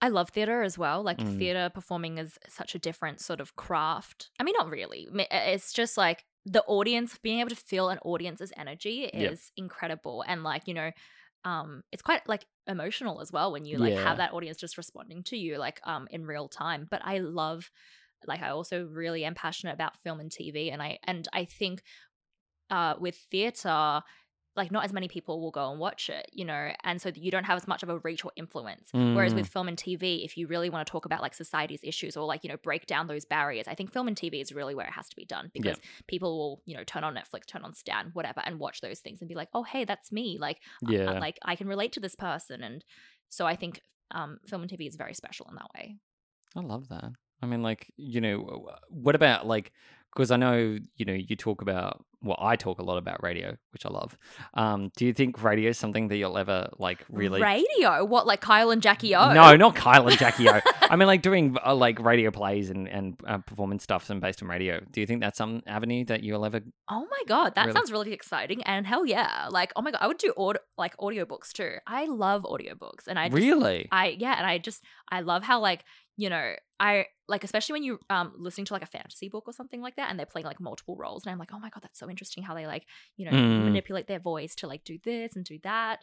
[0.00, 1.02] I love theater as well.
[1.02, 1.38] Like Mm.
[1.38, 4.30] theater performing is such a different sort of craft.
[4.38, 5.08] I mean, not really.
[5.30, 9.32] It's just like the audience being able to feel an audience's energy Yep.
[9.32, 10.90] is incredible, and like you know,
[11.44, 13.98] um, it's quite like emotional as well when you like Yeah.
[13.98, 16.86] have that audience just responding to you like um in real time.
[16.90, 17.70] But I love,
[18.26, 21.82] like, I also really am passionate about film and TV, and I and I think,
[22.70, 24.02] uh, with theater.
[24.56, 27.30] Like not as many people will go and watch it, you know, and so you
[27.32, 28.90] don't have as much of a reach or influence.
[28.92, 29.36] Whereas Mm.
[29.36, 32.24] with film and TV, if you really want to talk about like society's issues or
[32.24, 34.86] like, you know, break down those barriers, I think film and TV is really where
[34.86, 37.74] it has to be done because people will, you know, turn on Netflix, turn on
[37.74, 40.38] Stan, whatever, and watch those things and be like, oh, hey, that's me.
[40.38, 41.18] Like, I- I- Yeah.
[41.18, 42.62] like I can relate to this person.
[42.62, 42.84] And
[43.30, 43.80] so I think
[44.12, 45.96] um, film and TV is very special in that way.
[46.54, 47.10] I love that.
[47.42, 49.72] I mean, like, you know, what about like,
[50.14, 53.56] because I know, you know, you talk about, well, I talk a lot about radio,
[53.72, 54.16] which I love.
[54.54, 57.40] Um, do you think radio is something that you'll ever like really?
[57.42, 58.04] Radio?
[58.04, 59.32] What, like Kyle and Jackie O?
[59.32, 60.60] No, not Kyle and Jackie O.
[60.82, 64.42] I mean, like doing uh, like radio plays and and uh, performance stuff and based
[64.42, 64.80] on radio.
[64.90, 66.60] Do you think that's some avenue that you'll ever?
[66.90, 67.74] Oh my god, that Really?
[67.76, 68.62] sounds really exciting.
[68.64, 69.48] And hell yeah.
[69.50, 71.74] Like, oh my god, I would do aud- like audiobooks too.
[71.86, 73.06] I love audiobooks.
[73.06, 73.88] And I just, really?
[73.92, 75.84] I yeah, and I just I love how like
[76.16, 79.52] you know I like especially when you um listening to like a fantasy book or
[79.52, 81.82] something like that, and they're playing like multiple roles, and I'm like, oh my god,
[81.82, 82.84] that's so interesting how they like
[83.16, 83.64] you know Mm.
[83.64, 85.98] manipulate their voice to like do this and do that.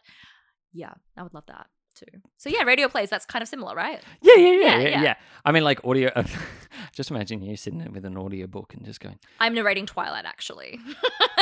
[0.72, 2.20] Yeah, I would love that too.
[2.38, 4.00] So yeah, radio plays that's kind of similar, right?
[4.22, 5.14] yeah, yeah, yeah, Yeah, yeah, yeah.
[5.44, 6.10] I mean, like audio.
[6.94, 10.24] just imagine you sitting there with an audio book and just going, I'm narrating Twilight
[10.24, 10.78] actually.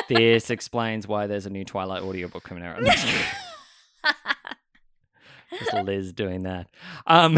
[0.09, 2.81] "This explains why there's a new Twilight audiobook coming out."
[5.59, 6.69] Just Liz doing that.
[7.07, 7.37] Um,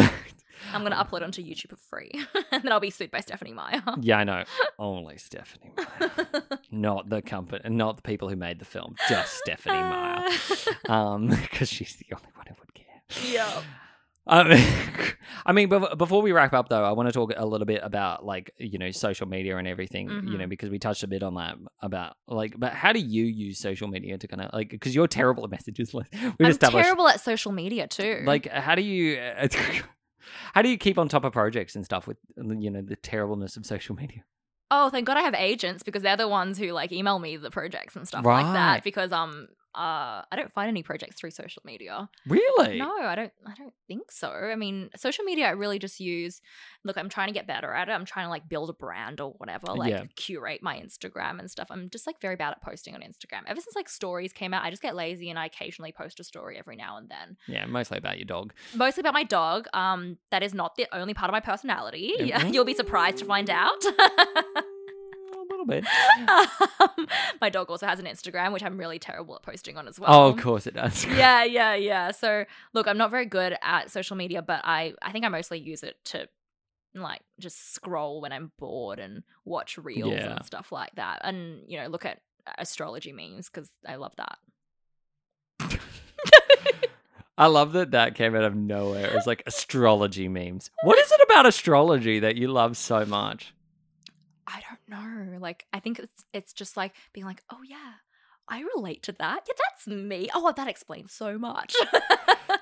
[0.73, 2.11] I'm gonna upload onto YouTube for free,
[2.53, 3.83] and then I'll be sued by Stephenie Meyer.
[4.01, 4.45] yeah, I know.
[4.79, 6.11] Only Stephenie Meyer,
[6.71, 8.95] not the company, not the people who made the film.
[9.09, 10.29] Just Stephenie Meyer,
[10.89, 13.33] um, because she's the only one who would care.
[13.33, 13.63] yeah.
[14.25, 14.53] Um,
[15.45, 18.25] I mean, before we wrap up, though, I want to talk a little bit about
[18.25, 20.09] like you know social media and everything.
[20.09, 20.49] You know, Mhm.
[20.49, 23.89] because we touched a bit on that about like, but how do you use social
[23.89, 25.93] media to kind of like because you're terrible at messages.
[25.93, 26.07] Like
[26.39, 28.23] we've I'm terrible at social media too.
[28.25, 29.19] like how do you
[30.55, 33.57] how do you keep on top of projects and stuff with you know the terribleness
[33.57, 34.25] of social media?
[34.71, 37.51] Oh, thank God I have agents because they're the ones who like email me the
[37.51, 38.83] projects and stuff like that.
[38.85, 42.09] Because um uh I don't find any projects through social media.
[42.27, 42.79] Really?
[42.79, 44.31] No, I don't I don't think so.
[44.31, 46.43] I mean, social media I really just use
[46.85, 47.93] look, I'm trying to get better at it.
[47.93, 50.05] I'm trying to like build a brand or whatever, like Yeah.
[50.17, 51.69] curate my Instagram and stuff.
[51.71, 53.43] I'm just like very bad at posting on Instagram.
[53.47, 56.25] Ever since like stories came out, I just get lazy and I occasionally post a
[56.25, 57.37] story every now and then.
[57.49, 58.53] Yeah, mostly about your dog.
[58.75, 59.69] Mostly about my dog.
[59.73, 62.13] Um that is not the only part of my personality.
[62.19, 62.45] Yeah.
[62.53, 63.83] You'll be surprised to find out.
[65.43, 65.85] a little bit.
[66.81, 67.07] um,
[67.41, 70.11] my dog also has an Instagram, which I'm really terrible at posting on as well.
[70.13, 71.05] Oh, of course it does.
[71.07, 72.11] yeah, yeah, yeah.
[72.11, 75.59] So look, I'm not very good at social media, but I I think I mostly
[75.59, 76.29] use it to
[76.95, 80.37] like just scroll when I'm bored and watch reels Yeah.
[80.37, 82.21] and stuff like that, and you know look at
[82.59, 84.39] astrology memes because I love that.
[87.39, 89.07] I love that that came out of nowhere.
[89.07, 90.71] It was like astrology memes.
[90.83, 93.55] What is it about astrology that you love so much?
[94.93, 95.39] Know.
[95.39, 97.95] Like I think it's it's just like being like, oh yeah.
[98.49, 99.47] I relate to that.
[99.47, 100.29] Yeah, that's me.
[100.35, 101.75] Oh, that explains so much.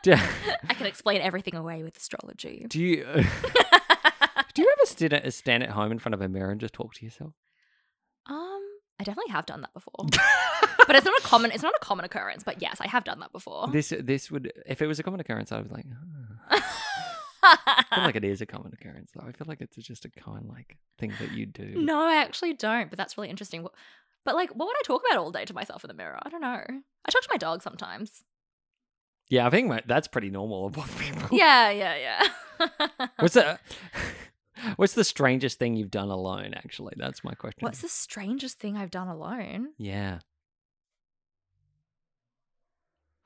[0.06, 2.66] I can explain everything away with astrology.
[2.68, 3.04] do you
[4.54, 6.74] do you ever stand at, stand at home in front of a mirror and just
[6.74, 7.32] talk to yourself?
[8.26, 8.60] Um,
[9.00, 9.94] I definitely have done that before,
[10.86, 11.50] but it's not a common.
[11.50, 12.44] It's not a common occurrence.
[12.44, 13.68] But yes, I have done that before.
[13.68, 15.86] This this would if it was a common occurrence, I was like,
[16.52, 16.79] "Oh."
[17.42, 19.26] I feel like it is a common occurrence though.
[19.26, 21.74] I feel like it's just a kind like thing that you do.
[21.76, 22.90] no, I actually don't.
[22.90, 23.66] But that's really interesting.
[24.24, 26.18] But like, what would I talk about all day to myself in the mirror?
[26.22, 26.48] I don't know.
[26.48, 28.22] I talk to my dog sometimes.
[29.28, 31.36] Yeah, I think my, that's pretty normal of what people.
[31.36, 31.96] Yeah, yeah,
[32.58, 33.08] yeah.
[33.18, 33.58] What's the
[34.76, 36.52] What's the strangest thing you've done alone?
[36.54, 37.60] Actually, that's my question.
[37.60, 39.68] What's the strangest thing I've done alone?
[39.78, 40.18] Yeah.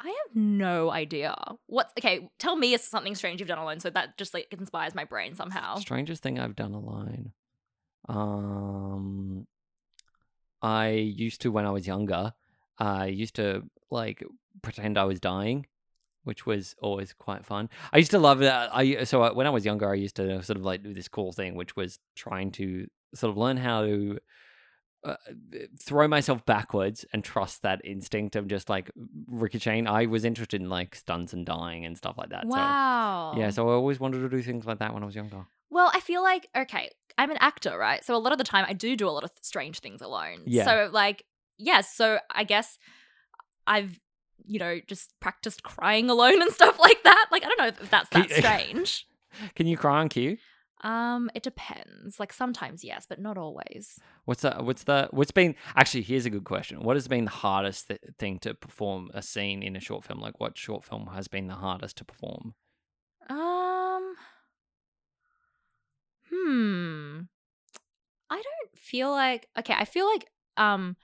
[0.05, 1.35] I have no idea.
[1.67, 2.29] What's okay?
[2.39, 5.77] Tell me something strange you've done alone, so that just like inspires my brain somehow.
[5.77, 7.33] Strangest thing I've done alone.
[8.07, 9.47] Um,
[10.61, 12.35] I used to when I was younger.
[12.79, 14.23] I used to like
[14.61, 15.67] pretend I was dying,
[16.25, 17.71] which was always quite fun.
[17.91, 18.77] I used to love that.
[18.77, 21.09] I so I- when I was younger, I used to sort of like do this
[21.09, 24.19] cool thing, which was trying to sort of learn how to
[25.05, 25.17] uh,
[25.79, 28.91] throw myself backwards and trust that instinct of just like
[29.29, 29.87] ricocheting.
[29.87, 32.47] I was interested in like stunts and dying and stuff like that.
[32.47, 33.33] wow.
[33.35, 35.47] So yeah, so I always wanted to do things like that when I was younger.
[35.71, 38.05] Well, I feel like okay, I'm an actor, right?
[38.05, 40.43] So a lot of the time I do do a lot of strange things alone.
[40.47, 40.65] Yeah.
[40.65, 41.25] So like,
[41.59, 41.95] yes.
[41.95, 42.79] so I guess
[43.67, 44.01] I've
[44.47, 47.27] you know just practiced crying alone and stuff like that.
[47.31, 49.07] Like I don't know if that's that strange.
[49.55, 50.39] Can you cry on cue?
[50.83, 52.21] Um, it depends.
[52.21, 53.99] Like sometimes yes, but not always.
[54.25, 56.83] What's the what's the what's been actually here's a good question.
[56.83, 60.21] What has been the hardest th- thing to perform a scene in a short film?
[60.21, 62.55] Like what short film has been the hardest to perform?
[63.29, 64.15] Um.
[66.31, 67.21] Hmm.
[68.31, 69.75] I don't feel like okay.
[69.75, 70.97] I feel like um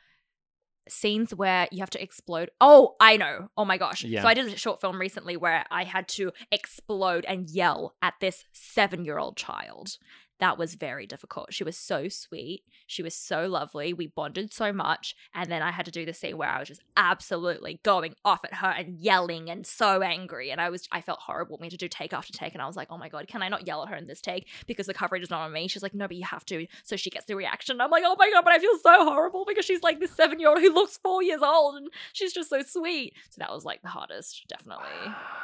[0.91, 2.51] scenes where you have to explode.
[2.61, 3.51] Oh, I know.
[3.57, 4.05] Oh my gosh.
[4.05, 4.23] Yeah.
[4.23, 8.15] So I did a short film recently where I had to explode and yell at
[8.21, 9.99] this seven year old child.
[10.41, 11.53] That was very difficult.
[11.53, 12.63] She was so sweet.
[12.87, 13.93] She was so lovely.
[13.93, 15.15] We bonded so much.
[15.35, 18.45] And then I had to do the scene where I was just absolutely going off
[18.45, 20.51] at her and yelling and so angry.
[20.51, 21.59] And I was, I felt horrible.
[21.61, 22.55] We had to do take after take.
[22.55, 24.21] And I was like, oh my God, can I not yell at her in this
[24.21, 24.49] take?
[24.67, 25.69] Because the coverage is not on me.
[25.69, 26.67] She's like, no, but you have to.
[26.85, 27.81] So she gets the reaction.
[27.81, 30.41] I'm like, oh my God, but I feel so horrible because she's like this seven
[30.41, 33.15] year old who looks four years old and she's just so sweet.
[33.29, 34.87] So that was like the hardest, definitely.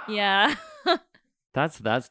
[0.09, 0.55] Yeah.
[1.55, 2.10] That's that's.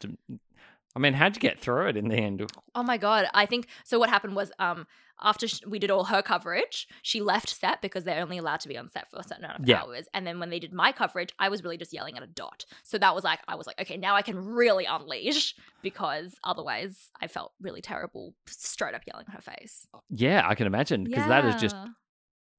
[0.95, 2.49] I mean, how'd you get through it in the end?
[2.73, 3.27] Oh my god!
[3.33, 3.99] I think so.
[3.99, 4.87] What happened was, um,
[5.21, 8.69] after sh- we did all her coverage, she left set because they're only allowed to
[8.69, 9.81] be on set for a certain amount of Yeah.
[9.81, 10.07] hours.
[10.13, 12.65] And then when they did my coverage, I was really just yelling at a dot.
[12.83, 17.11] So that was like, I was like, okay, now I can really unleash because otherwise
[17.21, 19.87] I felt really terrible, straight up yelling in her face.
[20.09, 21.75] Yeah, I can imagine because that is just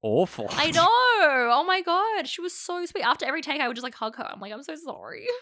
[0.03, 0.47] awful.
[0.51, 0.87] I know.
[1.53, 3.03] Oh my god, she was so sweet.
[3.03, 4.29] After every take, I would just like hug her.
[4.31, 5.25] I'm like, I'm so sorry.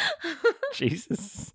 [0.74, 1.52] Jesus.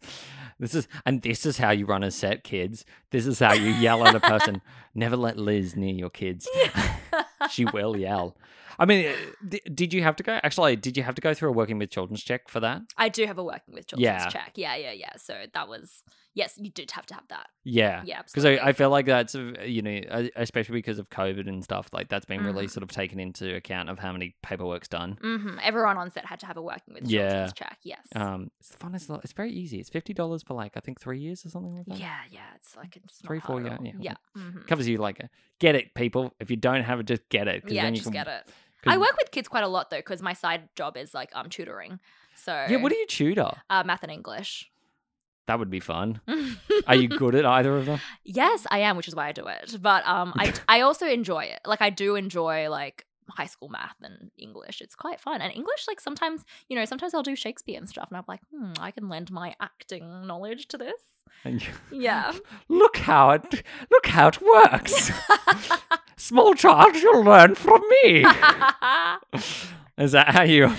[0.60, 2.86] This is and this is how you run a set, kids.
[3.12, 4.62] This is how you yell at a person.
[4.96, 6.48] Never let Liz near your kids.
[7.52, 8.36] she will yell.
[8.80, 10.40] I mean, uh, did you have to go?
[10.44, 12.82] Actually, did you have to go through a working with children's check for that?
[12.98, 14.30] I do have a working with children's Yeah.
[14.30, 14.52] check.
[14.56, 15.14] Yeah, yeah, yeah.
[15.18, 16.04] So that was
[16.36, 17.48] yes, you did have to have that.
[17.64, 18.04] Yeah.
[18.06, 18.52] Yeah, Because I.
[18.68, 22.10] I feel like that's, uh, you know, uh, especially because of COVID and stuff, like
[22.10, 22.70] that's been really Mhm.
[22.70, 25.18] sort of taken into account of how many paperwork's done.
[25.20, 27.28] hmm Everyone on set had to have a working with Yeah.
[27.30, 27.80] children's check.
[27.82, 28.06] Yes.
[28.16, 28.94] Um, it's fun.
[28.94, 29.80] It's, it's very easy.
[29.80, 31.98] It's fifty dollars for like I think three years or something like that.
[32.00, 32.42] yeah, yeah.
[32.56, 34.14] It's like it's not Three, four, at yeah, yeah.
[34.38, 34.68] mhm.
[34.68, 35.30] Covers you like a,
[35.60, 36.36] get it, people.
[36.40, 37.64] If you don't have it, just get it.
[37.68, 38.48] Yeah, then you just can, get it.
[38.86, 41.50] I work with kids quite a lot though, because my side job is like um
[41.50, 42.00] tutoring.
[42.36, 43.52] So Yeah, what do you tutor?
[43.70, 44.70] uh, math and English.
[45.48, 46.20] That would be fun.
[46.88, 48.00] Are you good at either of them?
[48.24, 49.78] yes, I am, which is why I do it.
[49.82, 51.62] But um, I I also enjoy it.
[51.66, 54.80] Like I do enjoy like high school math and English.
[54.82, 55.42] It's quite fun.
[55.42, 58.42] And English, like sometimes you know, sometimes I'll do Shakespeare and stuff, and I'm like,
[58.54, 61.02] hmm, I can lend my acting knowledge to this.
[61.46, 62.34] And you- Yeah.
[62.70, 65.12] look how it look how it works.
[66.18, 68.26] Small child, you'll learn from me.
[69.98, 70.74] Is that how you?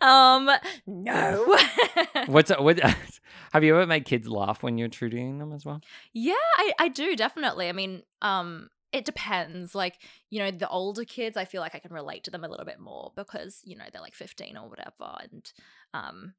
[0.00, 0.50] um,
[0.86, 1.58] no.
[2.26, 2.78] What's what?
[3.52, 5.80] Have you ever made kids laugh when you're tutoring them as well?
[6.12, 7.68] Yeah, I, I do definitely.
[7.68, 9.74] I mean, um, it depends.
[9.74, 9.98] Like,
[10.30, 12.66] you know, the older kids, I feel like I can relate to them a little
[12.66, 15.16] bit more because, you know, they're like 15 or whatever.
[15.20, 15.52] And
[15.94, 16.34] um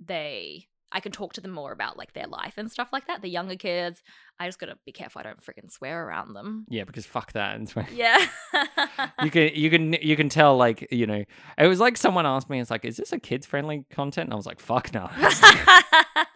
[0.00, 3.20] they I can talk to them more about like their life and stuff like that.
[3.22, 4.02] The younger kids,
[4.40, 6.64] I just gotta be careful I don't freaking swear around them.
[6.68, 7.56] Yeah, because fuck that.
[7.56, 8.24] And so- Yeah.
[9.22, 11.24] you can you can you can tell like you know
[11.58, 14.32] it was like someone asked me it's like is this a kids friendly content and
[14.32, 15.10] I was like fuck no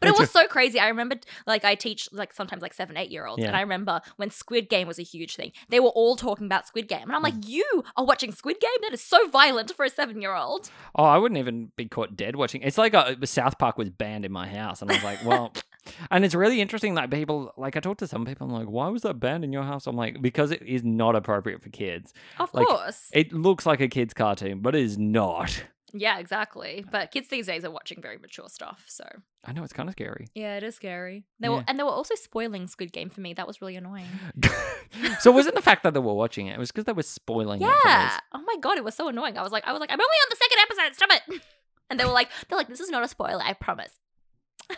[0.00, 0.78] but it was so crazy.
[0.78, 1.16] I remember,
[1.46, 4.68] like, I teach like sometimes like seven, eight year olds, and I remember when Squid
[4.68, 5.52] Game was a huge thing.
[5.68, 7.48] They were all talking about Squid Game, and I'm like, Mm.
[7.48, 8.70] you are watching Squid Game?
[8.82, 10.70] That is so violent for a seven year old.
[10.96, 14.24] oh I wouldn't even be caught dead watching it's like a, South Park was banned
[14.24, 15.52] in my house and I was like well
[16.10, 18.88] and it's really interesting that people like I talked to some people I'm like why
[18.88, 22.12] was that banned in your house I'm like because it is not appropriate for kids
[22.38, 26.84] Of Like, course, it looks like a kids cartoon but it is not yeah, exactly.
[26.90, 29.04] But kids these days are watching very mature stuff, so
[29.44, 31.24] I know it's kind of scary yeah, it is scary.
[31.38, 31.54] They Yeah.
[31.56, 33.34] were, and they were also spoiling Squid Game for me.
[33.34, 34.06] That was really annoying.
[35.20, 37.02] so it wasn't the fact that they were watching it it was because they were
[37.02, 38.18] spoiling it for Yeah.
[38.32, 39.36] Oh my god, it was so annoying.
[39.38, 40.94] I was like, I was like, I'm only on the second episode.
[40.96, 41.42] Stop it.
[41.90, 43.42] And they were like, they're like, this is not a spoiler.
[43.42, 43.98] I promise.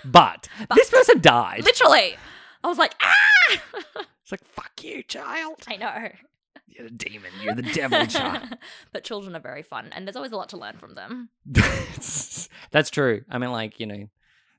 [0.02, 2.16] but, But- this person died Literally.
[2.64, 3.58] I was like, ah.
[4.22, 6.08] it's like fuck you child I know.
[6.76, 8.56] You're the demon you're the devil child
[8.92, 11.28] but children are very fun, and there's always a lot to learn from them.
[12.70, 13.24] That's true.
[13.30, 14.08] I mean, like you know,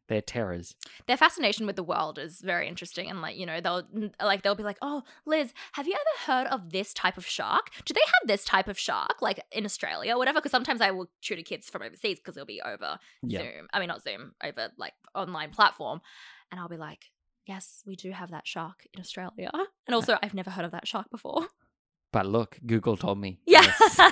[0.08, 0.76] They're terrors.
[1.08, 3.88] Their fascination with the world is very interesting, and like you know, they'll
[4.22, 7.70] like they'll be like, "Oh, Liz, have you ever heard of this type of shark?
[7.86, 10.92] Do they have this type of shark like in Australia or whatever?" Because sometimes I
[10.92, 13.40] will tutor kids from overseas because it'll be over Yeah.
[13.40, 13.68] Zoom.
[13.74, 16.02] I mean, not Zoom, over like online platform,
[16.52, 17.06] and I'll be like,
[17.46, 20.72] "Yes, we do have that shark in Australia," and uh, also I've never heard of
[20.72, 21.48] that shark before.
[22.14, 23.40] But look, Google told me.
[23.46, 23.64] Yeah.
[23.64, 24.12] Yes.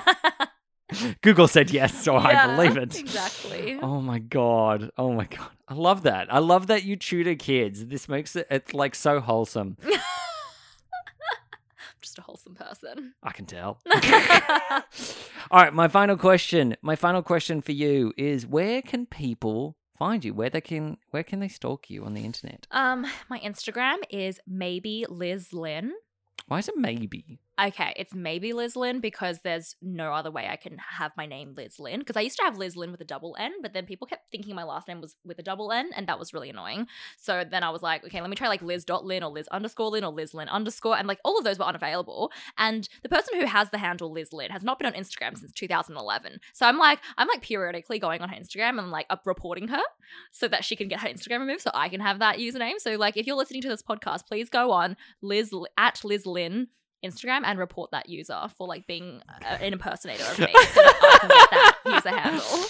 [1.22, 2.98] Google said yes, so I believe it.
[2.98, 3.78] Exactly.
[3.80, 4.90] Oh my god.
[4.98, 5.48] Oh my god.
[5.66, 6.30] I love that.
[6.30, 7.86] I love that you tutor kids.
[7.86, 9.78] This makes it it's like so wholesome.
[12.02, 13.14] Just a wholesome person.
[13.22, 13.78] I can tell.
[15.50, 16.76] All right, my final question.
[16.82, 20.34] My final question for you is where can people find you?
[20.34, 22.66] Where they can where can they stalk you on the internet?
[22.72, 25.92] um, my Instagram is maybe Liz Lin.
[26.48, 27.38] Why is it maybe?
[27.60, 31.52] Okay, it's maybe Liz Lin because there's no other way I can have my name
[31.54, 31.98] Liz Lin.
[31.98, 34.30] Because I used to have Liz Lynn with a double N, but then people kept
[34.30, 36.86] thinking my last name was with a double N, and that was really annoying.
[37.18, 39.48] So then I was like, okay, let me try like Liz dot Lin or Liz
[39.48, 42.32] underscore Lin or Liz Lin underscore, and like all of those were unavailable.
[42.56, 45.52] And the person who has the handle Liz Lin has not been on Instagram since
[45.52, 46.40] 2011.
[46.54, 49.82] So I'm like, I'm like periodically going on her Instagram and like up reporting her
[50.30, 52.78] so that she can get her Instagram removed, so I can have that username.
[52.78, 56.68] So like, if you're listening to this podcast, please go on Liz at Liz Lin
[57.04, 60.98] Instagram and report that user for like being uh, an impersonator of me so that
[61.02, 62.68] I can get that user handle.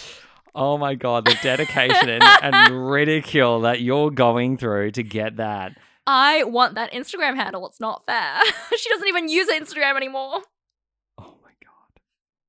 [0.54, 5.76] Oh my god, the dedication and, and ridicule that you're going through to get that.
[6.06, 7.66] I want that Instagram handle.
[7.66, 8.40] It's not fair.
[8.76, 10.42] she doesn't even use Instagram anymore.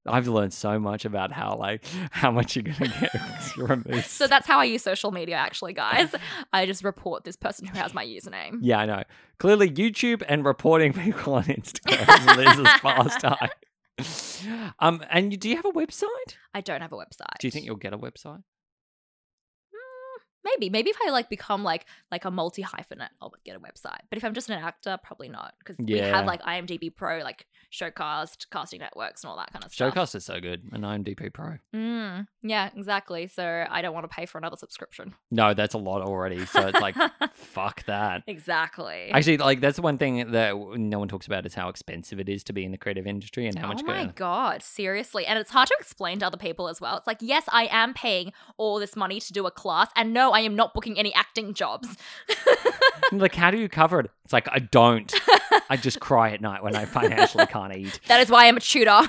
[0.05, 4.05] I've learned so much about how like how much you're gonna get removed.
[4.05, 6.13] So that's how I use social media, actually, guys.
[6.53, 8.57] I just report this person who has my username.
[8.61, 9.03] Yeah, I know.
[9.39, 13.49] Clearly, YouTube and reporting people on Instagram is Liz's pastime.
[14.80, 16.38] Um, and you, do you have a website?
[16.53, 17.38] I don't have a website.
[17.39, 18.43] Do you think you'll get a website?
[20.44, 24.02] Maybe, maybe if I like become like like a multi hyphenate, I'll get a website.
[24.10, 27.45] But if I'm just an actor, probably not because we have like IMDb Pro, like
[27.72, 29.94] Showcast, casting networks, and all that kind of stuff.
[29.94, 31.57] Showcast is so good, and IMDb Pro.
[31.74, 33.28] Mm, yeah, exactly.
[33.28, 35.15] So I don't want to pay for another subscription.
[35.32, 36.45] No, that's a lot already.
[36.45, 36.95] So it's like,
[37.34, 38.24] fuck that.
[38.28, 39.10] exactly.
[39.11, 42.44] Actually, like that's one thing that no one talks about is how expensive it is
[42.45, 43.82] to be in the creative industry and how much.
[43.84, 45.26] oh my go- god, seriously.
[45.26, 46.98] And it's hard to explain to other people as well.
[46.98, 50.32] It's like, yes, I am paying all this money to do a class, and no,
[50.34, 51.88] I am not booking any acting jobs.
[53.11, 54.11] like, how do you cover it?
[54.26, 55.14] It's like I don't.
[55.69, 57.99] I just cry at night when I financially can't eat.
[58.07, 59.01] that is why I'm a tutor.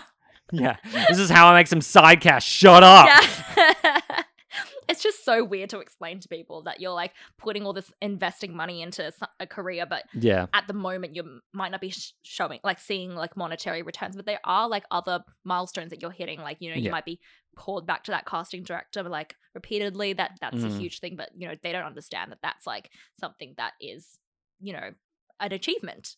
[0.52, 0.76] Yeah,
[1.09, 2.46] this is how I make some side cash.
[2.46, 3.09] Shut up.
[3.56, 4.01] Yeah.
[4.88, 8.55] it's just so weird to explain to people that you're like putting all this investing
[8.55, 9.10] money into
[9.40, 10.46] a career, but Yeah.
[10.52, 14.26] at the moment you might not be sh- showing like seeing like monetary returns but
[14.26, 16.90] there are like other milestones that you're hitting like you know you Yeah.
[16.90, 17.18] might be
[17.55, 20.78] called back to that casting director like repeatedly that that's a Mhm.
[20.81, 24.18] huge thing but you know they don't understand that that's like something that is
[24.60, 24.93] you know
[25.40, 26.16] an achievement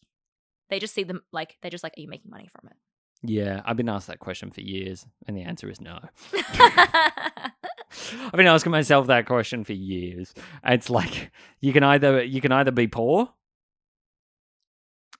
[0.68, 2.76] they just see them like they're just like are you making money from it?
[3.22, 5.98] Yeah, I've been asked that question for years, and the answer is no.
[6.32, 7.52] I've
[8.34, 10.34] been asking myself that question for years.
[10.64, 11.30] It's like
[11.60, 13.30] you can either you can either be poor,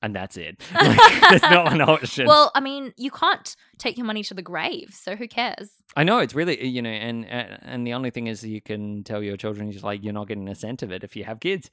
[0.02, 0.62] and that's it.
[0.74, 2.26] Like, there's not an option.
[2.26, 6.04] well i mean you can't take your money to the grave so who cares I
[6.04, 9.22] know it's really you know, and and and the only thing is you can tell
[9.22, 11.70] your children is like you're not getting a cent of it if you have kids,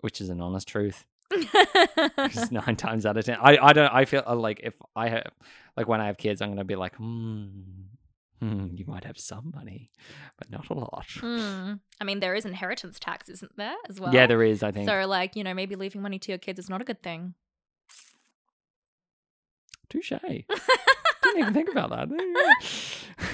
[0.00, 1.04] which is an honest truth.
[2.50, 5.26] nine times out of ten, I I don't I feel uh, like if I have
[5.76, 7.48] like when I have kids, I'm gonna be like, hmm,
[8.40, 9.90] hmm you might have some money,
[10.38, 11.06] but not a lot.
[11.20, 11.74] Hmm.
[12.00, 14.62] i mean there is inheritance tax isn't there as well yeah, there is.
[14.62, 16.84] I think So, like, you know, maybe leaving money to your kids is not a
[16.84, 17.34] good thing.
[19.90, 20.10] touche.
[21.22, 22.08] Didn't even think about that.
[22.08, 23.26] There you go.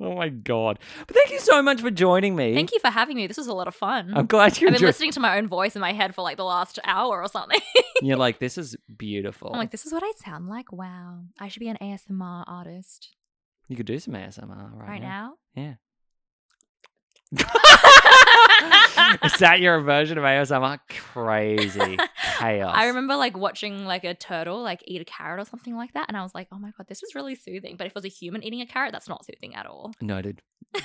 [0.00, 0.78] oh my god!
[1.06, 2.54] But thank you so much for joining me.
[2.54, 3.26] Thank you for having me.
[3.26, 4.12] This was a lot of fun.
[4.14, 4.86] I'm glad you I've been enjoyed.
[4.88, 7.60] listening to my own voice in my head for like the last hour or something.
[8.02, 9.50] You're like, this is beautiful.
[9.52, 10.72] I'm like, this is what I sound like.
[10.72, 11.20] Wow.
[11.40, 13.15] I should be an ASMR artist
[13.68, 15.34] you could do some ASMR right, right, now.
[15.54, 15.74] Yeah.
[19.24, 20.78] Is that your version of ASMR?
[21.12, 21.96] Crazy
[22.38, 22.72] chaos.
[22.76, 26.06] I remember like watching like a turtle like eat a carrot or something like that,
[26.08, 27.76] and I was like, oh my god, this is really soothing.
[27.76, 29.92] But if it was a human eating a carrot, that's not soothing at all.
[30.00, 30.42] Noted.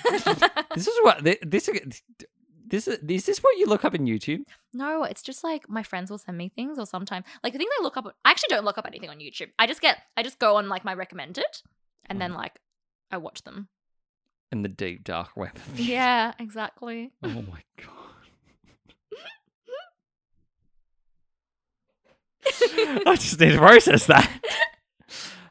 [0.73, 1.69] This is what thi- this
[2.67, 4.43] this is is this what you look up in YouTube?
[4.73, 7.71] No, it's just like my friends will send me things, or sometimes like the things
[7.79, 8.05] I look up.
[8.23, 9.49] I actually don't look up anything on YouTube.
[9.59, 11.45] I just get, I just go on like my recommended,
[12.05, 12.37] and then Mm.
[12.37, 12.59] like
[13.11, 13.67] I watch them.
[14.51, 15.57] In the deep dark web.
[15.75, 17.11] Yeah, exactly.
[17.23, 17.87] Oh my god.
[23.05, 24.29] I just need to process that.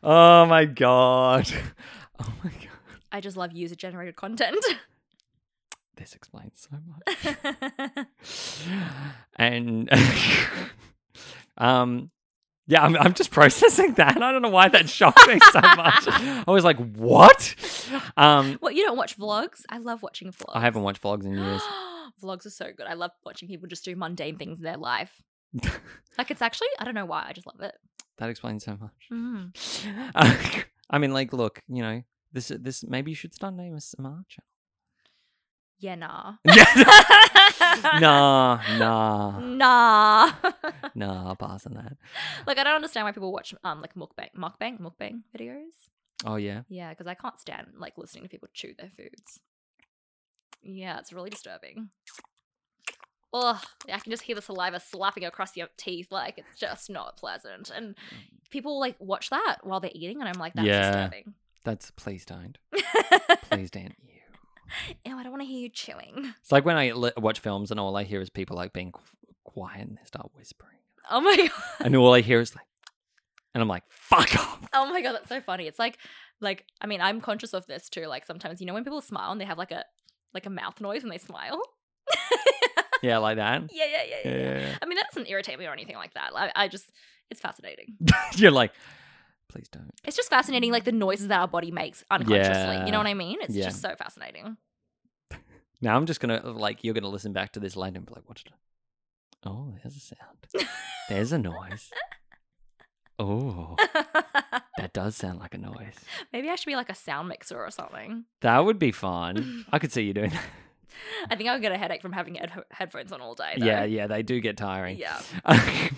[0.02, 1.46] Oh my god.
[2.18, 2.70] Oh my god.
[3.12, 4.64] I just love user generated content.
[5.96, 8.16] This explains so much.
[9.36, 9.90] and
[11.58, 12.10] um
[12.70, 14.22] yeah, I'm, I'm just processing that.
[14.22, 16.04] I don't know why that shocked me so much.
[16.06, 17.56] I was like, "What?"
[18.16, 19.62] Um, what you don't watch vlogs?
[19.68, 20.54] I love watching vlogs.
[20.54, 21.62] I haven't watched vlogs in years.
[22.22, 22.86] vlogs are so good.
[22.86, 25.20] I love watching people just do mundane things in their life.
[26.16, 27.74] like it's actually I don't know why I just love it.
[28.18, 29.08] That explains so much.
[29.12, 30.12] Mm.
[30.14, 32.02] Uh, I mean, like, look, you know,
[32.32, 34.49] this this maybe you should start naming ASMR channel.
[35.80, 36.34] Yeah, nah.
[37.98, 40.32] nah, nah, nah.
[40.94, 41.28] nah.
[41.28, 41.96] I'll pass on that.
[42.46, 45.88] like I don't understand why people watch um like mukbang, mukbang, mukbang videos.
[46.24, 49.40] Oh yeah, Yeah, because I can't stand like listening to people chew their foods.
[50.62, 51.88] Yeah, it's really disturbing.
[53.32, 53.56] Ugh,
[53.90, 56.08] I can just hear the saliva slapping across your teeth.
[56.10, 57.70] Like it's just not pleasant.
[57.74, 57.94] And
[58.50, 60.90] people like watch that while they're eating, and I'm like, that's Yeah.
[60.92, 61.34] disturbing.
[61.64, 62.58] that's please don't,
[63.44, 63.94] please don't.
[64.02, 64.19] You.
[65.04, 66.32] Ew, I don't want to hear you chewing.
[66.40, 68.92] It's like when I li- watch films and all I hear is people like being
[68.92, 69.00] qu-
[69.44, 70.78] quiet and they start whispering,
[71.10, 71.50] Oh my god.
[71.86, 72.66] and all I hear is like,
[73.54, 74.68] and I'm like, fuck off.
[74.72, 75.66] Oh my god, that's so funny.
[75.66, 75.98] It's like
[76.40, 78.06] like I mean, I'm conscious of this too.
[78.06, 79.84] Like sometimes you know when people smile and they have like a
[80.34, 81.60] like a mouth noise when they smile.
[83.02, 83.62] Yeah, like that.
[83.72, 84.36] yeah, yeah, yeah, yeah.
[84.36, 84.58] yeah.
[84.60, 84.78] Yeah.
[84.82, 86.32] I mean, that doesn't irritate me or anything like that.
[86.34, 86.90] I, I just
[87.30, 87.96] it's fascinating.
[88.34, 88.72] You're like,
[89.50, 89.90] please don't.
[90.04, 92.76] It's just fascinating, like the noises that our body makes unconsciously.
[92.76, 92.86] Yeah.
[92.86, 93.38] You know what I mean?
[93.40, 93.64] It's Yeah.
[93.64, 94.56] just so fascinating.
[95.82, 98.28] Now I'm just gonna like you're gonna listen back to this later and be like,
[98.28, 99.48] what did I?
[99.48, 100.68] Oh, there's a sound.
[101.08, 101.90] There's a noise.
[103.22, 103.76] Oh,
[104.78, 105.94] that does sound like a noise.
[106.32, 108.24] Maybe I should be like a sound mixer or something.
[108.40, 109.66] That would be fun.
[109.72, 110.42] I could see you doing that.
[111.28, 113.54] I think I would get a headache from having head- headphones on all day.
[113.58, 113.66] Though.
[113.66, 114.98] Yeah, yeah, they do get tiring.
[114.98, 115.20] Yeah.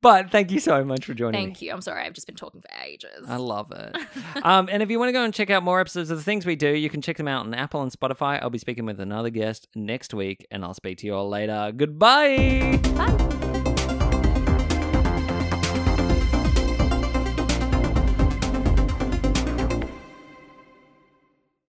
[0.00, 1.46] but thank you so much for joining me.
[1.46, 1.72] Thank you.
[1.72, 2.04] I'm sorry.
[2.04, 3.26] I've just been talking for ages.
[3.28, 3.96] I love it.
[4.42, 6.46] um, and if you want to go and check out more episodes of the things
[6.46, 8.40] we do, you can check them out on Apple and Spotify.
[8.42, 11.72] I'll be speaking with another guest next week, and I'll speak to you all later.
[11.76, 12.78] Goodbye.
[12.94, 13.36] Bye.